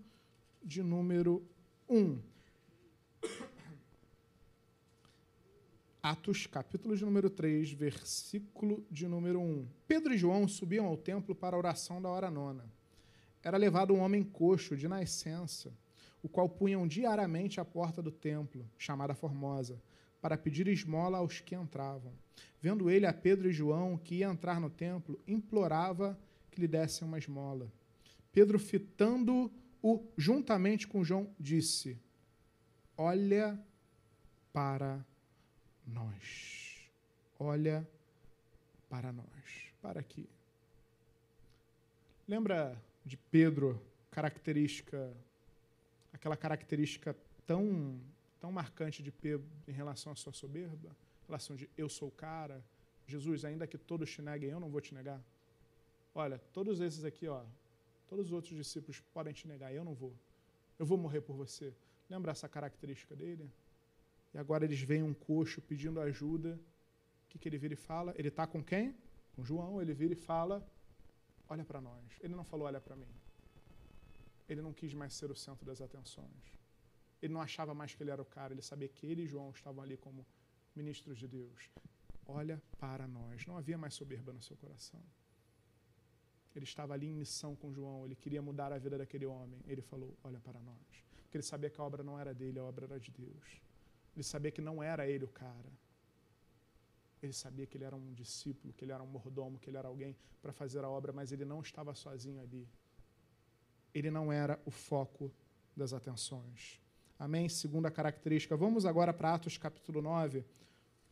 de 0.62 0.82
número 0.82 1.44
1. 1.88 2.18
Atos, 6.02 6.46
capítulo 6.46 6.96
de 6.96 7.04
número 7.04 7.28
3, 7.28 7.72
versículo 7.72 8.86
de 8.90 9.06
número 9.06 9.40
1. 9.40 9.66
Pedro 9.86 10.14
e 10.14 10.18
João 10.18 10.48
subiam 10.48 10.86
ao 10.86 10.96
templo 10.96 11.34
para 11.34 11.56
a 11.56 11.58
oração 11.58 12.00
da 12.00 12.08
hora 12.08 12.30
nona. 12.30 12.64
Era 13.42 13.56
levado 13.56 13.92
um 13.92 14.00
homem 14.00 14.22
coxo 14.22 14.76
de 14.76 14.86
nascença, 14.86 15.72
o 16.22 16.28
qual 16.28 16.48
punham 16.48 16.86
diariamente 16.86 17.60
à 17.60 17.64
porta 17.64 18.00
do 18.00 18.10
templo, 18.10 18.64
chamada 18.78 19.14
Formosa, 19.14 19.82
para 20.20 20.36
pedir 20.36 20.68
esmola 20.68 21.18
aos 21.18 21.40
que 21.40 21.54
entravam. 21.54 22.12
Vendo 22.60 22.90
ele 22.90 23.06
a 23.06 23.12
Pedro 23.12 23.48
e 23.48 23.52
João, 23.52 23.96
que 23.96 24.16
ia 24.16 24.28
entrar 24.28 24.60
no 24.60 24.68
templo, 24.68 25.18
implorava 25.26 26.18
que 26.50 26.60
lhe 26.60 26.68
dessem 26.68 27.06
uma 27.06 27.18
esmola. 27.18 27.72
Pedro, 28.32 28.58
fitando-o 28.58 30.04
juntamente 30.16 30.86
com 30.86 31.02
João, 31.02 31.34
disse: 31.38 31.98
Olha 32.96 33.58
para 34.52 35.04
nós. 35.86 36.90
Olha 37.38 37.88
para 38.88 39.12
nós. 39.12 39.26
Para 39.80 40.00
aqui. 40.00 40.28
Lembra 42.28 42.80
de 43.04 43.16
Pedro, 43.16 43.80
característica, 44.10 45.12
aquela 46.12 46.36
característica 46.36 47.16
tão, 47.46 47.98
tão 48.40 48.50
marcante 48.50 49.02
de 49.02 49.12
Pedro 49.12 49.48
em 49.68 49.72
relação 49.72 50.12
à 50.12 50.16
sua 50.16 50.32
soberba? 50.32 50.96
Em 51.22 51.26
relação 51.26 51.54
de 51.54 51.68
eu 51.76 51.88
sou 51.88 52.08
o 52.08 52.12
cara, 52.12 52.64
Jesus, 53.06 53.44
ainda 53.44 53.66
que 53.66 53.76
todos 53.76 54.10
te 54.10 54.22
neguem, 54.22 54.50
eu 54.50 54.60
não 54.60 54.70
vou 54.70 54.80
te 54.80 54.94
negar. 54.94 55.22
Olha, 56.14 56.38
todos 56.52 56.80
esses 56.80 57.04
aqui, 57.04 57.26
ó, 57.28 57.44
todos 58.08 58.26
os 58.26 58.32
outros 58.32 58.54
discípulos 58.54 59.00
podem 59.12 59.32
te 59.32 59.46
negar, 59.46 59.72
eu 59.74 59.84
não 59.84 59.94
vou. 59.94 60.14
Eu 60.78 60.86
vou 60.86 60.96
morrer 60.96 61.20
por 61.20 61.34
você. 61.34 61.74
Lembra 62.08 62.32
essa 62.32 62.48
característica 62.48 63.14
dele? 63.14 63.50
E 64.32 64.38
agora 64.38 64.64
eles 64.64 64.80
veem 64.80 65.02
um 65.02 65.12
coxo 65.12 65.60
pedindo 65.60 66.00
ajuda. 66.00 66.58
O 67.24 67.28
que, 67.28 67.38
que 67.38 67.48
ele 67.48 67.58
vira 67.58 67.74
e 67.74 67.76
fala? 67.76 68.14
Ele 68.16 68.28
está 68.28 68.46
com 68.46 68.62
quem? 68.62 68.96
Com 69.34 69.44
João. 69.44 69.80
Ele 69.82 69.92
vira 69.92 70.12
e 70.12 70.16
fala: 70.16 70.66
Olha 71.48 71.64
para 71.64 71.80
nós. 71.80 72.04
Ele 72.20 72.34
não 72.34 72.44
falou: 72.44 72.66
Olha 72.66 72.80
para 72.80 72.96
mim. 72.96 73.12
Ele 74.48 74.62
não 74.62 74.72
quis 74.72 74.94
mais 74.94 75.14
ser 75.14 75.30
o 75.30 75.36
centro 75.36 75.64
das 75.64 75.80
atenções. 75.80 76.59
Ele 77.22 77.32
não 77.32 77.40
achava 77.40 77.74
mais 77.74 77.94
que 77.94 78.02
ele 78.02 78.10
era 78.10 78.22
o 78.22 78.24
cara. 78.24 78.52
Ele 78.54 78.62
sabia 78.62 78.88
que 78.88 79.06
ele 79.06 79.22
e 79.22 79.26
João 79.26 79.50
estavam 79.50 79.82
ali 79.82 79.96
como 79.96 80.26
ministros 80.74 81.18
de 81.18 81.28
Deus. 81.28 81.70
Olha 82.26 82.62
para 82.78 83.06
nós. 83.06 83.46
Não 83.46 83.56
havia 83.56 83.76
mais 83.76 83.94
soberba 83.94 84.32
no 84.32 84.42
seu 84.42 84.56
coração. 84.56 85.02
Ele 86.54 86.64
estava 86.64 86.94
ali 86.94 87.06
em 87.06 87.14
missão 87.14 87.54
com 87.54 87.72
João, 87.72 88.04
ele 88.04 88.16
queria 88.16 88.42
mudar 88.42 88.72
a 88.72 88.78
vida 88.78 88.98
daquele 88.98 89.26
homem. 89.26 89.60
Ele 89.66 89.82
falou: 89.82 90.16
Olha 90.24 90.40
para 90.40 90.60
nós. 90.60 91.04
Porque 91.22 91.36
ele 91.36 91.44
sabia 91.44 91.70
que 91.70 91.80
a 91.80 91.84
obra 91.84 92.02
não 92.02 92.18
era 92.18 92.34
dele, 92.34 92.58
a 92.58 92.64
obra 92.64 92.86
era 92.86 92.98
de 92.98 93.10
Deus. 93.12 93.60
Ele 94.14 94.24
sabia 94.24 94.50
que 94.50 94.60
não 94.60 94.82
era 94.82 95.08
ele 95.08 95.24
o 95.24 95.28
cara. 95.28 95.72
Ele 97.22 97.32
sabia 97.32 97.66
que 97.66 97.76
ele 97.76 97.84
era 97.84 97.94
um 97.94 98.12
discípulo, 98.14 98.72
que 98.72 98.84
ele 98.84 98.92
era 98.92 99.02
um 99.02 99.06
mordomo, 99.06 99.58
que 99.58 99.70
ele 99.70 99.76
era 99.76 99.88
alguém 99.88 100.16
para 100.42 100.52
fazer 100.52 100.82
a 100.82 100.88
obra, 100.88 101.12
mas 101.12 101.30
ele 101.30 101.44
não 101.44 101.60
estava 101.60 101.94
sozinho 101.94 102.40
ali. 102.40 102.68
Ele 103.94 104.10
não 104.10 104.32
era 104.32 104.60
o 104.64 104.70
foco 104.70 105.30
das 105.76 105.92
atenções. 105.92 106.80
Amém? 107.20 107.50
Segunda 107.50 107.90
característica. 107.90 108.56
Vamos 108.56 108.86
agora 108.86 109.12
para 109.12 109.34
Atos 109.34 109.58
capítulo 109.58 110.00
9. 110.00 110.42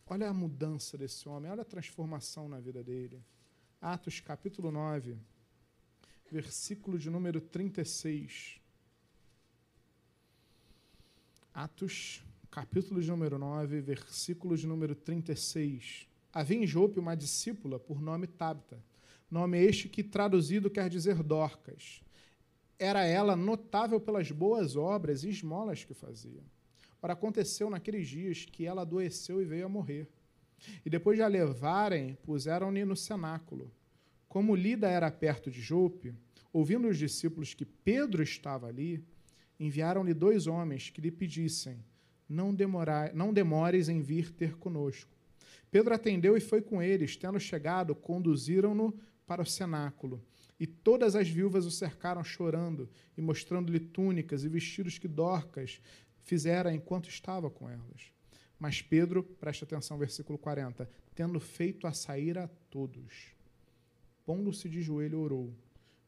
Olha 0.06 0.30
a 0.30 0.32
mudança 0.32 0.96
desse 0.96 1.28
homem, 1.28 1.50
olha 1.50 1.60
a 1.60 1.66
transformação 1.66 2.48
na 2.48 2.58
vida 2.58 2.82
dele. 2.82 3.22
Atos 3.78 4.18
capítulo 4.18 4.72
9, 4.72 5.18
versículo 6.32 6.98
de 6.98 7.10
número 7.10 7.42
36. 7.42 8.58
Atos 11.52 12.24
capítulo 12.50 13.02
de 13.02 13.08
número 13.10 13.38
9, 13.38 13.78
versículo 13.82 14.56
de 14.56 14.66
número 14.66 14.94
36. 14.94 16.08
Havia 16.32 16.56
em 16.56 16.66
Jope 16.66 16.98
uma 16.98 17.14
discípula 17.14 17.78
por 17.78 18.00
nome 18.00 18.26
Tabita, 18.26 18.82
nome 19.30 19.62
este 19.62 19.90
que 19.90 20.02
traduzido 20.02 20.70
quer 20.70 20.88
dizer 20.88 21.22
Dorcas. 21.22 22.02
Era 22.78 23.04
ela 23.04 23.34
notável 23.34 24.00
pelas 24.00 24.30
boas 24.30 24.76
obras 24.76 25.24
e 25.24 25.30
esmolas 25.30 25.84
que 25.84 25.94
fazia. 25.94 26.42
Ora, 27.02 27.12
aconteceu 27.12 27.68
naqueles 27.70 28.08
dias 28.08 28.44
que 28.44 28.66
ela 28.66 28.82
adoeceu 28.82 29.40
e 29.40 29.44
veio 29.44 29.66
a 29.66 29.68
morrer. 29.68 30.08
E 30.84 30.90
depois 30.90 31.16
de 31.16 31.22
a 31.22 31.28
levarem, 31.28 32.16
puseram-no 32.22 32.86
no 32.86 32.96
cenáculo. 32.96 33.72
Como 34.28 34.54
Lida 34.54 34.88
era 34.88 35.10
perto 35.10 35.50
de 35.50 35.60
Jope, 35.60 36.14
ouvindo 36.52 36.88
os 36.88 36.98
discípulos 36.98 37.54
que 37.54 37.64
Pedro 37.64 38.22
estava 38.22 38.66
ali, 38.66 39.02
enviaram-lhe 39.58 40.14
dois 40.14 40.46
homens 40.46 40.90
que 40.90 41.00
lhe 41.00 41.10
pedissem: 41.10 41.82
não, 42.28 42.54
não 43.14 43.32
demores 43.32 43.88
em 43.88 44.00
vir 44.00 44.30
ter 44.30 44.56
conosco. 44.56 45.16
Pedro 45.70 45.94
atendeu 45.94 46.36
e 46.36 46.40
foi 46.40 46.62
com 46.62 46.82
eles. 46.82 47.16
Tendo 47.16 47.38
chegado, 47.38 47.94
conduziram-no 47.94 48.94
para 49.26 49.42
o 49.42 49.46
cenáculo. 49.46 50.22
E 50.58 50.66
todas 50.66 51.14
as 51.14 51.28
viúvas 51.28 51.64
o 51.66 51.70
cercaram 51.70 52.24
chorando 52.24 52.88
e 53.16 53.20
mostrando-lhe 53.20 53.78
túnicas 53.78 54.44
e 54.44 54.48
vestidos 54.48 54.98
que 54.98 55.06
Dorcas 55.06 55.80
fizera 56.22 56.74
enquanto 56.74 57.08
estava 57.08 57.48
com 57.48 57.68
elas. 57.68 58.12
Mas 58.58 58.82
Pedro, 58.82 59.22
preste 59.22 59.62
atenção, 59.62 59.96
versículo 59.96 60.36
40, 60.36 60.90
tendo 61.14 61.38
feito 61.38 61.86
a 61.86 61.92
sair 61.92 62.36
a 62.36 62.48
todos, 62.70 63.32
pondo-se 64.26 64.68
de 64.68 64.82
joelho, 64.82 65.20
orou. 65.20 65.54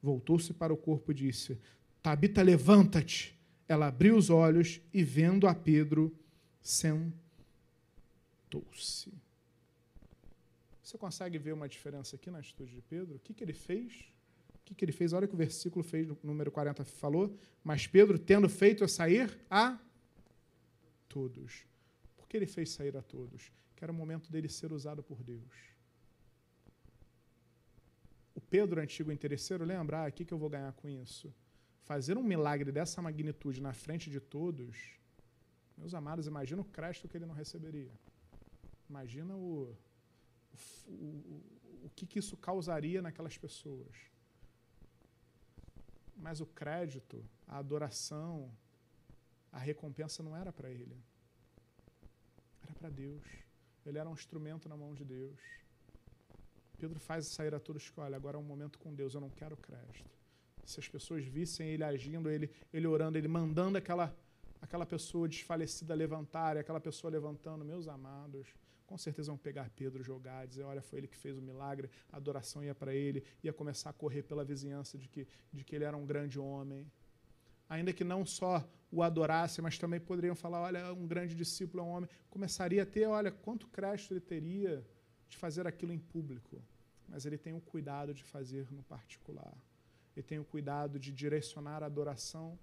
Voltou-se 0.02 0.52
para 0.52 0.72
o 0.72 0.76
corpo 0.76 1.12
e 1.12 1.14
disse: 1.14 1.58
Tabita, 2.02 2.42
levanta-te. 2.42 3.38
Ela 3.68 3.86
abriu 3.86 4.16
os 4.16 4.30
olhos 4.30 4.80
e, 4.92 5.04
vendo 5.04 5.46
a 5.46 5.54
Pedro, 5.54 6.12
sentou-se. 6.60 7.12
Você 10.82 10.98
consegue 10.98 11.38
ver 11.38 11.52
uma 11.52 11.68
diferença 11.68 12.16
aqui 12.16 12.32
na 12.32 12.38
atitude 12.38 12.74
de 12.74 12.82
Pedro? 12.82 13.14
O 13.14 13.20
que, 13.20 13.32
que 13.32 13.44
ele 13.44 13.52
fez? 13.52 14.12
Que, 14.70 14.74
que 14.76 14.84
ele 14.84 14.92
fez? 14.92 15.12
Olha 15.12 15.24
o 15.24 15.28
que 15.28 15.34
o 15.34 15.38
versículo 15.38 15.84
fez, 15.84 16.06
no 16.06 16.16
número 16.22 16.50
40 16.50 16.84
falou. 16.84 17.36
Mas 17.62 17.88
Pedro, 17.88 18.18
tendo 18.18 18.48
feito 18.48 18.84
a 18.84 18.88
sair 18.88 19.36
a 19.50 19.76
todos. 21.08 21.66
Por 22.16 22.28
que 22.28 22.36
ele 22.36 22.46
fez 22.46 22.70
sair 22.70 22.96
a 22.96 23.02
todos? 23.02 23.50
Que 23.74 23.84
era 23.84 23.92
o 23.92 23.94
momento 23.94 24.30
dele 24.30 24.48
ser 24.48 24.72
usado 24.72 25.02
por 25.02 25.22
Deus. 25.24 25.70
O 28.32 28.40
Pedro, 28.40 28.80
antigo 28.80 29.10
interesseiro, 29.10 29.64
lembra? 29.64 30.04
Ah, 30.04 30.08
o 30.08 30.12
que, 30.12 30.24
que 30.24 30.32
eu 30.32 30.38
vou 30.38 30.48
ganhar 30.48 30.72
com 30.74 30.88
isso? 30.88 31.34
Fazer 31.82 32.16
um 32.16 32.22
milagre 32.22 32.70
dessa 32.70 33.02
magnitude 33.02 33.60
na 33.60 33.72
frente 33.72 34.08
de 34.08 34.20
todos, 34.20 34.76
meus 35.76 35.94
amados, 35.94 36.28
imagina 36.28 36.62
o 36.62 36.64
crédito 36.64 37.08
que 37.08 37.16
ele 37.16 37.26
não 37.26 37.34
receberia. 37.34 37.90
Imagina 38.88 39.34
o, 39.34 39.76
o, 40.86 40.92
o, 40.92 41.42
o 41.86 41.90
que, 41.96 42.06
que 42.06 42.20
isso 42.20 42.36
causaria 42.36 43.02
naquelas 43.02 43.36
pessoas. 43.36 44.10
Mas 46.20 46.40
o 46.40 46.46
crédito, 46.46 47.24
a 47.48 47.58
adoração, 47.58 48.52
a 49.50 49.58
recompensa 49.58 50.22
não 50.22 50.36
era 50.36 50.52
para 50.52 50.70
ele. 50.70 50.96
Era 52.62 52.74
para 52.74 52.90
Deus. 52.90 53.26
Ele 53.86 53.98
era 53.98 54.08
um 54.08 54.12
instrumento 54.12 54.68
na 54.68 54.76
mão 54.76 54.94
de 54.94 55.04
Deus. 55.04 55.40
Pedro 56.78 57.00
faz 57.00 57.26
sair 57.26 57.54
a 57.54 57.60
todos 57.60 57.88
que, 57.88 57.98
olha, 58.00 58.16
agora 58.16 58.36
é 58.36 58.40
um 58.40 58.44
momento 58.44 58.78
com 58.78 58.94
Deus, 58.94 59.14
eu 59.14 59.20
não 59.20 59.30
quero 59.30 59.56
crédito. 59.56 60.10
Se 60.64 60.78
as 60.78 60.88
pessoas 60.88 61.24
vissem 61.24 61.68
ele 61.68 61.84
agindo, 61.84 62.30
ele, 62.30 62.50
ele 62.72 62.86
orando, 62.86 63.18
ele 63.18 63.28
mandando 63.28 63.76
aquela, 63.76 64.14
aquela 64.60 64.86
pessoa 64.86 65.28
desfalecida 65.28 65.94
levantar, 65.94 66.56
e 66.56 66.60
aquela 66.60 66.80
pessoa 66.80 67.10
levantando, 67.10 67.64
meus 67.64 67.88
amados, 67.88 68.54
com 68.90 68.98
certeza 68.98 69.30
vão 69.30 69.38
pegar 69.38 69.70
Pedro, 69.76 70.02
jogar, 70.02 70.48
dizer, 70.48 70.64
olha, 70.64 70.82
foi 70.82 70.98
ele 70.98 71.06
que 71.06 71.16
fez 71.16 71.38
o 71.38 71.40
milagre, 71.40 71.88
a 72.10 72.16
adoração 72.16 72.64
ia 72.64 72.74
para 72.74 72.92
ele, 72.92 73.22
ia 73.40 73.52
começar 73.52 73.90
a 73.90 73.92
correr 73.92 74.24
pela 74.24 74.44
vizinhança 74.44 74.98
de 74.98 75.06
que, 75.06 75.28
de 75.52 75.62
que 75.62 75.76
ele 75.76 75.84
era 75.84 75.96
um 75.96 76.04
grande 76.04 76.40
homem. 76.40 76.90
Ainda 77.68 77.92
que 77.92 78.02
não 78.02 78.26
só 78.26 78.68
o 78.90 79.00
adorasse, 79.00 79.62
mas 79.62 79.78
também 79.78 80.00
poderiam 80.00 80.34
falar, 80.34 80.62
olha, 80.62 80.92
um 80.92 81.06
grande 81.06 81.36
discípulo 81.36 81.84
é 81.84 81.86
um 81.86 81.90
homem. 81.90 82.10
Começaria 82.28 82.82
a 82.82 82.86
ter, 82.86 83.06
olha, 83.06 83.30
quanto 83.30 83.68
crédito 83.68 84.12
ele 84.12 84.20
teria 84.20 84.84
de 85.28 85.36
fazer 85.36 85.68
aquilo 85.68 85.92
em 85.92 85.98
público. 86.00 86.60
Mas 87.08 87.24
ele 87.24 87.38
tem 87.38 87.54
o 87.54 87.60
cuidado 87.60 88.12
de 88.12 88.24
fazer 88.24 88.72
no 88.72 88.82
particular. 88.82 89.56
Ele 90.16 90.26
tem 90.26 90.40
o 90.40 90.44
cuidado 90.44 90.98
de 90.98 91.12
direcionar 91.12 91.84
a 91.84 91.86
adoração 91.86 92.58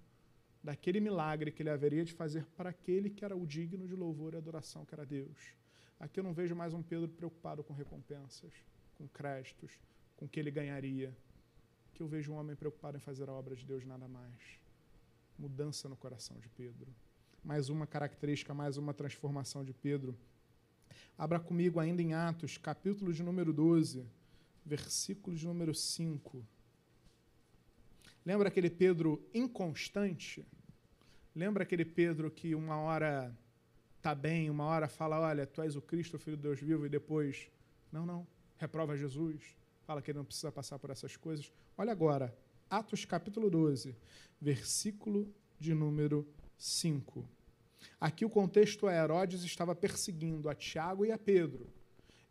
daquele 0.62 1.00
milagre 1.00 1.50
que 1.50 1.62
ele 1.62 1.70
haveria 1.70 2.04
de 2.04 2.12
fazer 2.12 2.44
para 2.54 2.68
aquele 2.68 3.08
que 3.08 3.24
era 3.24 3.34
o 3.34 3.46
digno 3.46 3.86
de 3.86 3.96
louvor 3.96 4.34
e 4.34 4.36
adoração, 4.36 4.84
que 4.84 4.94
era 4.94 5.06
Deus. 5.06 5.56
Aqui 6.00 6.20
eu 6.20 6.24
não 6.24 6.32
vejo 6.32 6.54
mais 6.54 6.72
um 6.72 6.80
Pedro 6.80 7.08
preocupado 7.08 7.64
com 7.64 7.74
recompensas, 7.74 8.52
com 8.96 9.08
créditos, 9.08 9.72
com 10.16 10.26
o 10.26 10.28
que 10.28 10.38
ele 10.38 10.50
ganharia. 10.50 11.16
Que 11.92 12.00
eu 12.00 12.06
vejo 12.06 12.32
um 12.32 12.36
homem 12.36 12.54
preocupado 12.54 12.96
em 12.96 13.00
fazer 13.00 13.28
a 13.28 13.32
obra 13.32 13.56
de 13.56 13.66
Deus 13.66 13.84
nada 13.84 14.06
mais. 14.06 14.60
Mudança 15.36 15.88
no 15.88 15.96
coração 15.96 16.38
de 16.38 16.48
Pedro. 16.50 16.94
Mais 17.42 17.68
uma 17.68 17.84
característica, 17.84 18.54
mais 18.54 18.76
uma 18.76 18.94
transformação 18.94 19.64
de 19.64 19.72
Pedro. 19.72 20.16
Abra 21.16 21.40
comigo 21.40 21.80
ainda 21.80 22.00
em 22.00 22.14
Atos, 22.14 22.56
capítulo 22.56 23.12
de 23.12 23.24
número 23.24 23.52
12, 23.52 24.06
versículo 24.64 25.34
de 25.34 25.44
número 25.44 25.74
5. 25.74 26.46
Lembra 28.24 28.48
aquele 28.48 28.70
Pedro 28.70 29.20
inconstante? 29.34 30.46
Lembra 31.34 31.64
aquele 31.64 31.84
Pedro 31.84 32.30
que 32.30 32.54
uma 32.54 32.76
hora 32.76 33.36
está 33.98 34.14
bem, 34.14 34.48
uma 34.48 34.64
hora 34.64 34.88
fala, 34.88 35.20
olha, 35.20 35.46
tu 35.46 35.60
és 35.60 35.76
o 35.76 35.82
Cristo, 35.82 36.16
o 36.16 36.18
Filho 36.18 36.36
de 36.36 36.44
Deus 36.44 36.60
vivo, 36.60 36.86
e 36.86 36.88
depois, 36.88 37.50
não, 37.92 38.06
não, 38.06 38.26
reprova 38.56 38.96
Jesus, 38.96 39.56
fala 39.82 40.00
que 40.00 40.10
ele 40.10 40.18
não 40.18 40.24
precisa 40.24 40.50
passar 40.50 40.78
por 40.78 40.90
essas 40.90 41.16
coisas. 41.16 41.52
Olha 41.76 41.92
agora, 41.92 42.34
Atos 42.70 43.04
capítulo 43.04 43.50
12, 43.50 43.96
versículo 44.40 45.32
de 45.58 45.74
número 45.74 46.26
5. 46.56 47.28
Aqui 48.00 48.24
o 48.24 48.30
contexto 48.30 48.88
é 48.88 48.96
Herodes 48.96 49.42
estava 49.42 49.74
perseguindo 49.74 50.48
a 50.48 50.54
Tiago 50.54 51.04
e 51.04 51.10
a 51.10 51.18
Pedro. 51.18 51.68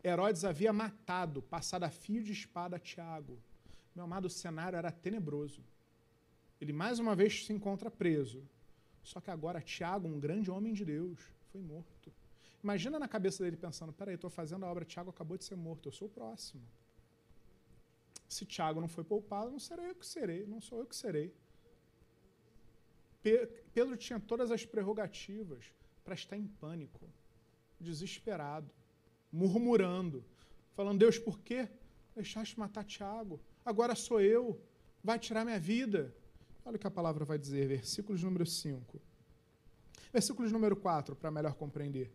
Herodes 0.02 0.44
havia 0.44 0.72
matado, 0.72 1.42
passado 1.42 1.84
a 1.84 1.90
fio 1.90 2.22
de 2.22 2.32
espada 2.32 2.76
a 2.76 2.78
Tiago. 2.78 3.38
Meu 3.94 4.04
amado, 4.04 4.26
o 4.26 4.30
cenário 4.30 4.76
era 4.76 4.90
tenebroso. 4.90 5.62
Ele 6.60 6.72
mais 6.72 6.98
uma 6.98 7.14
vez 7.14 7.44
se 7.44 7.52
encontra 7.52 7.90
preso. 7.90 8.42
Só 9.02 9.20
que 9.20 9.30
agora 9.30 9.60
Tiago, 9.60 10.08
um 10.08 10.18
grande 10.18 10.50
homem 10.50 10.72
de 10.72 10.84
Deus, 10.84 11.18
foi 11.52 11.60
morto. 11.60 12.12
Imagina 12.62 12.98
na 12.98 13.08
cabeça 13.08 13.42
dele 13.42 13.56
pensando: 13.56 13.92
peraí, 13.92 14.14
estou 14.14 14.30
fazendo 14.30 14.64
a 14.64 14.70
obra, 14.70 14.84
Tiago 14.84 15.10
acabou 15.10 15.36
de 15.36 15.44
ser 15.44 15.56
morto, 15.56 15.88
eu 15.88 15.92
sou 15.92 16.08
o 16.08 16.10
próximo. 16.10 16.62
Se 18.28 18.44
Tiago 18.44 18.80
não 18.80 18.88
foi 18.88 19.04
poupado, 19.04 19.50
não 19.50 19.58
serei 19.58 19.90
eu 19.90 19.94
que 19.94 20.06
serei, 20.06 20.46
não 20.46 20.60
sou 20.60 20.80
eu 20.80 20.86
que 20.86 20.96
serei. 20.96 21.34
Pedro 23.72 23.96
tinha 23.96 24.20
todas 24.20 24.50
as 24.50 24.64
prerrogativas 24.64 25.72
para 26.04 26.14
estar 26.14 26.36
em 26.36 26.46
pânico, 26.46 27.08
desesperado, 27.80 28.70
murmurando, 29.32 30.24
falando: 30.74 30.98
Deus, 30.98 31.18
por 31.18 31.38
que 31.40 31.68
deixaste 32.14 32.58
matar 32.58 32.84
Tiago? 32.84 33.40
Agora 33.64 33.94
sou 33.94 34.20
eu, 34.20 34.60
vai 35.02 35.18
tirar 35.18 35.44
minha 35.44 35.58
vida. 35.58 36.14
Olha 36.64 36.76
o 36.76 36.78
que 36.78 36.86
a 36.86 36.90
palavra 36.90 37.24
vai 37.24 37.38
dizer, 37.38 37.66
versículos 37.66 38.22
número 38.22 38.44
5. 38.44 39.00
Versículos 40.12 40.52
número 40.52 40.76
4, 40.76 41.14
para 41.16 41.30
melhor 41.30 41.54
compreender. 41.54 42.10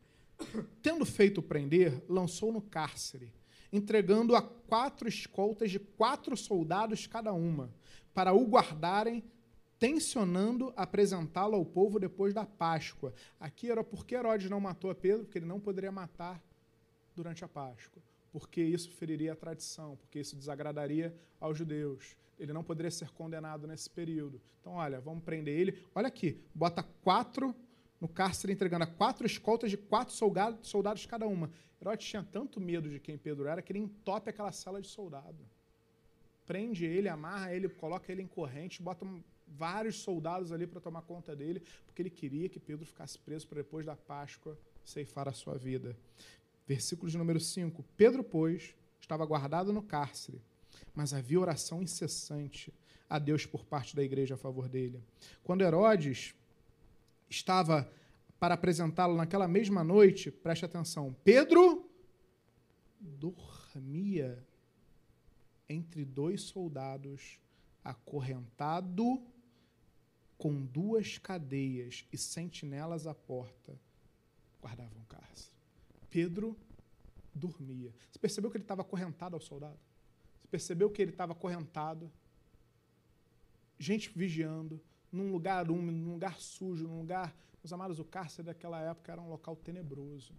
Tendo 0.82 1.06
feito 1.06 1.42
prender, 1.42 2.04
lançou 2.10 2.52
no 2.52 2.62
cárcere, 2.62 3.32
entregando 3.72 4.36
a 4.36 4.42
quatro 4.42 5.08
escoltas 5.08 5.72
de 5.72 5.80
quatro 5.80 6.36
soldados 6.36 7.08
cada 7.08 7.34
uma, 7.34 7.74
para 8.14 8.34
o 8.34 8.46
guardarem, 8.46 9.24
tensionando 9.80 10.74
apresentá-lo 10.76 11.56
ao 11.56 11.66
povo 11.66 12.00
depois 12.00 12.34
da 12.34 12.46
Páscoa. 12.46 13.14
Aqui 13.40 13.70
era 13.70 13.84
porque 13.84 14.16
Herodes 14.16 14.50
não 14.50 14.60
matou 14.60 14.90
a 14.90 14.96
Pedro, 14.96 15.26
porque 15.26 15.40
ele 15.40 15.46
não 15.46 15.60
poderia 15.60 15.92
matar 15.92 16.42
durante 17.16 17.44
a 17.44 17.48
Páscoa, 17.48 18.02
porque 18.32 18.62
isso 18.62 18.90
feriria 18.92 19.34
a 19.34 19.36
tradição, 19.36 19.96
porque 19.98 20.20
isso 20.20 20.36
desagradaria 20.36 21.16
aos 21.40 21.58
judeus. 21.58 22.16
Ele 22.40 22.54
não 22.54 22.64
poderia 22.64 22.92
ser 22.92 23.10
condenado 23.12 23.68
nesse 23.68 23.90
período. 23.90 24.42
Então, 24.60 24.74
olha, 24.74 25.00
vamos 25.00 25.24
prender 25.24 25.60
ele. 25.60 25.78
Olha 25.94 26.08
aqui, 26.08 26.42
bota 26.54 26.82
quatro 26.82 27.56
no 28.04 28.10
cárcere 28.10 28.52
entregando 28.52 28.84
a 28.84 28.88
quatro 28.88 29.26
escoltas 29.26 29.72
de 29.72 29.78
quatro 29.78 30.14
soldados, 30.14 30.68
soldados 30.68 31.06
cada 31.06 31.26
uma. 31.26 31.50
Herodes 31.80 32.06
tinha 32.06 32.22
tanto 32.22 32.60
medo 32.60 32.90
de 32.90 33.00
quem 33.00 33.18
Pedro 33.18 33.48
era 33.48 33.62
que 33.62 33.72
ele 33.72 33.80
entope 33.80 34.30
aquela 34.30 34.52
cela 34.52 34.82
de 34.82 34.90
soldado. 34.90 35.38
Prende 36.46 36.84
ele, 36.84 37.08
amarra 37.08 37.54
ele, 37.54 37.70
coloca 37.70 38.12
ele 38.12 38.22
em 38.22 38.28
corrente, 38.28 38.84
bota 38.84 39.08
vários 39.48 40.02
soldados 40.02 40.52
ali 40.52 40.68
para 40.68 40.82
tomar 40.82 41.04
conta 41.04 41.34
dele, 41.34 41.62
porque 41.86 42.02
ele 42.02 42.10
queria 42.10 42.50
que 42.50 42.60
Pedro 42.60 42.86
ficasse 42.86 43.18
preso 43.18 43.48
para 43.48 43.62
depois 43.62 43.86
da 43.86 43.96
Páscoa 43.96 44.60
ceifar 44.84 45.30
a 45.30 45.34
sua 45.34 45.58
vida. 45.58 45.96
Versículo 46.68 47.10
de 47.10 47.18
número 47.18 47.40
5. 47.40 47.86
Pedro, 47.96 48.22
pois, 48.22 48.76
estava 49.00 49.26
guardado 49.26 49.72
no 49.72 49.82
cárcere, 49.82 50.42
mas 50.94 51.14
havia 51.14 51.40
oração 51.40 51.82
incessante 51.82 52.74
a 53.10 53.18
Deus 53.18 53.46
por 53.46 53.64
parte 53.64 53.96
da 53.96 54.04
igreja 54.04 54.36
a 54.36 54.38
favor 54.38 54.68
dele. 54.68 55.02
Quando 55.42 55.62
Herodes 55.62 56.36
estava 57.34 57.92
para 58.40 58.54
apresentá-lo 58.54 59.16
naquela 59.16 59.48
mesma 59.48 59.84
noite, 59.84 60.32
preste 60.32 60.66
atenção, 60.66 61.16
Pedro 61.24 61.90
dormia 63.00 64.46
entre 65.68 66.06
dois 66.06 66.42
soldados, 66.42 67.40
acorrentado 67.84 69.26
com 70.38 70.66
duas 70.66 71.18
cadeias 71.18 72.06
e 72.12 72.18
sentinelas 72.18 73.08
à 73.08 73.14
porta, 73.14 73.80
guardavam 74.62 75.04
cárcere. 75.06 75.56
Pedro 76.10 76.58
dormia. 77.34 77.94
Você 78.12 78.20
percebeu 78.20 78.52
que 78.52 78.58
ele 78.58 78.64
estava 78.64 78.82
acorrentado 78.82 79.36
ao 79.36 79.42
soldado? 79.42 79.80
Você 80.42 80.48
percebeu 80.48 80.90
que 80.90 81.02
ele 81.02 81.12
estava 81.12 81.32
acorrentado? 81.32 82.12
Gente 83.80 84.12
vigiando, 84.16 84.82
num 85.14 85.32
lugar 85.32 85.70
úmido, 85.70 85.98
num 85.98 86.14
lugar 86.14 86.40
sujo, 86.40 86.88
num 86.88 87.00
lugar. 87.00 87.34
Meus 87.64 87.72
amados, 87.72 88.00
o 88.00 88.04
cárcere 88.04 88.48
daquela 88.48 88.82
época 88.82 89.12
era 89.12 89.22
um 89.22 89.30
local 89.30 89.56
tenebroso. 89.56 90.34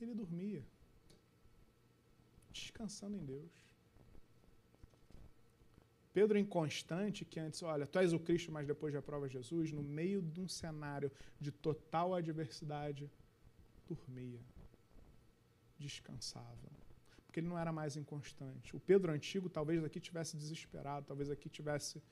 Ele 0.00 0.14
dormia, 0.14 0.62
descansando 2.52 3.16
em 3.16 3.24
Deus. 3.24 3.50
Pedro 6.12 6.38
inconstante, 6.38 7.24
que 7.24 7.38
antes, 7.38 7.62
olha, 7.62 7.86
tu 7.86 7.98
és 7.98 8.12
o 8.12 8.18
Cristo, 8.18 8.50
mas 8.50 8.66
depois 8.66 8.92
já 8.92 9.02
prova 9.02 9.28
Jesus, 9.28 9.72
no 9.72 9.82
meio 9.82 10.22
de 10.22 10.40
um 10.40 10.48
cenário 10.48 11.10
de 11.38 11.50
total 11.50 12.14
adversidade, 12.14 13.10
dormia, 13.86 14.40
descansava. 15.78 16.70
Porque 17.26 17.40
ele 17.40 17.48
não 17.48 17.58
era 17.58 17.70
mais 17.70 17.98
inconstante. 17.98 18.74
O 18.74 18.80
Pedro 18.80 19.12
antigo 19.12 19.50
talvez 19.50 19.84
aqui 19.84 20.00
tivesse 20.00 20.38
desesperado, 20.38 21.04
talvez 21.06 21.30
aqui 21.30 21.50
tivesse, 21.50 22.02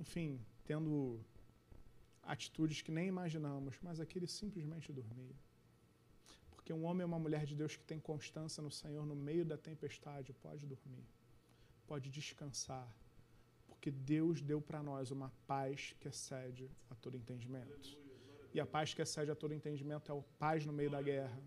enfim, 0.00 0.40
tendo 0.64 1.20
atitudes 2.22 2.80
que 2.80 2.90
nem 2.90 3.06
imaginamos, 3.14 3.76
mas 3.82 4.00
aqui 4.00 4.18
ele 4.18 4.26
simplesmente 4.26 4.92
dormia. 4.92 5.36
Porque 6.50 6.72
um 6.72 6.84
homem 6.84 7.02
e 7.02 7.10
uma 7.10 7.18
mulher 7.18 7.44
de 7.44 7.54
Deus 7.54 7.76
que 7.76 7.84
tem 7.84 8.00
constância 8.00 8.62
no 8.62 8.70
Senhor 8.70 9.04
no 9.04 9.14
meio 9.14 9.44
da 9.44 9.58
tempestade 9.58 10.32
pode 10.32 10.66
dormir, 10.66 11.06
pode 11.86 12.10
descansar, 12.10 12.88
porque 13.68 13.90
Deus 13.90 14.40
deu 14.40 14.60
para 14.60 14.82
nós 14.82 15.10
uma 15.10 15.30
paz 15.46 15.94
que 16.00 16.08
excede 16.08 16.70
a 16.90 16.94
todo 16.94 17.16
entendimento. 17.16 17.98
E 18.54 18.60
a 18.60 18.66
paz 18.66 18.94
que 18.94 19.02
excede 19.02 19.30
a 19.30 19.34
todo 19.34 19.54
entendimento 19.54 20.10
é 20.10 20.18
a 20.18 20.22
paz 20.38 20.64
no 20.64 20.72
meio 20.72 20.90
da 20.90 21.02
guerra, 21.02 21.40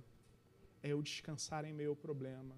é 0.82 0.90
eu 0.90 1.02
descansar 1.02 1.66
em 1.66 1.74
meio 1.74 1.92
ao 1.92 1.96
problema, 1.96 2.56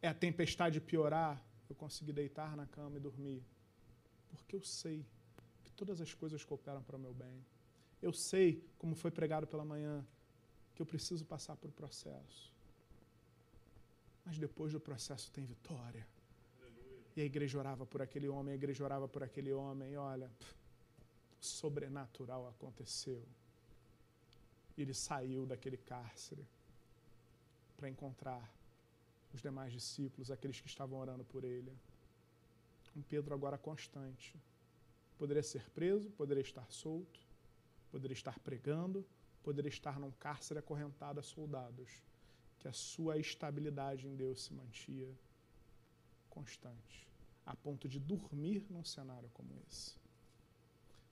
é 0.00 0.08
a 0.08 0.14
tempestade 0.14 0.80
piorar, 0.80 1.44
eu 1.68 1.76
conseguir 1.76 2.12
deitar 2.12 2.56
na 2.56 2.66
cama 2.66 2.96
e 2.96 3.00
dormir, 3.00 3.42
porque 4.36 4.56
eu 4.56 4.62
sei 4.62 5.04
que 5.64 5.72
todas 5.72 6.00
as 6.00 6.12
coisas 6.14 6.44
cooperam 6.44 6.82
para 6.82 6.96
o 6.96 6.98
meu 6.98 7.14
bem. 7.14 7.44
Eu 8.00 8.12
sei, 8.12 8.62
como 8.78 8.94
foi 8.94 9.10
pregado 9.10 9.46
pela 9.46 9.64
manhã, 9.64 10.04
que 10.74 10.82
eu 10.82 10.86
preciso 10.86 11.24
passar 11.24 11.56
por 11.56 11.70
processo. 11.70 12.52
Mas 14.24 14.38
depois 14.38 14.72
do 14.72 14.80
processo 14.80 15.30
tem 15.30 15.44
vitória. 15.44 16.06
E 17.14 17.20
a 17.20 17.24
igreja 17.24 17.58
orava 17.58 17.84
por 17.84 18.00
aquele 18.00 18.28
homem, 18.28 18.52
a 18.52 18.54
igreja 18.54 18.82
orava 18.82 19.06
por 19.06 19.22
aquele 19.22 19.52
homem, 19.52 19.92
e 19.92 19.96
olha, 19.96 20.28
pff, 20.38 20.54
sobrenatural 21.40 22.48
aconteceu. 22.48 23.22
E 24.76 24.82
ele 24.82 24.94
saiu 24.94 25.44
daquele 25.44 25.76
cárcere 25.76 26.46
para 27.76 27.88
encontrar 27.88 28.50
os 29.34 29.42
demais 29.42 29.72
discípulos, 29.72 30.30
aqueles 30.30 30.60
que 30.60 30.68
estavam 30.68 30.98
orando 30.98 31.24
por 31.24 31.44
ele. 31.44 31.72
Um 32.94 33.02
Pedro 33.02 33.34
agora 33.34 33.56
constante. 33.56 34.38
Poderia 35.16 35.42
ser 35.42 35.70
preso, 35.70 36.10
poderia 36.10 36.42
estar 36.42 36.70
solto, 36.70 37.20
poderia 37.90 38.14
estar 38.14 38.38
pregando, 38.40 39.06
poderia 39.42 39.68
estar 39.68 39.98
num 39.98 40.10
cárcere 40.10 40.58
acorrentado 40.58 41.20
a 41.20 41.22
soldados, 41.22 42.02
que 42.58 42.68
a 42.68 42.72
sua 42.72 43.18
estabilidade 43.18 44.06
em 44.06 44.14
Deus 44.14 44.44
se 44.44 44.52
mantia 44.52 45.10
constante, 46.30 47.08
a 47.44 47.54
ponto 47.54 47.88
de 47.88 47.98
dormir 47.98 48.66
num 48.70 48.84
cenário 48.84 49.28
como 49.34 49.56
esse. 49.68 50.00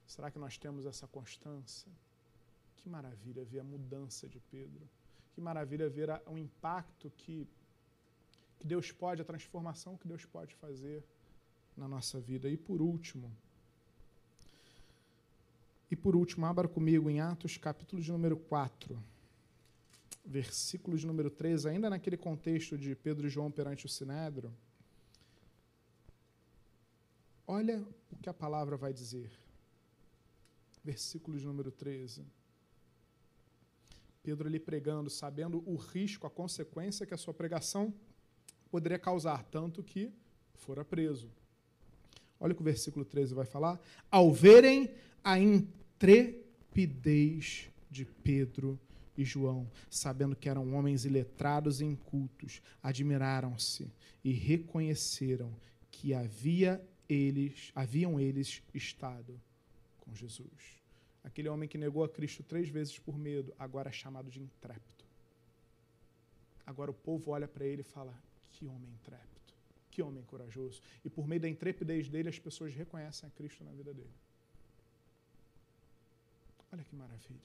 Será 0.06 0.30
que 0.30 0.38
nós 0.38 0.58
temos 0.58 0.86
essa 0.86 1.06
constância? 1.06 1.90
Que 2.76 2.88
maravilha 2.88 3.44
ver 3.44 3.60
a 3.60 3.64
mudança 3.64 4.28
de 4.28 4.40
Pedro. 4.40 4.88
Que 5.32 5.40
maravilha 5.40 5.88
ver 5.88 6.08
o 6.26 6.36
impacto 6.36 7.10
que, 7.10 7.46
que 8.58 8.66
Deus 8.66 8.90
pode, 8.90 9.22
a 9.22 9.24
transformação 9.24 9.96
que 9.96 10.08
Deus 10.08 10.24
pode 10.24 10.54
fazer 10.54 11.04
na 11.80 11.88
nossa 11.88 12.20
vida. 12.20 12.48
E 12.48 12.56
por 12.56 12.82
último, 12.82 13.34
e 15.90 15.96
por 15.96 16.14
último, 16.14 16.46
abra 16.46 16.68
comigo 16.68 17.10
em 17.10 17.20
Atos, 17.20 17.56
capítulo 17.56 18.00
de 18.00 18.12
número 18.12 18.36
4, 18.36 18.96
versículo 20.24 20.96
de 20.96 21.04
número 21.04 21.30
13, 21.30 21.68
ainda 21.68 21.90
naquele 21.90 22.16
contexto 22.16 22.78
de 22.78 22.94
Pedro 22.94 23.26
e 23.26 23.30
João 23.30 23.50
perante 23.50 23.86
o 23.86 23.88
Sinédrio. 23.88 24.54
Olha 27.44 27.84
o 28.12 28.16
que 28.16 28.28
a 28.28 28.34
palavra 28.34 28.76
vai 28.76 28.92
dizer. 28.92 29.32
Versículo 30.84 31.36
de 31.36 31.44
número 31.44 31.72
13. 31.72 32.24
Pedro 34.22 34.46
ali 34.46 34.60
pregando, 34.60 35.10
sabendo 35.10 35.60
o 35.66 35.74
risco, 35.74 36.26
a 36.26 36.30
consequência 36.30 37.04
que 37.04 37.14
a 37.14 37.16
sua 37.16 37.34
pregação 37.34 37.92
poderia 38.70 38.98
causar, 38.98 39.42
tanto 39.44 39.82
que 39.82 40.12
fora 40.54 40.84
preso. 40.84 41.28
Olha 42.40 42.52
o 42.52 42.56
que 42.56 42.62
o 42.62 42.64
versículo 42.64 43.04
13 43.04 43.34
vai 43.34 43.44
falar. 43.44 43.78
Ao 44.10 44.32
verem 44.32 44.90
a 45.22 45.38
intrepidez 45.38 46.40
de 47.90 48.04
Pedro 48.04 48.80
e 49.16 49.24
João, 49.24 49.70
sabendo 49.90 50.34
que 50.34 50.48
eram 50.48 50.74
homens 50.74 51.04
iletrados 51.04 51.82
e 51.82 51.84
incultos, 51.84 52.62
admiraram-se 52.82 53.92
e 54.24 54.32
reconheceram 54.32 55.54
que 55.90 56.14
havia 56.14 56.82
eles, 57.06 57.70
haviam 57.74 58.18
eles 58.18 58.62
estado 58.72 59.38
com 59.98 60.14
Jesus. 60.14 60.80
Aquele 61.22 61.50
homem 61.50 61.68
que 61.68 61.76
negou 61.76 62.02
a 62.02 62.08
Cristo 62.08 62.42
três 62.42 62.70
vezes 62.70 62.98
por 62.98 63.18
medo, 63.18 63.52
agora 63.58 63.90
é 63.90 63.92
chamado 63.92 64.30
de 64.30 64.40
intrépido. 64.40 65.04
Agora 66.64 66.90
o 66.90 66.94
povo 66.94 67.32
olha 67.32 67.46
para 67.46 67.66
ele 67.66 67.82
e 67.82 67.84
fala: 67.84 68.14
que 68.52 68.66
homem 68.66 68.90
intrépido, 68.90 69.29
que 69.90 70.02
homem 70.02 70.22
corajoso. 70.24 70.80
E 71.04 71.10
por 71.10 71.26
meio 71.26 71.40
da 71.40 71.48
intrepidez 71.48 72.08
dele, 72.08 72.28
as 72.28 72.38
pessoas 72.38 72.74
reconhecem 72.74 73.28
a 73.28 73.32
Cristo 73.32 73.64
na 73.64 73.72
vida 73.72 73.92
dele. 73.92 74.14
Olha 76.72 76.84
que 76.84 76.94
maravilha. 76.94 77.40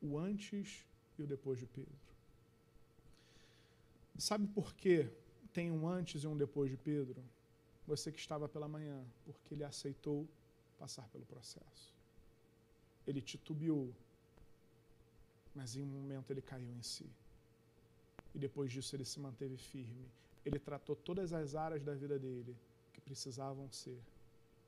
O 0.00 0.18
antes 0.18 0.84
e 1.18 1.22
o 1.22 1.26
depois 1.26 1.58
de 1.58 1.66
Pedro. 1.66 2.12
Sabe 4.18 4.46
por 4.48 4.74
que 4.74 5.08
tem 5.52 5.70
um 5.70 5.88
antes 5.88 6.22
e 6.22 6.26
um 6.26 6.36
depois 6.36 6.70
de 6.70 6.76
Pedro? 6.76 7.22
Você 7.86 8.12
que 8.12 8.18
estava 8.18 8.48
pela 8.48 8.68
manhã, 8.68 9.04
porque 9.24 9.54
ele 9.54 9.64
aceitou 9.64 10.28
passar 10.78 11.08
pelo 11.08 11.24
processo. 11.24 11.92
Ele 13.06 13.20
titubeou, 13.20 13.92
mas 15.54 15.74
em 15.76 15.82
um 15.82 15.86
momento 15.86 16.30
ele 16.30 16.42
caiu 16.42 16.70
em 16.72 16.82
si. 16.82 17.08
E 18.34 18.38
depois 18.38 18.70
disso 18.70 18.94
ele 18.94 19.04
se 19.04 19.18
manteve 19.18 19.56
firme. 19.56 20.06
Ele 20.44 20.58
tratou 20.58 20.96
todas 20.96 21.32
as 21.32 21.54
áreas 21.54 21.82
da 21.82 21.94
vida 21.94 22.18
dele 22.18 22.56
que 22.92 23.00
precisavam 23.00 23.70
ser 23.70 23.98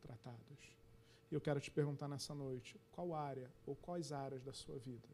tratadas. 0.01 0.59
E 1.31 1.35
eu 1.35 1.41
quero 1.41 1.61
te 1.61 1.71
perguntar 1.71 2.09
nessa 2.09 2.35
noite: 2.35 2.81
qual 2.93 3.15
área 3.15 3.51
ou 3.67 3.75
quais 3.75 4.13
áreas 4.13 4.43
da 4.43 4.53
sua 4.53 4.79
vida 4.79 5.09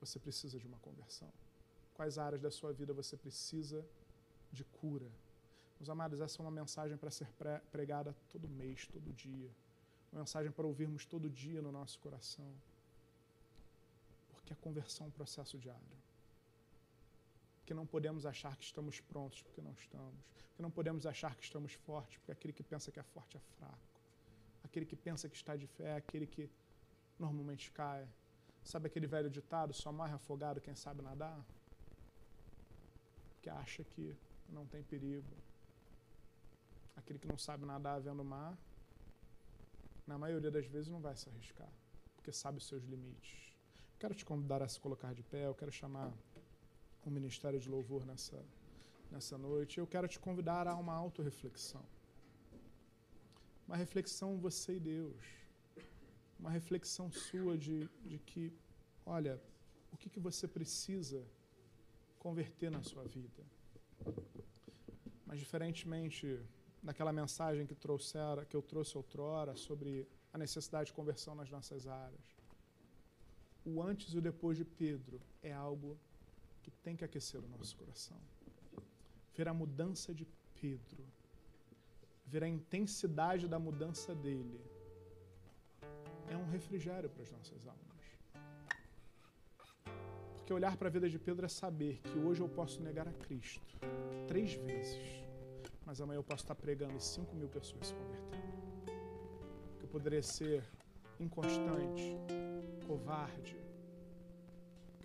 você 0.00 0.18
precisa 0.18 0.58
de 0.58 0.66
uma 0.66 0.78
conversão? 0.78 1.30
Quais 1.94 2.16
áreas 2.16 2.40
da 2.40 2.50
sua 2.50 2.72
vida 2.72 2.92
você 2.92 3.16
precisa 3.16 3.84
de 4.52 4.64
cura? 4.64 5.10
Meus 5.78 5.90
amados, 5.90 6.20
essa 6.20 6.40
é 6.40 6.42
uma 6.42 6.50
mensagem 6.50 6.96
para 6.96 7.10
ser 7.10 7.28
pregada 7.70 8.14
todo 8.30 8.48
mês, 8.48 8.86
todo 8.86 9.12
dia. 9.12 9.50
Uma 10.12 10.20
mensagem 10.20 10.50
para 10.50 10.66
ouvirmos 10.66 11.04
todo 11.04 11.28
dia 11.28 11.60
no 11.60 11.70
nosso 11.70 11.98
coração. 11.98 12.50
Porque 14.30 14.52
a 14.52 14.56
conversão 14.56 15.06
é 15.06 15.08
um 15.08 15.12
processo 15.12 15.58
diário. 15.58 15.82
Porque 17.68 17.74
não 17.74 17.86
podemos 17.86 18.24
achar 18.24 18.56
que 18.56 18.64
estamos 18.64 18.98
prontos, 18.98 19.42
porque 19.42 19.60
não 19.60 19.72
estamos. 19.72 20.24
Porque 20.48 20.62
não 20.62 20.70
podemos 20.70 21.04
achar 21.04 21.36
que 21.36 21.44
estamos 21.44 21.74
fortes, 21.74 22.16
porque 22.16 22.32
aquele 22.32 22.54
que 22.54 22.62
pensa 22.62 22.90
que 22.90 22.98
é 22.98 23.02
forte 23.02 23.36
é 23.36 23.40
fraco. 23.58 24.00
Aquele 24.64 24.86
que 24.86 24.96
pensa 24.96 25.28
que 25.28 25.36
está 25.36 25.54
de 25.54 25.66
fé 25.66 25.88
é 25.88 25.96
aquele 25.96 26.26
que 26.26 26.48
normalmente 27.18 27.70
cai. 27.72 28.08
Sabe 28.64 28.86
aquele 28.86 29.06
velho 29.06 29.28
ditado, 29.28 29.74
só 29.74 29.92
morre 29.92 30.14
afogado 30.14 30.62
quem 30.62 30.74
sabe 30.74 31.02
nadar? 31.02 31.44
Que 33.42 33.50
acha 33.50 33.84
que 33.84 34.16
não 34.48 34.64
tem 34.64 34.82
perigo. 34.82 35.36
Aquele 36.96 37.18
que 37.18 37.28
não 37.28 37.36
sabe 37.36 37.66
nadar 37.66 38.00
vendo 38.00 38.22
o 38.22 38.24
mar, 38.24 38.56
na 40.06 40.16
maioria 40.16 40.50
das 40.50 40.64
vezes 40.64 40.88
não 40.88 41.02
vai 41.02 41.14
se 41.14 41.28
arriscar, 41.28 41.70
porque 42.16 42.32
sabe 42.32 42.56
os 42.56 42.66
seus 42.66 42.82
limites. 42.84 43.54
Quero 43.98 44.14
te 44.14 44.24
convidar 44.24 44.62
a 44.62 44.68
se 44.68 44.80
colocar 44.80 45.12
de 45.12 45.22
pé, 45.22 45.44
eu 45.44 45.54
quero 45.54 45.70
chamar 45.70 46.10
o 47.04 47.10
Ministério 47.10 47.60
de 47.60 47.68
Louvor 47.68 48.04
nessa, 48.04 48.44
nessa 49.10 49.36
noite. 49.38 49.78
Eu 49.78 49.86
quero 49.86 50.08
te 50.08 50.18
convidar 50.18 50.66
a 50.66 50.74
uma 50.76 50.94
autorreflexão. 50.94 51.84
Uma 53.66 53.76
reflexão 53.76 54.38
você 54.38 54.76
e 54.76 54.80
Deus. 54.80 55.22
Uma 56.38 56.50
reflexão 56.50 57.10
sua 57.10 57.56
de, 57.56 57.88
de 58.04 58.18
que, 58.18 58.52
olha, 59.04 59.40
o 59.92 59.96
que, 59.96 60.08
que 60.08 60.20
você 60.20 60.46
precisa 60.46 61.26
converter 62.18 62.70
na 62.70 62.82
sua 62.82 63.04
vida. 63.04 63.42
Mas 65.26 65.38
diferentemente 65.38 66.40
daquela 66.82 67.12
mensagem 67.12 67.66
que, 67.66 67.74
trouxera, 67.74 68.44
que 68.44 68.56
eu 68.56 68.62
trouxe 68.62 68.96
outrora 68.96 69.54
sobre 69.56 70.06
a 70.32 70.38
necessidade 70.38 70.88
de 70.88 70.92
conversão 70.92 71.34
nas 71.34 71.50
nossas 71.50 71.86
áreas. 71.86 72.36
O 73.64 73.82
antes 73.82 74.14
e 74.14 74.18
o 74.18 74.22
depois 74.22 74.56
de 74.56 74.64
Pedro 74.64 75.20
é 75.42 75.52
algo 75.52 75.98
que 76.70 76.80
tem 76.80 76.96
que 76.96 77.04
aquecer 77.04 77.40
o 77.40 77.48
nosso 77.48 77.76
coração. 77.76 78.18
Ver 79.34 79.48
a 79.48 79.54
mudança 79.54 80.14
de 80.14 80.26
Pedro 80.60 81.06
ver 82.28 82.44
a 82.44 82.48
intensidade 82.48 83.48
da 83.48 83.58
mudança 83.58 84.14
dele, 84.14 84.60
é 86.28 86.36
um 86.36 86.46
refrigério 86.50 87.08
para 87.08 87.22
as 87.22 87.30
nossas 87.32 87.66
almas. 87.66 88.04
Porque 90.36 90.52
olhar 90.52 90.76
para 90.76 90.88
a 90.88 90.90
vida 90.90 91.08
de 91.08 91.18
Pedro 91.18 91.46
é 91.46 91.48
saber 91.48 92.00
que 92.02 92.18
hoje 92.18 92.42
eu 92.42 92.48
posso 92.48 92.82
negar 92.82 93.08
a 93.08 93.12
Cristo 93.12 93.78
três 94.26 94.52
vezes, 94.54 95.24
mas 95.86 96.00
amanhã 96.00 96.18
eu 96.18 96.22
posso 96.22 96.44
estar 96.44 96.54
pregando 96.54 96.96
e 96.96 97.00
cinco 97.00 97.34
mil 97.34 97.48
pessoas 97.48 97.86
se 97.88 97.94
convertendo. 97.94 98.92
Que 99.78 99.84
eu 99.84 99.88
poderia 99.88 100.22
ser 100.22 100.62
inconstante, 101.18 102.04
covarde, 102.86 103.56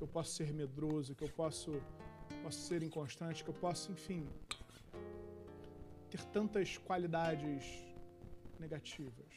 que 0.03 0.05
eu 0.05 0.07
posso 0.09 0.31
ser 0.35 0.51
medroso, 0.53 1.15
que 1.15 1.23
eu 1.23 1.29
posso, 1.29 1.81
posso 2.43 2.59
ser 2.59 2.83
inconstante, 2.83 3.41
que 3.41 3.49
eu 3.49 3.53
posso, 3.53 3.89
enfim, 3.89 4.27
ter 6.09 6.21
tantas 6.25 6.77
qualidades 6.77 7.63
negativas. 8.59 9.33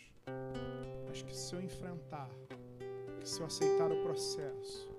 Mas 1.06 1.22
que 1.22 1.36
se 1.36 1.54
eu 1.54 1.62
enfrentar, 1.62 2.28
que 3.20 3.28
se 3.28 3.40
eu 3.40 3.46
aceitar 3.46 3.92
o 3.92 4.02
processo, 4.02 4.90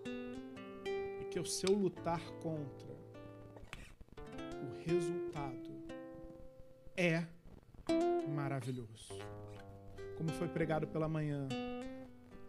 e 1.21 1.25
que 1.25 1.37
eu, 1.37 1.43
se 1.43 1.67
eu 1.67 1.75
lutar 1.75 2.21
contra, 2.41 2.95
o 4.63 4.89
resultado 4.89 5.69
é 6.95 7.25
maravilhoso. 8.33 9.13
Como 10.17 10.29
foi 10.29 10.47
pregado 10.47 10.87
pela 10.87 11.09
manhã, 11.09 11.45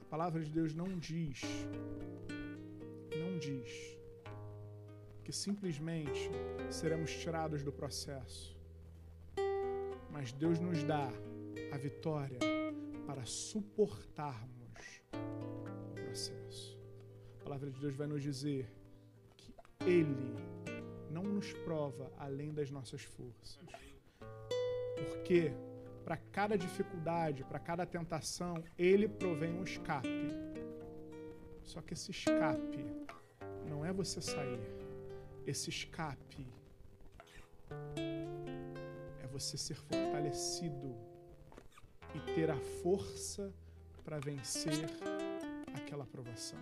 a 0.03 0.05
palavra 0.09 0.41
de 0.41 0.51
Deus 0.51 0.73
não 0.73 0.97
diz, 0.97 1.43
diz 3.39 3.99
que 5.25 5.33
simplesmente 5.33 6.31
seremos 6.71 7.15
tirados 7.15 7.63
do 7.63 7.73
processo, 7.73 8.57
mas 10.11 10.33
Deus 10.33 10.59
nos 10.59 10.83
dá 10.83 11.09
a 11.73 11.77
vitória 11.77 12.39
para 13.07 13.25
suportarmos 13.25 15.03
o 15.13 15.95
processo. 15.95 16.79
A 17.41 17.45
palavra 17.45 17.71
de 17.71 17.81
Deus 17.81 17.95
vai 17.95 18.07
nos 18.07 18.23
dizer 18.23 18.71
que 19.37 19.55
Ele 19.85 20.35
não 21.11 21.23
nos 21.23 21.53
prova 21.53 22.13
além 22.19 22.53
das 22.53 22.71
nossas 22.71 23.03
forças. 23.03 23.67
Porque 24.97 25.53
para 26.05 26.17
cada 26.17 26.57
dificuldade, 26.57 27.45
para 27.45 27.59
cada 27.59 27.85
tentação, 27.85 28.65
Ele 28.79 29.07
provém 29.07 29.53
um 29.53 29.63
escape. 29.63 30.09
Só 31.63 31.83
que 31.83 31.93
esse 31.93 32.11
escape 32.11 32.79
não 33.69 33.85
é 33.85 33.93
você 33.93 34.21
sair. 34.21 34.61
Esse 35.47 35.71
escape 35.71 36.47
é 39.23 39.27
você 39.27 39.57
ser 39.57 39.77
fortalecido 39.77 40.95
e 42.15 42.21
ter 42.35 42.51
a 42.51 42.59
força 42.83 43.53
para 44.05 44.19
vencer 44.19 44.87
aquela 45.75 46.07
provação. 46.07 46.59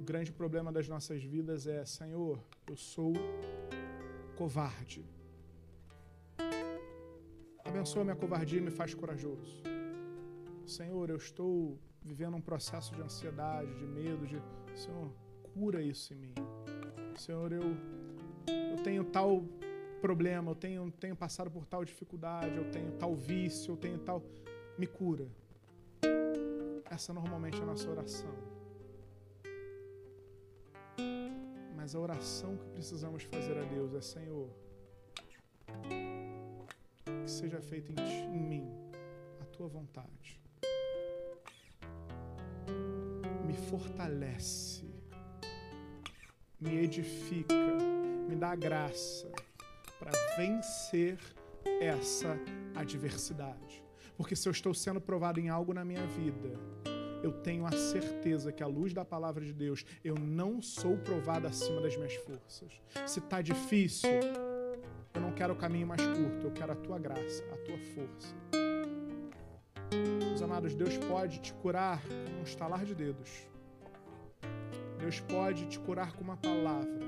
O 0.00 0.04
grande 0.04 0.32
problema 0.32 0.70
das 0.72 0.88
nossas 0.88 1.22
vidas 1.22 1.66
é, 1.66 1.84
Senhor, 1.84 2.38
eu 2.68 2.76
sou 2.76 3.12
covarde. 4.36 5.04
Abençoa 7.64 8.04
minha 8.04 8.16
covardia 8.16 8.58
e 8.58 8.62
me 8.62 8.70
faz 8.70 8.94
corajoso. 8.94 9.62
Senhor, 10.66 11.10
eu 11.10 11.16
estou 11.16 11.78
vivendo 12.02 12.36
um 12.36 12.40
processo 12.40 12.94
de 12.94 13.00
ansiedade, 13.00 13.74
de 13.74 13.86
medo, 13.86 14.26
de 14.26 14.40
Senhor, 14.74 15.10
cura 15.54 15.82
isso 15.82 16.12
em 16.12 16.16
mim. 16.16 16.34
Senhor, 17.16 17.52
eu 17.52 17.76
eu 18.46 18.82
tenho 18.82 19.04
tal 19.04 19.44
problema, 20.00 20.50
eu 20.50 20.54
tenho, 20.54 20.90
tenho 20.90 21.16
passado 21.16 21.50
por 21.50 21.64
tal 21.64 21.84
dificuldade, 21.84 22.56
eu 22.56 22.70
tenho 22.70 22.92
tal 22.98 23.14
vício, 23.14 23.72
eu 23.72 23.76
tenho 23.76 23.98
tal. 23.98 24.22
Me 24.76 24.86
cura. 24.86 25.26
Essa 26.90 27.12
normalmente 27.12 27.58
é 27.58 27.62
a 27.62 27.66
nossa 27.66 27.88
oração. 27.88 28.34
Mas 31.76 31.94
a 31.94 32.00
oração 32.00 32.56
que 32.56 32.66
precisamos 32.70 33.22
fazer 33.22 33.56
a 33.56 33.64
Deus 33.64 33.94
é: 33.94 34.00
Senhor, 34.00 34.50
que 37.22 37.30
seja 37.30 37.60
feita 37.60 37.92
em, 37.92 38.36
em 38.36 38.42
mim 38.42 38.68
a 39.40 39.44
tua 39.46 39.68
vontade. 39.68 40.43
Fortalece, 43.78 44.84
me 46.60 46.76
edifica, 46.76 47.54
me 48.28 48.36
dá 48.36 48.54
graça 48.54 49.28
para 49.98 50.12
vencer 50.36 51.18
essa 51.80 52.38
adversidade. 52.74 53.82
Porque 54.16 54.36
se 54.36 54.48
eu 54.48 54.52
estou 54.52 54.72
sendo 54.72 55.00
provado 55.00 55.40
em 55.40 55.48
algo 55.48 55.74
na 55.74 55.84
minha 55.84 56.06
vida, 56.06 56.56
eu 57.20 57.32
tenho 57.32 57.66
a 57.66 57.72
certeza 57.72 58.52
que, 58.52 58.62
à 58.62 58.66
luz 58.66 58.92
da 58.92 59.04
palavra 59.04 59.44
de 59.44 59.52
Deus, 59.52 59.84
eu 60.04 60.14
não 60.14 60.62
sou 60.62 60.96
provado 60.98 61.48
acima 61.48 61.80
das 61.80 61.96
minhas 61.96 62.14
forças. 62.14 62.80
Se 63.06 63.18
está 63.18 63.42
difícil, 63.42 64.08
eu 65.14 65.20
não 65.20 65.32
quero 65.32 65.52
o 65.52 65.56
caminho 65.56 65.86
mais 65.88 66.00
curto, 66.00 66.46
eu 66.46 66.52
quero 66.52 66.72
a 66.72 66.76
tua 66.76 66.98
graça, 66.98 67.42
a 67.52 67.56
tua 67.56 67.78
força. 67.78 68.36
Meus 70.20 70.42
amados, 70.42 70.76
Deus 70.76 70.96
pode 70.96 71.40
te 71.40 71.52
curar 71.54 72.00
com 72.02 72.40
um 72.40 72.44
estalar 72.44 72.84
de 72.84 72.94
dedos. 72.94 73.52
Deus 75.04 75.20
pode 75.20 75.66
te 75.66 75.78
curar 75.78 76.12
com 76.12 76.24
uma 76.24 76.38
palavra. 76.38 77.04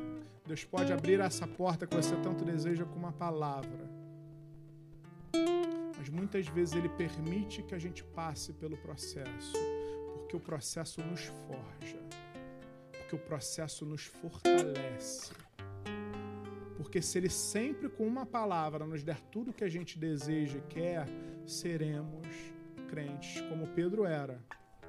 Deus 0.46 0.62
pode 0.62 0.92
abrir 0.92 1.18
essa 1.18 1.46
porta 1.46 1.86
que 1.86 1.96
você 1.96 2.14
tanto 2.16 2.44
deseja 2.44 2.84
com 2.84 2.94
uma 2.94 3.10
palavra. 3.10 3.88
Mas 5.96 6.10
muitas 6.10 6.46
vezes 6.46 6.74
Ele 6.74 6.90
permite 6.90 7.62
que 7.62 7.74
a 7.74 7.78
gente 7.78 8.04
passe 8.04 8.52
pelo 8.52 8.76
processo, 8.76 9.54
porque 10.12 10.36
o 10.36 10.40
processo 10.40 11.00
nos 11.00 11.24
forja, 11.24 11.98
porque 12.92 13.16
o 13.16 13.18
processo 13.18 13.86
nos 13.86 14.04
fortalece. 14.04 15.32
Porque 16.76 17.00
se 17.00 17.16
Ele 17.16 17.30
sempre 17.30 17.88
com 17.88 18.06
uma 18.06 18.26
palavra 18.26 18.86
nos 18.86 19.02
der 19.02 19.22
tudo 19.32 19.54
que 19.54 19.64
a 19.64 19.70
gente 19.70 19.98
deseja 19.98 20.58
e 20.58 20.62
quer, 20.68 21.06
seremos 21.46 22.26
crentes, 22.90 23.40
como 23.48 23.66
Pedro 23.68 24.04
era. 24.04 24.38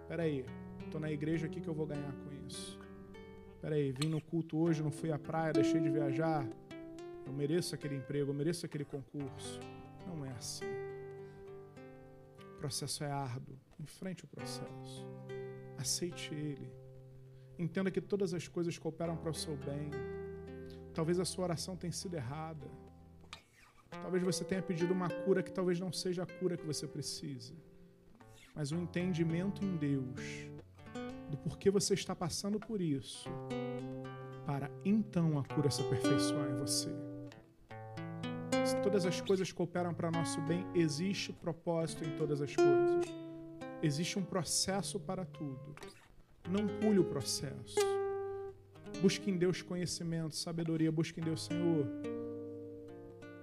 Peraí, 0.09 0.45
estou 0.83 0.99
na 0.99 1.09
igreja 1.09 1.45
aqui 1.45 1.61
que 1.61 1.69
eu 1.69 1.73
vou 1.73 1.85
ganhar. 1.85 2.26
Peraí, 3.61 3.91
vim 3.91 4.09
no 4.09 4.21
culto 4.21 4.57
hoje, 4.57 4.83
não 4.83 4.91
fui 4.91 5.11
à 5.11 5.17
praia, 5.17 5.51
deixei 5.51 5.81
de 5.81 5.89
viajar. 5.89 6.47
Eu 7.25 7.33
mereço 7.33 7.73
aquele 7.75 7.95
emprego, 7.95 8.31
eu 8.31 8.33
mereço 8.33 8.65
aquele 8.65 8.85
concurso. 8.85 9.59
Não 10.05 10.25
é 10.25 10.31
assim. 10.31 10.65
O 12.55 12.59
processo 12.59 13.03
é 13.03 13.11
árduo. 13.11 13.57
Enfrente 13.79 14.23
o 14.23 14.27
processo. 14.27 15.05
Aceite 15.77 16.33
ele. 16.33 16.71
Entenda 17.59 17.89
que 17.89 17.99
todas 17.99 18.33
as 18.33 18.47
coisas 18.47 18.77
cooperam 18.77 19.17
para 19.17 19.31
o 19.31 19.33
seu 19.33 19.55
bem. 19.57 19.89
Talvez 20.93 21.19
a 21.19 21.25
sua 21.25 21.45
oração 21.45 21.75
tenha 21.75 21.91
sido 21.91 22.15
errada. 22.15 22.67
Talvez 23.89 24.23
você 24.23 24.43
tenha 24.43 24.61
pedido 24.61 24.93
uma 24.93 25.09
cura 25.09 25.41
que 25.43 25.51
talvez 25.51 25.79
não 25.79 25.91
seja 25.91 26.23
a 26.23 26.25
cura 26.25 26.55
que 26.55 26.65
você 26.65 26.87
precisa. 26.87 27.53
Mas 28.55 28.71
o 28.71 28.75
entendimento 28.75 29.63
em 29.63 29.75
Deus 29.75 30.47
do 31.29 31.37
porquê 31.37 31.69
você 31.69 31.93
está 31.93 32.15
passando 32.15 32.59
por 32.59 32.81
isso, 32.81 33.29
para 34.45 34.71
então 34.85 35.37
a 35.37 35.43
cura 35.43 35.69
se 35.69 35.81
aperfeiçoar 35.81 36.49
em 36.49 36.55
você. 36.55 36.89
Se 38.65 38.75
todas 38.81 39.05
as 39.05 39.21
coisas 39.21 39.51
cooperam 39.51 39.93
para 39.93 40.11
nosso 40.11 40.41
bem, 40.41 40.65
existe 40.75 41.31
propósito 41.31 42.03
em 42.03 42.17
todas 42.17 42.41
as 42.41 42.53
coisas. 42.55 43.05
Existe 43.81 44.17
um 44.19 44.23
processo 44.23 44.99
para 44.99 45.23
tudo. 45.23 45.75
Não 46.49 46.67
pule 46.79 46.99
o 46.99 47.03
processo. 47.03 47.75
Busque 49.01 49.29
em 49.29 49.37
Deus 49.37 49.61
conhecimento, 49.61 50.35
sabedoria. 50.35 50.91
Busque 50.91 51.19
em 51.19 51.23
Deus, 51.23 51.45
Senhor. 51.45 51.87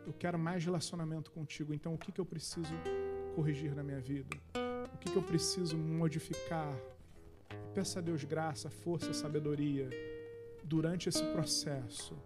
Eu 0.07 0.13
quero 0.13 0.39
mais 0.39 0.65
relacionamento 0.65 1.31
contigo. 1.31 1.73
Então, 1.73 1.95
o 1.95 1.99
que, 1.99 2.13
que 2.13 2.21
eu 2.21 2.27
preciso 2.27 2.75
corrigir 3.35 3.75
na 3.75 3.83
minha 3.83 4.01
vida? 4.01 4.37
O 4.93 4.99
que, 4.99 5.11
que 5.11 5.17
eu 5.17 5.23
preciso 5.23 5.77
modificar? 5.77 6.75
Peça 7.75 7.99
a 7.99 8.03
Deus 8.03 8.23
graça, 8.23 8.71
força, 8.71 9.13
sabedoria 9.13 9.91
durante 10.63 11.09
esse 11.09 11.25
processo. 11.25 12.17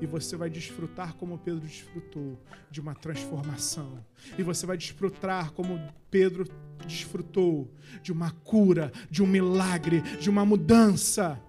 E 0.00 0.06
você 0.06 0.36
vai 0.36 0.50
desfrutar 0.50 1.14
como 1.14 1.38
Pedro 1.38 1.60
desfrutou 1.60 2.36
de 2.68 2.80
uma 2.80 2.92
transformação. 2.92 4.04
E 4.36 4.42
você 4.42 4.66
vai 4.66 4.76
desfrutar 4.76 5.52
como 5.52 5.80
Pedro 6.10 6.44
desfrutou 6.84 7.70
de 8.02 8.10
uma 8.10 8.32
cura, 8.32 8.90
de 9.08 9.22
um 9.22 9.26
milagre, 9.26 10.00
de 10.20 10.28
uma 10.28 10.44
mudança. 10.44 11.40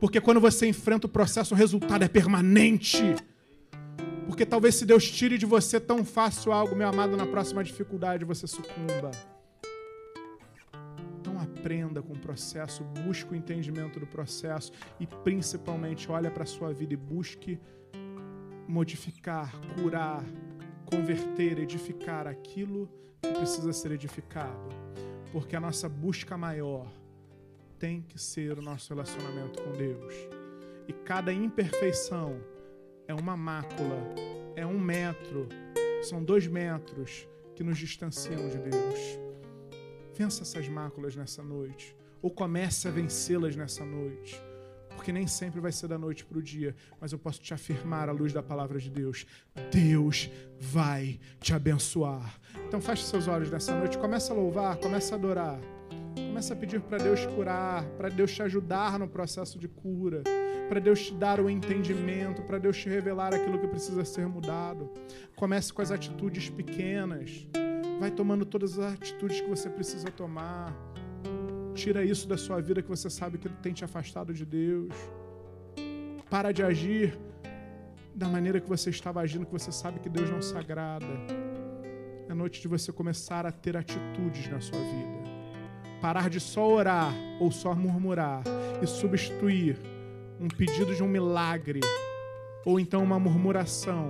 Porque 0.00 0.20
quando 0.20 0.40
você 0.40 0.66
enfrenta 0.66 1.06
o 1.06 1.10
processo, 1.10 1.54
o 1.54 1.56
resultado 1.56 2.02
é 2.02 2.08
permanente. 2.08 3.14
Porque 4.26 4.44
talvez 4.44 4.74
se 4.74 4.84
Deus 4.84 5.08
tire 5.08 5.38
de 5.38 5.46
você 5.46 5.78
tão 5.78 6.04
fácil 6.04 6.52
algo, 6.52 6.74
meu 6.74 6.88
amado, 6.88 7.16
na 7.16 7.24
próxima 7.24 7.62
dificuldade 7.62 8.24
você 8.24 8.48
sucumba 8.48 9.12
aprenda 11.58 12.00
com 12.00 12.12
o 12.12 12.18
processo, 12.18 12.84
busque 12.84 13.32
o 13.32 13.36
entendimento 13.36 13.98
do 13.98 14.06
processo 14.06 14.72
e 15.00 15.06
principalmente 15.06 16.10
olha 16.10 16.30
para 16.30 16.44
a 16.44 16.46
sua 16.46 16.72
vida 16.72 16.94
e 16.94 16.96
busque 16.96 17.60
modificar, 18.68 19.52
curar, 19.74 20.24
converter, 20.86 21.58
edificar 21.58 22.26
aquilo 22.26 22.88
que 23.20 23.32
precisa 23.32 23.72
ser 23.72 23.92
edificado. 23.92 24.68
Porque 25.32 25.56
a 25.56 25.60
nossa 25.60 25.88
busca 25.88 26.36
maior 26.36 26.86
tem 27.78 28.02
que 28.02 28.18
ser 28.20 28.58
o 28.58 28.62
nosso 28.62 28.92
relacionamento 28.94 29.62
com 29.62 29.72
Deus. 29.72 30.14
E 30.86 30.92
cada 30.92 31.32
imperfeição 31.32 32.40
é 33.06 33.14
uma 33.14 33.36
mácula, 33.36 34.14
é 34.56 34.64
um 34.64 34.78
metro, 34.78 35.48
são 36.02 36.22
dois 36.22 36.46
metros 36.46 37.28
que 37.54 37.62
nos 37.64 37.78
distanciam 37.78 38.48
de 38.48 38.58
Deus. 38.58 39.27
Vença 40.18 40.42
essas 40.42 40.68
máculas 40.68 41.14
nessa 41.14 41.44
noite, 41.44 41.96
ou 42.20 42.28
comece 42.28 42.88
a 42.88 42.90
vencê-las 42.90 43.54
nessa 43.54 43.84
noite 43.84 44.42
porque 44.98 45.12
nem 45.12 45.28
sempre 45.28 45.60
vai 45.60 45.70
ser 45.70 45.86
da 45.86 45.96
noite 45.96 46.24
para 46.24 46.38
o 46.38 46.42
dia, 46.42 46.74
mas 47.00 47.12
eu 47.12 47.18
posso 47.20 47.40
te 47.40 47.54
afirmar 47.54 48.08
à 48.08 48.12
luz 48.12 48.32
da 48.32 48.42
palavra 48.42 48.80
de 48.80 48.90
Deus: 48.90 49.24
Deus 49.70 50.28
vai 50.58 51.20
te 51.40 51.54
abençoar. 51.54 52.40
Então 52.66 52.80
feche 52.80 53.04
seus 53.04 53.28
olhos 53.28 53.48
nessa 53.48 53.78
noite, 53.78 53.96
começa 53.96 54.32
a 54.32 54.36
louvar, 54.36 54.76
começa 54.78 55.14
a 55.14 55.18
adorar. 55.18 55.60
Começa 56.16 56.52
a 56.52 56.56
pedir 56.56 56.80
para 56.80 56.98
Deus 56.98 57.24
curar, 57.26 57.84
para 57.96 58.08
Deus 58.08 58.34
te 58.34 58.42
ajudar 58.42 58.98
no 58.98 59.06
processo 59.06 59.56
de 59.56 59.68
cura, 59.68 60.24
para 60.68 60.80
Deus 60.80 61.06
te 61.06 61.14
dar 61.14 61.40
o 61.40 61.48
entendimento, 61.48 62.42
para 62.42 62.58
Deus 62.58 62.76
te 62.76 62.88
revelar 62.88 63.32
aquilo 63.32 63.58
que 63.60 63.68
precisa 63.68 64.04
ser 64.04 64.26
mudado. 64.26 64.90
Comece 65.36 65.72
com 65.72 65.80
as 65.80 65.92
atitudes 65.92 66.50
pequenas. 66.50 67.46
Vai 67.98 68.10
tomando 68.10 68.44
todas 68.44 68.78
as 68.78 68.94
atitudes 68.94 69.40
que 69.40 69.48
você 69.48 69.68
precisa 69.68 70.08
tomar. 70.10 70.72
Tira 71.74 72.04
isso 72.04 72.28
da 72.28 72.36
sua 72.36 72.60
vida 72.60 72.80
que 72.80 72.88
você 72.88 73.10
sabe 73.10 73.38
que 73.38 73.48
tem 73.48 73.72
te 73.72 73.84
afastado 73.84 74.32
de 74.32 74.44
Deus. 74.44 74.94
Para 76.30 76.52
de 76.52 76.62
agir 76.62 77.18
da 78.14 78.28
maneira 78.28 78.60
que 78.60 78.68
você 78.68 78.90
estava 78.90 79.20
agindo, 79.20 79.46
que 79.46 79.52
você 79.52 79.72
sabe 79.72 79.98
que 79.98 80.08
Deus 80.08 80.30
não 80.30 80.40
se 80.40 80.56
agrada. 80.56 81.06
É 82.28 82.34
noite 82.34 82.60
de 82.60 82.68
você 82.68 82.92
começar 82.92 83.46
a 83.46 83.50
ter 83.50 83.76
atitudes 83.76 84.48
na 84.48 84.60
sua 84.60 84.78
vida. 84.78 85.18
Parar 86.00 86.30
de 86.30 86.38
só 86.38 86.68
orar 86.68 87.12
ou 87.40 87.50
só 87.50 87.74
murmurar 87.74 88.42
e 88.80 88.86
substituir 88.86 89.76
um 90.40 90.46
pedido 90.46 90.94
de 90.94 91.02
um 91.02 91.08
milagre 91.08 91.80
ou 92.64 92.78
então 92.78 93.02
uma 93.02 93.18
murmuração 93.18 94.08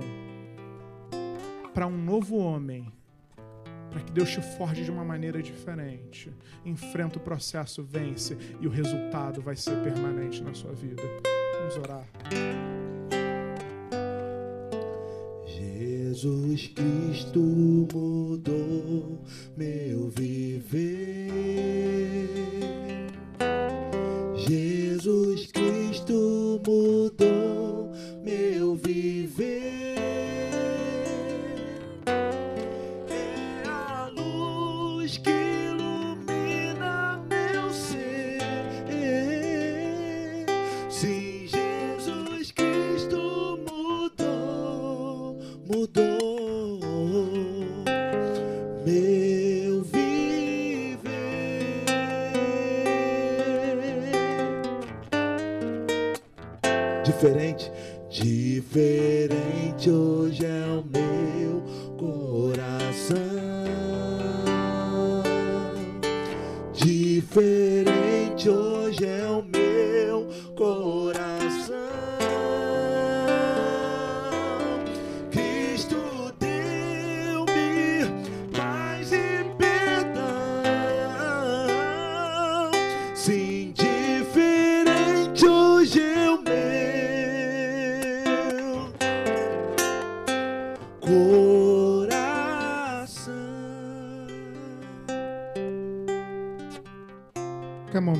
para 1.73 1.87
um 1.87 1.97
novo 1.97 2.37
homem 2.37 2.91
para 3.89 4.01
que 4.01 4.11
Deus 4.11 4.29
te 4.29 4.41
forge 4.41 4.83
de 4.83 4.91
uma 4.91 5.03
maneira 5.03 5.41
diferente. 5.41 6.31
Enfrenta 6.65 7.17
o 7.17 7.21
processo, 7.21 7.83
vence 7.83 8.37
e 8.59 8.67
o 8.67 8.69
resultado 8.69 9.41
vai 9.41 9.55
ser 9.55 9.75
permanente 9.83 10.43
na 10.43 10.53
sua 10.53 10.73
vida. 10.73 11.03
Vamos 11.59 11.77
orar. 11.77 12.05
Jesus 15.45 16.67
Cristo 16.67 17.39
mudou 17.39 19.19
meu 19.55 20.09
viver. 20.09 21.09
Jesus 24.35 25.51
Cristo 25.51 26.61
mudou 26.65 27.28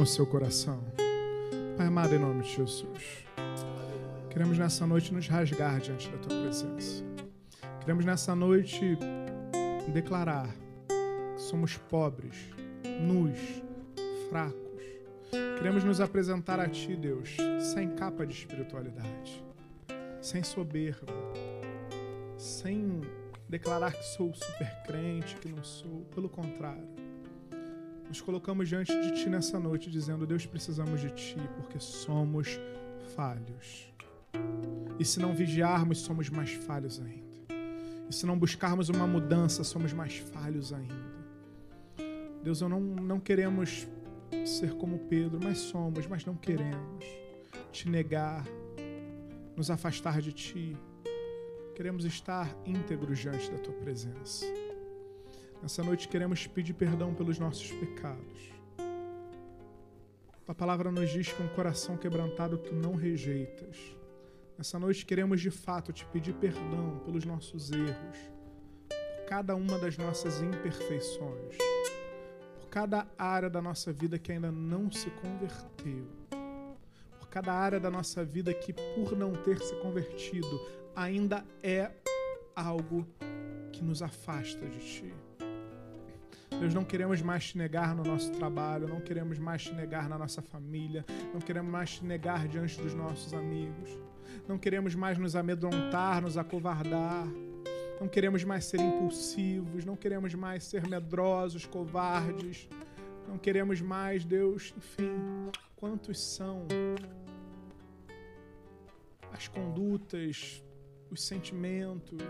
seu 0.09 0.25
coração. 0.25 0.83
Pai 1.77 1.85
amado, 1.85 2.15
em 2.15 2.17
nome 2.17 2.41
de 2.41 2.55
Jesus. 2.55 3.25
Queremos 4.31 4.57
nessa 4.57 4.87
noite 4.87 5.13
nos 5.13 5.27
rasgar 5.27 5.79
diante 5.79 6.09
da 6.09 6.17
tua 6.17 6.41
presença. 6.41 7.03
Queremos 7.79 8.03
nessa 8.03 8.35
noite 8.35 8.97
declarar 9.93 10.49
que 10.87 11.41
somos 11.41 11.77
pobres, 11.77 12.35
nus, 12.99 13.37
fracos. 14.29 14.81
Queremos 15.59 15.83
nos 15.83 16.01
apresentar 16.01 16.59
a 16.59 16.67
ti, 16.67 16.95
Deus, 16.95 17.37
sem 17.71 17.89
capa 17.89 18.25
de 18.25 18.33
espiritualidade, 18.33 19.45
sem 20.19 20.41
soberba, 20.41 21.13
sem 22.35 23.01
declarar 23.47 23.93
que 23.93 24.03
sou 24.03 24.33
super 24.33 24.83
crente, 24.87 25.35
que 25.35 25.49
não 25.49 25.63
sou. 25.63 26.03
Pelo 26.15 26.29
contrário, 26.29 26.87
nos 28.09 28.19
colocamos 28.19 28.67
diante 28.67 28.91
de 28.99 29.11
Ti 29.11 29.29
nessa 29.29 29.59
noite, 29.59 29.89
dizendo: 29.89 30.25
Deus, 30.25 30.45
precisamos 30.45 30.99
de 30.99 31.11
Ti, 31.11 31.37
porque 31.55 31.79
somos 31.79 32.59
falhos. 33.15 33.93
E 34.97 35.05
se 35.05 35.19
não 35.19 35.33
vigiarmos, 35.33 35.99
somos 35.99 36.29
mais 36.29 36.51
falhos 36.51 36.99
ainda. 36.99 37.29
E 38.09 38.13
se 38.13 38.25
não 38.25 38.37
buscarmos 38.37 38.89
uma 38.89 39.05
mudança, 39.05 39.63
somos 39.63 39.93
mais 39.93 40.17
falhos 40.17 40.73
ainda. 40.73 41.19
Deus, 42.43 42.59
eu 42.61 42.67
não, 42.67 42.79
não 42.79 43.19
queremos 43.19 43.87
ser 44.45 44.73
como 44.73 44.97
Pedro, 45.07 45.39
mas 45.43 45.59
somos, 45.59 46.07
mas 46.07 46.25
não 46.25 46.35
queremos 46.35 47.05
te 47.71 47.87
negar, 47.87 48.43
nos 49.55 49.69
afastar 49.69 50.19
de 50.19 50.33
Ti. 50.33 50.77
Queremos 51.75 52.03
estar 52.05 52.53
íntegros 52.65 53.19
diante 53.19 53.51
da 53.51 53.59
Tua 53.59 53.73
presença. 53.75 54.45
Nessa 55.61 55.83
noite 55.83 56.07
queremos 56.07 56.47
pedir 56.47 56.73
perdão 56.73 57.13
pelos 57.13 57.37
nossos 57.37 57.69
pecados. 57.71 58.53
A 60.47 60.55
palavra 60.55 60.89
nos 60.89 61.11
diz 61.11 61.31
que 61.31 61.43
um 61.43 61.49
coração 61.49 61.97
quebrantado 61.97 62.57
tu 62.57 62.73
não 62.73 62.95
rejeitas. 62.95 63.77
Nessa 64.57 64.79
noite 64.79 65.05
queremos 65.05 65.41
de 65.41 65.51
fato 65.51 65.91
te 65.91 66.05
pedir 66.05 66.33
perdão 66.33 66.99
pelos 67.05 67.25
nossos 67.25 67.71
erros, 67.71 68.17
por 68.87 69.25
cada 69.27 69.55
uma 69.55 69.77
das 69.77 69.97
nossas 69.97 70.41
imperfeições, 70.41 71.57
por 72.55 72.69
cada 72.69 73.05
área 73.17 73.49
da 73.49 73.61
nossa 73.61 73.91
vida 73.93 74.17
que 74.17 74.31
ainda 74.31 74.51
não 74.51 74.89
se 74.89 75.09
converteu, 75.11 76.07
por 77.19 77.27
cada 77.29 77.53
área 77.53 77.79
da 77.79 77.91
nossa 77.91 78.23
vida 78.23 78.53
que, 78.53 78.73
por 78.73 79.15
não 79.15 79.33
ter 79.33 79.59
se 79.59 79.75
convertido, 79.81 80.59
ainda 80.95 81.45
é 81.61 81.91
algo 82.55 83.05
que 83.71 83.83
nos 83.83 84.01
afasta 84.01 84.65
de 84.65 84.79
ti. 84.79 85.13
Deus, 86.57 86.73
não 86.73 86.83
queremos 86.83 87.21
mais 87.21 87.49
te 87.49 87.57
negar 87.57 87.95
no 87.95 88.03
nosso 88.03 88.31
trabalho, 88.31 88.87
não 88.87 88.99
queremos 88.99 89.37
mais 89.39 89.63
te 89.63 89.73
negar 89.73 90.09
na 90.09 90.17
nossa 90.17 90.41
família, 90.41 91.05
não 91.33 91.39
queremos 91.39 91.71
mais 91.71 91.91
te 91.91 92.05
negar 92.05 92.47
diante 92.47 92.81
dos 92.81 92.93
nossos 92.93 93.33
amigos, 93.33 93.89
não 94.47 94.57
queremos 94.57 94.95
mais 94.95 95.17
nos 95.17 95.35
amedrontar, 95.35 96.21
nos 96.21 96.37
acovardar, 96.37 97.27
não 97.99 98.07
queremos 98.07 98.43
mais 98.43 98.65
ser 98.65 98.79
impulsivos, 98.79 99.85
não 99.85 99.95
queremos 99.95 100.33
mais 100.33 100.63
ser 100.63 100.87
medrosos, 100.87 101.65
covardes, 101.65 102.67
não 103.27 103.37
queremos 103.37 103.79
mais, 103.79 104.25
Deus, 104.25 104.73
enfim, 104.77 105.51
quantos 105.75 106.19
são 106.19 106.67
as 109.31 109.47
condutas, 109.47 110.63
os 111.09 111.23
sentimentos, 111.23 112.21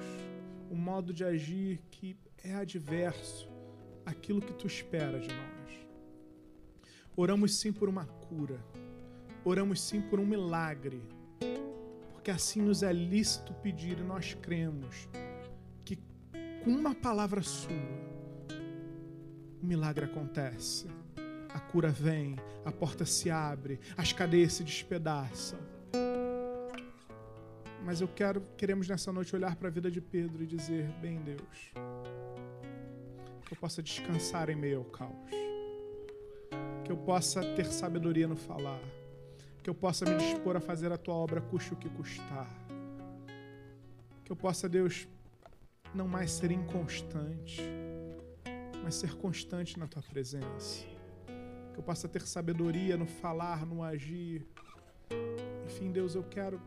o 0.69 0.75
modo 0.75 1.11
de 1.11 1.23
agir 1.23 1.81
que 1.89 2.15
é 2.43 2.53
adverso 2.53 3.48
àquilo 4.09 4.41
que 4.41 4.53
tu 4.53 4.65
espera 4.65 5.19
de 5.19 5.27
nós. 5.27 5.87
Oramos 7.15 7.55
sim 7.55 7.71
por 7.71 7.87
uma 7.87 8.05
cura, 8.05 8.59
oramos 9.45 9.81
sim 9.81 10.01
por 10.01 10.19
um 10.19 10.25
milagre, 10.25 11.01
porque 12.11 12.31
assim 12.31 12.61
nos 12.61 12.81
é 12.81 12.91
lícito 12.91 13.53
pedir 13.55 13.99
e 13.99 14.03
nós 14.03 14.33
cremos 14.33 15.07
que 15.85 15.97
com 16.63 16.71
uma 16.71 16.95
palavra 16.95 17.41
sua, 17.41 17.71
o 19.61 19.65
milagre 19.65 20.05
acontece. 20.05 20.87
A 21.49 21.59
cura 21.59 21.89
vem, 21.89 22.35
a 22.63 22.71
porta 22.71 23.05
se 23.05 23.29
abre, 23.29 23.79
as 23.97 24.13
cadeias 24.13 24.53
se 24.53 24.63
despedaçam. 24.63 25.59
Mas 27.83 28.01
eu 28.01 28.07
quero, 28.07 28.41
queremos 28.55 28.87
nessa 28.87 29.11
noite 29.11 29.35
olhar 29.35 29.55
para 29.55 29.67
a 29.67 29.71
vida 29.71 29.89
de 29.89 29.99
Pedro 29.99 30.43
e 30.43 30.45
dizer: 30.45 30.87
bem, 31.01 31.19
Deus, 31.21 31.73
que 33.49 33.55
eu 33.55 33.57
possa 33.57 33.81
descansar 33.81 34.47
em 34.51 34.55
meio 34.55 34.77
ao 34.77 34.85
caos, 34.85 35.31
que 36.85 36.91
eu 36.91 36.97
possa 36.97 37.41
ter 37.55 37.65
sabedoria 37.65 38.27
no 38.27 38.35
falar, 38.35 38.79
que 39.63 39.67
eu 39.67 39.73
possa 39.73 40.05
me 40.05 40.15
dispor 40.17 40.55
a 40.55 40.59
fazer 40.59 40.91
a 40.91 40.97
tua 40.99 41.15
obra, 41.15 41.41
custe 41.41 41.73
o 41.73 41.75
que 41.75 41.89
custar, 41.89 42.47
que 44.23 44.31
eu 44.31 44.35
possa, 44.35 44.69
Deus, 44.69 45.07
não 45.95 46.07
mais 46.07 46.29
ser 46.31 46.51
inconstante, 46.51 47.63
mas 48.83 48.93
ser 48.93 49.15
constante 49.15 49.79
na 49.79 49.87
tua 49.87 50.03
presença, 50.03 50.85
que 51.73 51.79
eu 51.79 51.81
possa 51.81 52.07
ter 52.07 52.21
sabedoria 52.21 52.95
no 52.97 53.07
falar, 53.07 53.65
no 53.65 53.81
agir. 53.81 54.45
Enfim, 55.65 55.91
Deus, 55.91 56.13
eu 56.13 56.23
quero 56.23 56.61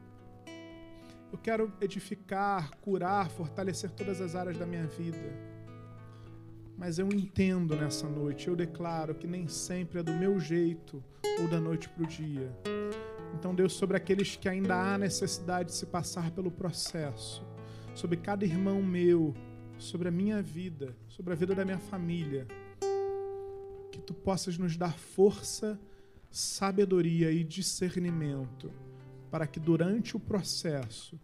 eu 1.31 1.39
quero 1.39 1.73
edificar, 1.81 2.73
curar, 2.79 3.31
fortalecer 3.31 3.91
todas 3.93 4.21
as 4.21 4.35
áreas 4.35 4.59
da 4.59 4.67
minha 4.67 4.87
vida. 4.87 5.52
Mas 6.77 6.99
eu 6.99 7.09
entendo 7.09 7.77
nessa 7.77 8.09
noite, 8.09 8.49
eu 8.49 8.57
declaro 8.57 9.15
que 9.15 9.27
nem 9.27 9.47
sempre 9.47 10.01
é 10.01 10.03
do 10.03 10.13
meu 10.13 10.41
jeito 10.41 11.03
ou 11.41 11.49
da 11.49 11.61
noite 11.61 11.89
para 11.89 12.05
o 12.05 12.07
dia. 12.07 12.51
Então, 13.35 13.55
Deus, 13.55 13.73
sobre 13.73 13.97
aqueles 13.97 14.37
que 14.37 14.49
ainda 14.49 14.75
há 14.77 14.99
necessidade 14.99 15.71
de 15.71 15.75
se 15.75 15.87
passar 15.87 16.31
pelo 16.31 16.51
processo, 16.51 17.45
sobre 17.95 18.17
cada 18.17 18.45
irmão 18.45 18.83
meu, 18.83 19.35
sobre 19.79 20.09
a 20.09 20.11
minha 20.11 20.43
vida, 20.43 20.97
sobre 21.09 21.33
a 21.33 21.37
vida 21.37 21.55
da 21.55 21.65
minha 21.65 21.79
família, 21.79 22.47
que 23.91 24.01
tu 24.01 24.15
possas 24.15 24.59
nos 24.59 24.77
dar 24.77 24.97
força, 24.97 25.79
sabedoria 26.31 27.31
e 27.31 27.45
discernimento 27.45 28.73
para 29.31 29.47
que 29.47 29.59
durante 29.59 30.17
o 30.17 30.21
processo 30.21 31.19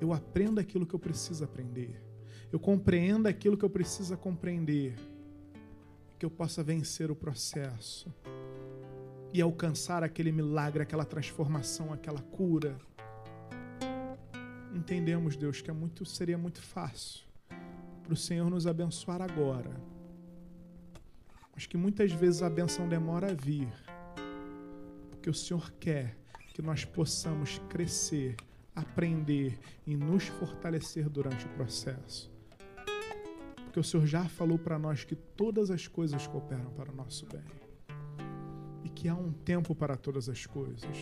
eu 0.00 0.12
aprenda 0.12 0.60
aquilo 0.60 0.86
que 0.86 0.94
eu 0.94 0.98
preciso 0.98 1.44
aprender, 1.44 2.02
eu 2.52 2.58
compreenda 2.58 3.28
aquilo 3.28 3.56
que 3.56 3.64
eu 3.64 3.70
preciso 3.70 4.16
compreender, 4.16 4.94
que 6.18 6.24
eu 6.24 6.30
possa 6.30 6.62
vencer 6.62 7.10
o 7.10 7.16
processo 7.16 8.12
e 9.32 9.40
alcançar 9.42 10.02
aquele 10.02 10.32
milagre, 10.32 10.82
aquela 10.82 11.04
transformação, 11.04 11.92
aquela 11.92 12.20
cura. 12.20 12.78
Entendemos, 14.74 15.36
Deus, 15.36 15.60
que 15.60 15.70
é 15.70 15.72
muito, 15.72 16.04
seria 16.04 16.38
muito 16.38 16.62
fácil 16.62 17.28
para 18.02 18.14
o 18.14 18.16
Senhor 18.16 18.48
nos 18.48 18.66
abençoar 18.66 19.20
agora, 19.20 19.70
mas 21.54 21.66
que 21.66 21.76
muitas 21.76 22.10
vezes 22.10 22.42
a 22.42 22.48
benção 22.48 22.88
demora 22.88 23.30
a 23.30 23.34
vir, 23.34 23.68
porque 25.10 25.28
o 25.28 25.34
Senhor 25.34 25.70
quer 25.72 26.16
que 26.54 26.62
nós 26.62 26.86
possamos 26.86 27.60
crescer, 27.68 28.34
aprender 28.74 29.58
e 29.86 29.94
nos 29.94 30.26
fortalecer 30.26 31.08
durante 31.08 31.44
o 31.44 31.48
processo. 31.50 32.37
Porque 33.78 33.86
o 33.86 33.90
Senhor 33.92 34.06
já 34.08 34.24
falou 34.24 34.58
para 34.58 34.76
nós 34.76 35.04
que 35.04 35.14
todas 35.14 35.70
as 35.70 35.86
coisas 35.86 36.26
cooperam 36.26 36.68
para 36.72 36.90
o 36.90 36.96
nosso 36.96 37.24
bem 37.26 37.44
e 38.82 38.88
que 38.88 39.08
há 39.08 39.14
um 39.14 39.30
tempo 39.30 39.72
para 39.72 39.96
todas 39.96 40.28
as 40.28 40.46
coisas. 40.46 40.98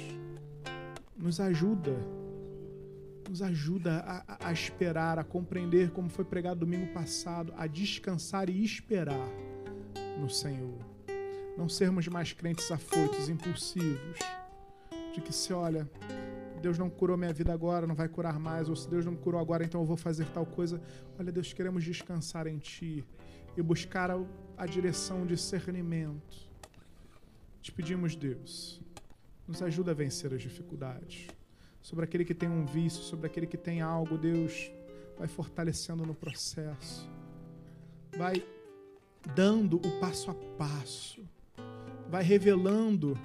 Nos 1.16 1.40
ajuda, 1.40 1.96
nos 3.30 3.40
ajuda 3.40 4.00
a, 4.00 4.48
a 4.48 4.52
esperar, 4.52 5.18
a 5.18 5.24
compreender, 5.24 5.90
como 5.90 6.10
foi 6.10 6.22
pregado 6.22 6.60
domingo 6.60 6.92
passado, 6.92 7.54
a 7.56 7.66
descansar 7.66 8.50
e 8.50 8.62
esperar 8.62 9.26
no 10.20 10.28
Senhor. 10.28 10.78
Não 11.56 11.70
sermos 11.70 12.06
mais 12.08 12.34
crentes 12.34 12.70
afoitos, 12.70 13.30
impulsivos 13.30 14.18
de 15.14 15.22
que 15.22 15.32
se 15.32 15.50
olha, 15.50 15.90
Deus 16.66 16.78
não 16.78 16.90
curou 16.90 17.16
minha 17.16 17.32
vida 17.32 17.52
agora, 17.52 17.86
não 17.86 17.94
vai 17.94 18.08
curar 18.08 18.40
mais, 18.40 18.68
ou 18.68 18.74
se 18.74 18.90
Deus 18.90 19.04
não 19.04 19.14
curou 19.14 19.40
agora, 19.40 19.62
então 19.64 19.80
eu 19.80 19.86
vou 19.86 19.96
fazer 19.96 20.26
tal 20.34 20.44
coisa. 20.44 20.82
Olha, 21.16 21.30
Deus, 21.30 21.52
queremos 21.52 21.84
descansar 21.84 22.48
em 22.48 22.58
Ti 22.58 23.04
e 23.56 23.62
buscar 23.62 24.10
a, 24.10 24.20
a 24.56 24.66
direção, 24.66 25.22
o 25.22 25.26
discernimento. 25.26 26.36
Te 27.62 27.70
pedimos, 27.70 28.16
Deus, 28.16 28.82
nos 29.46 29.62
ajuda 29.62 29.92
a 29.92 29.94
vencer 29.94 30.34
as 30.34 30.42
dificuldades. 30.42 31.28
Sobre 31.80 32.04
aquele 32.04 32.24
que 32.24 32.34
tem 32.34 32.48
um 32.48 32.66
vício, 32.66 33.00
sobre 33.04 33.28
aquele 33.28 33.46
que 33.46 33.56
tem 33.56 33.80
algo, 33.80 34.18
Deus, 34.18 34.68
vai 35.16 35.28
fortalecendo 35.28 36.04
no 36.04 36.16
processo. 36.16 37.08
Vai 38.18 38.44
dando 39.36 39.76
o 39.76 40.00
passo 40.00 40.32
a 40.32 40.34
passo. 40.58 41.22
Vai 42.10 42.24
revelando 42.24 43.16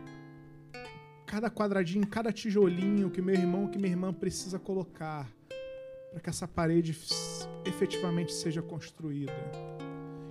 cada 1.32 1.49
quadradinho, 1.49 2.06
cada 2.06 2.30
tijolinho 2.34 3.10
que 3.10 3.22
meu 3.22 3.34
irmão, 3.34 3.66
que 3.66 3.78
minha 3.78 3.94
irmã 3.94 4.14
precisa 4.14 4.60
colocar 4.60 5.32
para 6.12 6.20
que 6.20 6.30
essa 6.30 6.45
parede 6.45 6.91
efetivamente 7.64 8.34
seja 8.34 8.62
construída. 8.62 9.32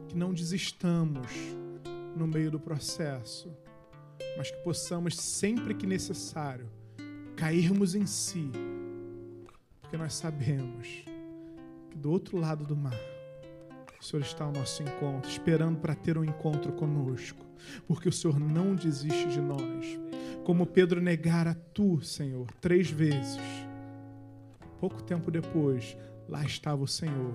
Que 0.07 0.15
não 0.15 0.35
desistamos 0.35 1.27
no 2.15 2.27
meio 2.27 2.51
do 2.51 2.61
processo, 2.61 3.51
mas 4.37 4.51
que 4.51 4.59
possamos, 4.59 5.17
sempre 5.17 5.73
que 5.73 5.87
necessário, 5.87 6.69
cairmos 7.35 7.95
em 7.95 8.05
si, 8.05 8.51
porque 9.81 9.97
nós 9.97 10.13
sabemos 10.13 11.03
que 11.91 11.97
do 11.97 12.11
outro 12.11 12.37
lado 12.37 12.63
do 12.63 12.77
mar, 12.77 13.01
o 13.99 14.05
Senhor 14.05 14.21
está 14.21 14.45
ao 14.45 14.53
nosso 14.53 14.83
encontro, 14.83 15.31
esperando 15.31 15.79
para 15.79 15.95
ter 15.95 16.19
um 16.19 16.25
encontro 16.25 16.73
conosco, 16.75 17.47
porque 17.87 18.07
o 18.07 18.13
Senhor 18.13 18.39
não 18.39 18.75
desiste 18.75 19.29
de 19.29 19.41
nós 19.41 20.10
como 20.45 20.67
Pedro 20.67 21.01
negara 21.01 21.55
tu, 21.75 22.01
Senhor, 22.01 22.47
três 22.61 22.91
vezes. 22.91 23.41
Pouco 24.79 25.03
tempo 25.03 25.31
depois, 25.31 25.97
lá 26.29 26.45
estava 26.45 26.83
o 26.83 26.89
Senhor, 26.89 27.35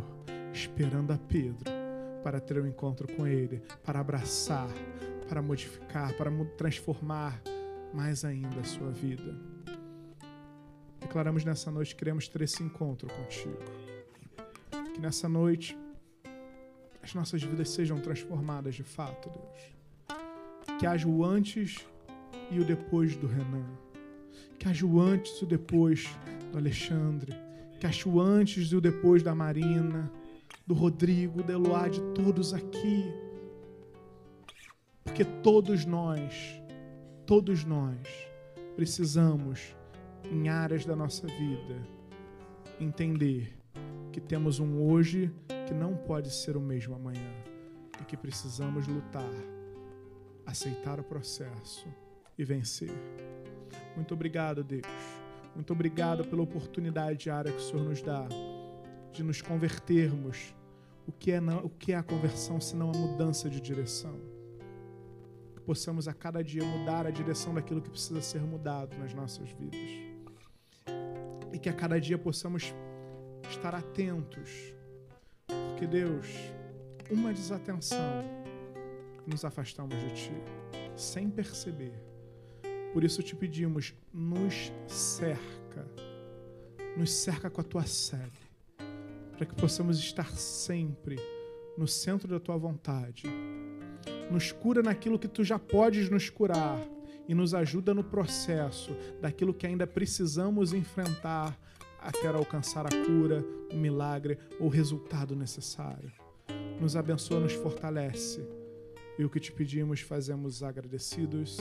esperando 0.54 1.12
a 1.12 1.18
Pedro 1.18 1.72
para 2.24 2.40
ter 2.40 2.60
um 2.60 2.68
encontro 2.68 3.08
com 3.16 3.28
ele, 3.28 3.62
para 3.84 4.00
abraçar, 4.00 4.68
para 5.30 5.42
modificar, 5.42 6.14
para 6.14 6.32
transformar 6.58 7.40
mais 7.94 8.26
ainda 8.26 8.60
a 8.60 8.64
sua 8.64 8.90
vida. 8.90 9.36
Declaramos 11.00 11.46
nessa 11.46 11.70
noite 11.70 11.94
que 11.94 12.00
queremos 12.00 12.28
ter 12.28 12.42
esse 12.42 12.64
encontro 12.64 13.08
contigo. 13.08 13.60
Que 14.94 15.00
nessa 15.00 15.30
noite 15.30 15.78
as 17.04 17.14
nossas 17.14 17.44
vidas 17.44 17.70
sejam 17.70 18.00
transformadas 18.00 18.74
de 18.74 18.84
fato, 18.84 19.30
Deus. 19.30 20.80
Que 20.80 20.88
haja 20.88 21.08
o 21.08 21.24
antes 21.24 21.86
e 22.52 22.60
o 22.60 22.66
depois 22.66 23.16
do 23.16 23.28
Renan. 23.28 23.66
Que 24.60 24.68
haja 24.68 24.86
o 24.86 25.00
antes 25.00 25.32
e 25.34 25.44
o 25.44 25.48
depois 25.48 26.08
do 26.52 26.58
Alexandre. 26.58 27.34
Que 27.80 27.88
haja 27.88 28.08
o 28.08 28.20
antes 28.20 28.72
e 28.72 28.76
o 28.76 28.82
depois 28.82 29.22
da 29.24 29.36
Marina, 29.36 30.12
do 30.66 30.74
Rodrigo, 30.74 31.44
da 31.44 31.54
Eloá, 31.54 31.88
de 31.88 32.02
todos 32.14 32.54
aqui. 32.54 33.04
Porque 35.04 35.24
todos 35.24 35.86
nós, 35.86 36.62
todos 37.26 37.64
nós, 37.64 38.08
precisamos, 38.76 39.76
em 40.32 40.50
áreas 40.50 40.86
da 40.86 40.96
nossa 40.96 41.28
vida, 41.28 41.88
entender 42.80 43.58
que 44.12 44.20
temos 44.20 44.60
um 44.60 44.82
hoje 44.82 45.32
que 45.68 45.74
não 45.74 45.96
pode 45.96 46.34
ser 46.34 46.58
o 46.58 46.62
mesmo 46.62 46.96
amanhã 46.96 47.34
e 48.02 48.06
que 48.06 48.18
precisamos 48.18 48.88
lutar, 48.88 49.34
aceitar 50.46 51.00
o 51.00 51.04
processo 51.04 51.88
e 52.38 52.44
vencer. 52.44 52.92
Muito 53.96 54.14
obrigado, 54.14 54.64
Deus. 54.64 54.86
Muito 55.56 55.72
obrigado 55.72 56.26
pela 56.26 56.42
oportunidade 56.42 57.18
diária 57.18 57.52
que 57.52 57.58
o 57.58 57.62
Senhor 57.62 57.84
nos 57.84 58.02
dá 58.02 58.28
de 59.14 59.24
nos 59.24 59.42
convertermos. 59.42 60.54
O 61.08 61.12
que 61.12 61.32
é, 61.32 61.40
não, 61.40 61.60
o 61.60 61.70
que 61.70 61.94
é 61.94 61.96
a 61.96 62.04
conversão 62.04 62.60
senão 62.60 62.92
a 62.92 62.98
mudança 62.98 63.50
de 63.50 63.62
direção? 63.62 64.20
Que 65.56 65.62
possamos 65.62 66.08
a 66.08 66.14
cada 66.14 66.44
dia 66.44 66.64
mudar 66.64 67.06
a 67.08 67.12
direção 67.12 67.54
daquilo 67.54 67.82
que 67.82 67.90
precisa 67.90 68.22
ser 68.22 68.42
mudado 68.42 68.98
nas 68.98 69.14
nossas 69.14 69.50
vidas. 69.52 69.80
E 71.54 71.58
que 71.58 71.70
a 71.70 71.74
cada 71.74 72.02
dia 72.02 72.18
possamos 72.18 72.74
estar 73.50 73.74
atentos. 73.74 74.74
Porque, 75.48 75.88
Deus, 75.88 76.28
uma 77.10 77.32
desatenção 77.32 78.24
nos 79.26 79.46
afastamos 79.46 79.96
de 79.96 80.14
Ti, 80.14 80.34
sem 80.96 81.30
perceber. 81.30 81.94
Por 82.96 83.04
isso 83.04 83.22
te 83.22 83.36
pedimos, 83.36 83.94
nos 84.14 84.72
cerca, 84.88 85.86
nos 86.96 87.12
cerca 87.12 87.50
com 87.50 87.60
a 87.60 87.64
tua 87.66 87.86
sede, 87.86 88.40
para 89.34 89.46
que 89.46 89.54
possamos 89.54 90.00
estar 90.00 90.32
sempre 90.32 91.20
no 91.78 91.90
centro 91.90 92.26
da 92.26 92.40
tua 92.40 92.56
vontade. 92.56 93.24
Nos 94.32 94.54
cura 94.54 94.82
naquilo 94.82 95.20
que 95.20 95.28
tu 95.28 95.44
já 95.44 95.60
podes 95.60 96.10
nos 96.10 96.30
curar 96.30 96.82
e 97.28 97.36
nos 97.36 97.54
ajuda 97.54 97.94
no 97.94 98.02
processo 98.02 98.96
daquilo 99.20 99.54
que 99.54 99.68
ainda 99.68 99.86
precisamos 99.86 100.72
enfrentar 100.72 101.60
até 102.00 102.30
alcançar 102.30 102.86
a 102.86 103.06
cura, 103.06 103.44
o 103.74 103.76
milagre 103.76 104.38
ou 104.58 104.68
o 104.68 104.70
resultado 104.70 105.36
necessário. 105.36 106.14
Nos 106.80 106.96
abençoa, 106.96 107.42
nos 107.42 107.52
fortalece. 107.52 108.65
E 109.18 109.24
o 109.24 109.30
que 109.30 109.40
te 109.40 109.52
pedimos, 109.52 110.02
fazemos 110.02 110.62
agradecidos 110.62 111.58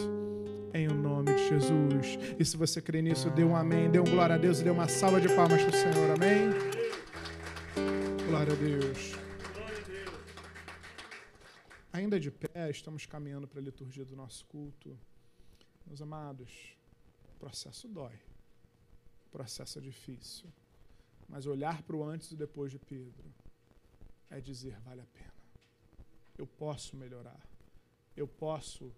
em 0.72 0.88
o 0.88 0.94
nome 0.94 1.34
de 1.34 1.48
Jesus. 1.48 2.18
E 2.38 2.44
se 2.44 2.56
você 2.56 2.82
crê 2.82 3.00
nisso, 3.00 3.30
dê 3.30 3.44
um 3.44 3.54
amém, 3.54 3.88
dê 3.88 4.00
um 4.00 4.04
glória 4.04 4.34
a 4.34 4.38
Deus 4.38 4.58
e 4.58 4.64
dê 4.64 4.70
uma 4.70 4.88
salva 4.88 5.20
de 5.20 5.28
palmas 5.28 5.62
para 5.62 5.70
o 5.70 5.72
Senhor. 5.72 6.10
Amém? 6.10 6.50
Glória 8.26 8.52
a 8.52 8.56
Deus. 8.56 9.12
Ainda 11.92 12.18
de 12.18 12.28
pé, 12.28 12.68
estamos 12.70 13.06
caminhando 13.06 13.46
para 13.46 13.60
a 13.60 13.62
liturgia 13.62 14.04
do 14.04 14.16
nosso 14.16 14.44
culto. 14.46 14.98
Meus 15.86 16.02
amados, 16.02 16.76
o 17.36 17.38
processo 17.38 17.86
dói. 17.86 18.18
O 19.28 19.30
processo 19.30 19.78
é 19.78 19.80
difícil. 19.82 20.48
Mas 21.28 21.46
olhar 21.46 21.82
para 21.82 21.94
o 21.94 22.02
antes 22.02 22.32
e 22.32 22.36
depois 22.36 22.72
de 22.72 22.80
Pedro 22.80 23.32
é 24.28 24.40
dizer: 24.40 24.76
vale 24.80 25.02
a 25.02 25.06
pena. 25.06 25.33
Eu 26.36 26.46
posso 26.46 26.96
melhorar. 26.96 27.40
Eu 28.16 28.26
posso 28.26 28.92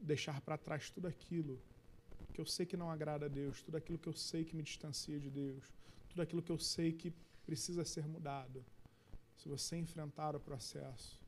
deixar 0.00 0.40
para 0.40 0.56
trás 0.56 0.90
tudo 0.90 1.08
aquilo 1.08 1.60
que 2.32 2.40
eu 2.40 2.46
sei 2.46 2.64
que 2.64 2.76
não 2.76 2.90
agrada 2.90 3.26
a 3.26 3.28
Deus, 3.28 3.62
tudo 3.62 3.76
aquilo 3.76 3.98
que 3.98 4.08
eu 4.08 4.12
sei 4.12 4.44
que 4.44 4.54
me 4.54 4.62
distancia 4.62 5.18
de 5.18 5.28
Deus, 5.28 5.64
tudo 6.08 6.22
aquilo 6.22 6.42
que 6.42 6.52
eu 6.52 6.58
sei 6.58 6.92
que 6.92 7.12
precisa 7.44 7.84
ser 7.84 8.06
mudado. 8.06 8.64
Se 9.36 9.48
você 9.48 9.76
enfrentar 9.76 10.36
o 10.36 10.40
processo, 10.40 11.20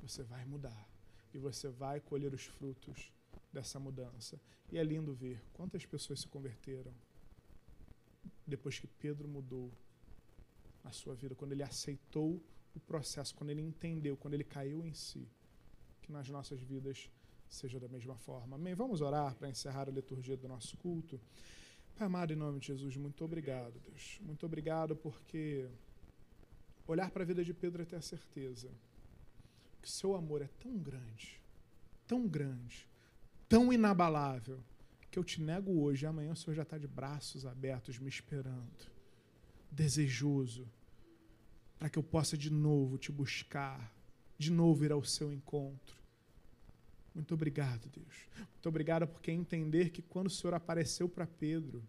você 0.00 0.22
vai 0.22 0.44
mudar 0.44 0.88
e 1.32 1.38
você 1.38 1.68
vai 1.68 2.00
colher 2.00 2.32
os 2.32 2.44
frutos 2.44 3.12
dessa 3.52 3.78
mudança. 3.78 4.40
E 4.70 4.78
é 4.78 4.82
lindo 4.82 5.14
ver 5.14 5.42
quantas 5.52 5.84
pessoas 5.84 6.20
se 6.20 6.28
converteram 6.28 6.92
depois 8.46 8.78
que 8.78 8.86
Pedro 8.86 9.28
mudou 9.28 9.70
a 10.84 10.90
sua 10.90 11.14
vida, 11.14 11.34
quando 11.34 11.52
ele 11.52 11.62
aceitou 11.62 12.42
o 12.78 12.80
processo, 12.80 13.34
quando 13.34 13.50
ele 13.50 13.62
entendeu, 13.62 14.16
quando 14.16 14.34
ele 14.34 14.44
caiu 14.44 14.84
em 14.84 14.94
si, 14.94 15.28
que 16.00 16.10
nas 16.10 16.28
nossas 16.28 16.60
vidas 16.60 17.10
seja 17.48 17.78
da 17.78 17.88
mesma 17.88 18.16
forma. 18.16 18.56
Amém? 18.56 18.74
Vamos 18.74 19.00
orar 19.00 19.34
para 19.34 19.48
encerrar 19.48 19.88
a 19.88 19.92
liturgia 19.92 20.36
do 20.36 20.48
nosso 20.48 20.76
culto. 20.76 21.20
Pai 21.96 22.06
amado, 22.06 22.32
em 22.32 22.36
nome 22.36 22.60
de 22.60 22.68
Jesus, 22.68 22.96
muito 22.96 23.24
obrigado, 23.24 23.80
Deus. 23.80 24.18
Muito 24.22 24.46
obrigado 24.46 24.94
porque 24.94 25.68
olhar 26.86 27.10
para 27.10 27.22
a 27.22 27.26
vida 27.26 27.44
de 27.44 27.52
Pedro 27.52 27.82
é 27.82 27.84
ter 27.84 27.96
a 27.96 28.02
certeza 28.02 28.70
que 29.82 29.90
seu 29.90 30.14
amor 30.14 30.42
é 30.42 30.48
tão 30.60 30.76
grande, 30.78 31.40
tão 32.06 32.26
grande, 32.26 32.88
tão 33.48 33.72
inabalável, 33.72 34.62
que 35.10 35.18
eu 35.18 35.24
te 35.24 35.40
nego 35.40 35.80
hoje 35.80 36.04
e 36.04 36.06
amanhã 36.06 36.32
o 36.32 36.36
Senhor 36.36 36.54
já 36.54 36.62
está 36.62 36.78
de 36.78 36.86
braços 36.86 37.46
abertos 37.46 37.98
me 37.98 38.08
esperando, 38.08 38.86
desejoso, 39.70 40.68
para 41.78 41.88
que 41.88 41.98
eu 41.98 42.02
possa 42.02 42.36
de 42.36 42.50
novo 42.50 42.98
te 42.98 43.12
buscar, 43.12 43.94
de 44.36 44.50
novo 44.50 44.84
ir 44.84 44.92
ao 44.92 45.04
seu 45.04 45.32
encontro. 45.32 45.96
Muito 47.14 47.34
obrigado, 47.34 47.88
Deus. 47.88 48.28
Muito 48.36 48.68
obrigado 48.68 49.06
porque 49.06 49.30
entender 49.30 49.90
que 49.90 50.02
quando 50.02 50.26
o 50.26 50.30
Senhor 50.30 50.54
apareceu 50.54 51.08
para 51.08 51.26
Pedro, 51.26 51.82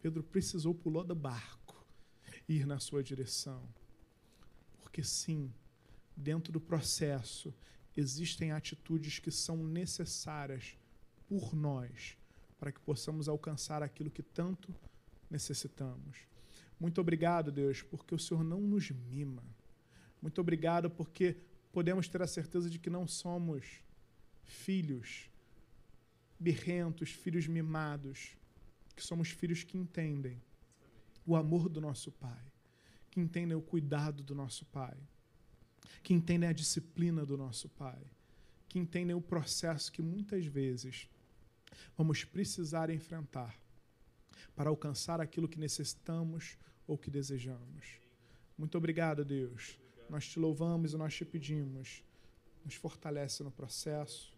Pedro 0.00 0.22
precisou 0.22 0.74
pular 0.74 1.04
do 1.04 1.14
barco 1.14 1.86
e 2.48 2.56
ir 2.56 2.66
na 2.66 2.78
sua 2.78 3.02
direção. 3.02 3.62
Porque 4.80 5.02
sim, 5.02 5.52
dentro 6.16 6.52
do 6.52 6.60
processo, 6.60 7.54
existem 7.96 8.52
atitudes 8.52 9.18
que 9.18 9.30
são 9.30 9.56
necessárias 9.56 10.76
por 11.28 11.54
nós 11.54 12.16
para 12.58 12.72
que 12.72 12.80
possamos 12.80 13.28
alcançar 13.28 13.82
aquilo 13.82 14.10
que 14.10 14.22
tanto 14.22 14.74
necessitamos. 15.30 16.27
Muito 16.78 17.00
obrigado, 17.00 17.50
Deus, 17.50 17.82
porque 17.82 18.14
o 18.14 18.18
Senhor 18.18 18.44
não 18.44 18.60
nos 18.60 18.90
mima. 18.90 19.42
Muito 20.22 20.40
obrigado 20.40 20.90
porque 20.90 21.36
podemos 21.72 22.08
ter 22.08 22.22
a 22.22 22.26
certeza 22.26 22.70
de 22.70 22.78
que 22.78 22.90
não 22.90 23.06
somos 23.06 23.82
filhos 24.44 25.28
birrentos, 26.38 27.10
filhos 27.10 27.46
mimados, 27.46 28.36
que 28.94 29.04
somos 29.04 29.30
filhos 29.30 29.64
que 29.64 29.76
entendem 29.76 30.40
o 31.26 31.36
amor 31.36 31.68
do 31.68 31.80
nosso 31.80 32.12
Pai, 32.12 32.44
que 33.10 33.20
entendem 33.20 33.56
o 33.56 33.60
cuidado 33.60 34.22
do 34.22 34.34
nosso 34.34 34.64
Pai 34.66 34.96
que 36.02 36.14
entendem 36.14 36.48
a 36.48 36.52
disciplina 36.52 37.24
do 37.24 37.36
nosso 37.36 37.68
Pai, 37.68 37.98
que 38.68 38.78
entendem 38.78 39.14
o 39.14 39.20
processo 39.20 39.92
que 39.92 40.02
muitas 40.02 40.46
vezes 40.46 41.08
vamos 41.96 42.24
precisar 42.24 42.90
enfrentar 42.90 43.54
para 44.58 44.70
alcançar 44.70 45.20
aquilo 45.20 45.46
que 45.46 45.56
necessitamos 45.56 46.58
ou 46.84 46.98
que 46.98 47.08
desejamos. 47.08 48.00
Muito 48.58 48.76
obrigado, 48.76 49.24
Deus. 49.24 49.78
Nós 50.10 50.26
te 50.26 50.40
louvamos 50.40 50.92
e 50.92 50.96
nós 50.96 51.14
te 51.14 51.24
pedimos. 51.24 52.02
Nos 52.64 52.74
fortalece 52.74 53.44
no 53.44 53.52
processo, 53.52 54.34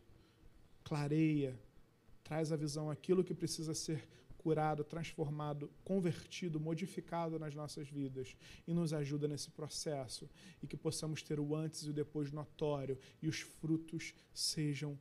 clareia, 0.85 1.59
traz 2.23 2.53
a 2.53 2.57
visão 2.57 2.91
aquilo 2.91 3.25
que 3.25 3.33
precisa 3.33 3.73
ser 3.73 4.07
curado, 4.37 4.85
transformado, 4.85 5.71
convertido, 5.83 6.61
modificado 6.61 7.39
nas 7.39 7.55
nossas 7.55 7.89
vidas 7.89 8.37
e 8.67 8.75
nos 8.75 8.93
ajuda 8.93 9.27
nesse 9.27 9.51
processo 9.51 10.29
e 10.63 10.67
que 10.67 10.77
possamos 10.77 11.23
ter 11.23 11.41
o 11.41 11.57
antes 11.57 11.85
e 11.85 11.89
o 11.89 11.95
depois 11.95 12.31
notório 12.31 12.99
e 13.23 13.27
os 13.27 13.41
frutos 13.41 14.13
sejam 14.35 14.99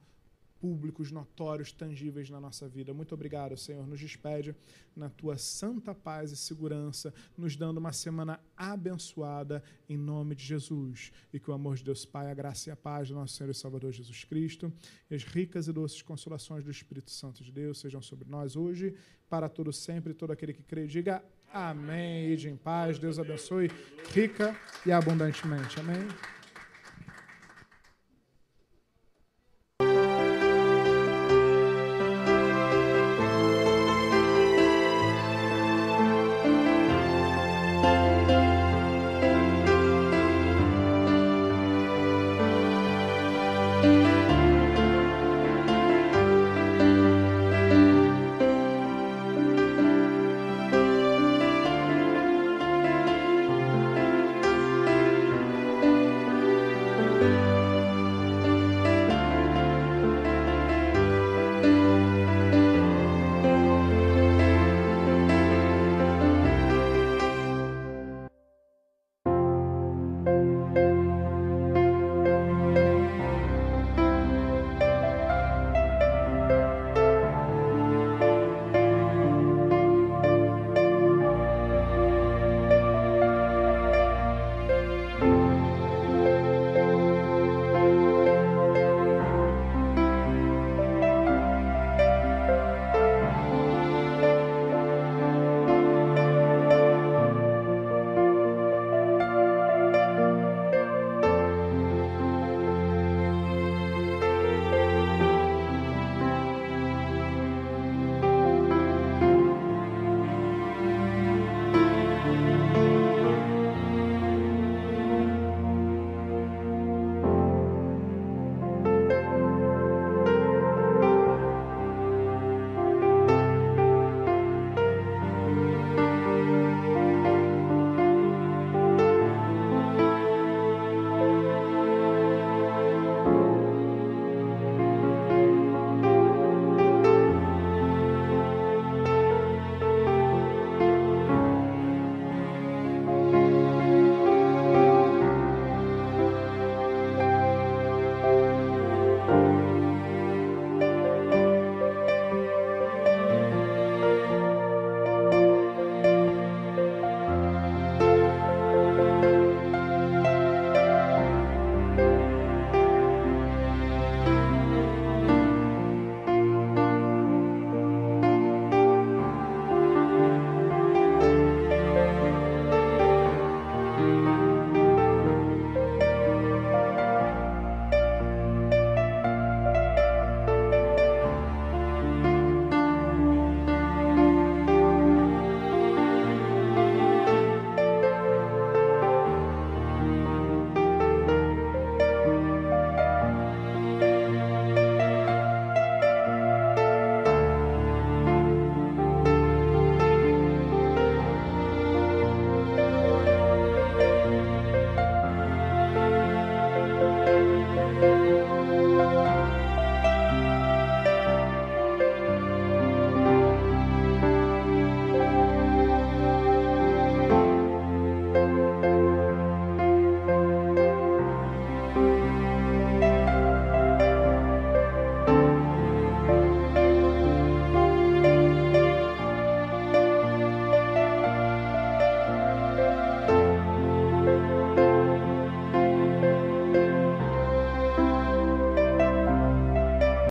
públicos, 0.60 1.12
notórios, 1.12 1.72
tangíveis 1.72 2.30
na 2.30 2.40
nossa 2.40 2.68
vida. 2.68 2.94
Muito 2.94 3.14
obrigado, 3.14 3.56
Senhor. 3.58 3.88
Nos 3.88 4.00
despede 4.00 4.56
na 4.96 5.10
tua 5.10 5.38
santa 5.38 5.96
paz 5.96 6.32
e 6.32 6.38
segurança, 6.38 7.14
nos 7.38 7.56
dando 7.56 7.78
uma 7.78 7.94
semana 7.94 8.40
abençoada 8.56 9.64
em 9.88 9.98
nome 9.98 10.36
de 10.36 10.44
Jesus. 10.44 11.12
E 11.34 11.40
que 11.40 11.50
o 11.50 11.54
amor 11.54 11.78
de 11.78 11.84
Deus 11.84 12.06
Pai, 12.06 12.30
a 12.30 12.34
graça 12.34 12.70
e 12.70 12.72
a 12.72 12.76
paz 12.76 13.08
do 13.08 13.16
nosso 13.16 13.36
Senhor 13.36 13.50
e 13.50 13.54
Salvador 13.54 13.92
Jesus 13.92 14.24
Cristo 14.24 14.72
e 15.10 15.16
as 15.16 15.24
ricas 15.24 15.68
e 15.68 15.74
doces 15.74 16.02
consolações 16.02 16.64
do 16.64 16.72
Espírito 16.72 17.12
Santo 17.12 17.44
de 17.44 17.52
Deus 17.52 17.80
sejam 17.80 18.02
sobre 18.02 18.30
nós 18.30 18.56
hoje, 18.56 18.94
para 19.30 19.48
todo 19.48 19.72
sempre. 19.72 20.14
Todo 20.14 20.32
aquele 20.32 20.54
que 20.54 20.64
crê, 20.64 20.86
diga 20.88 21.24
amém. 21.52 22.32
Ide 22.32 22.50
em 22.50 22.58
paz. 22.58 23.00
Deus 23.00 23.18
abençoe 23.18 23.72
rica 24.14 24.56
e 24.86 24.92
abundantemente. 24.92 25.80
Amém. 25.80 26.39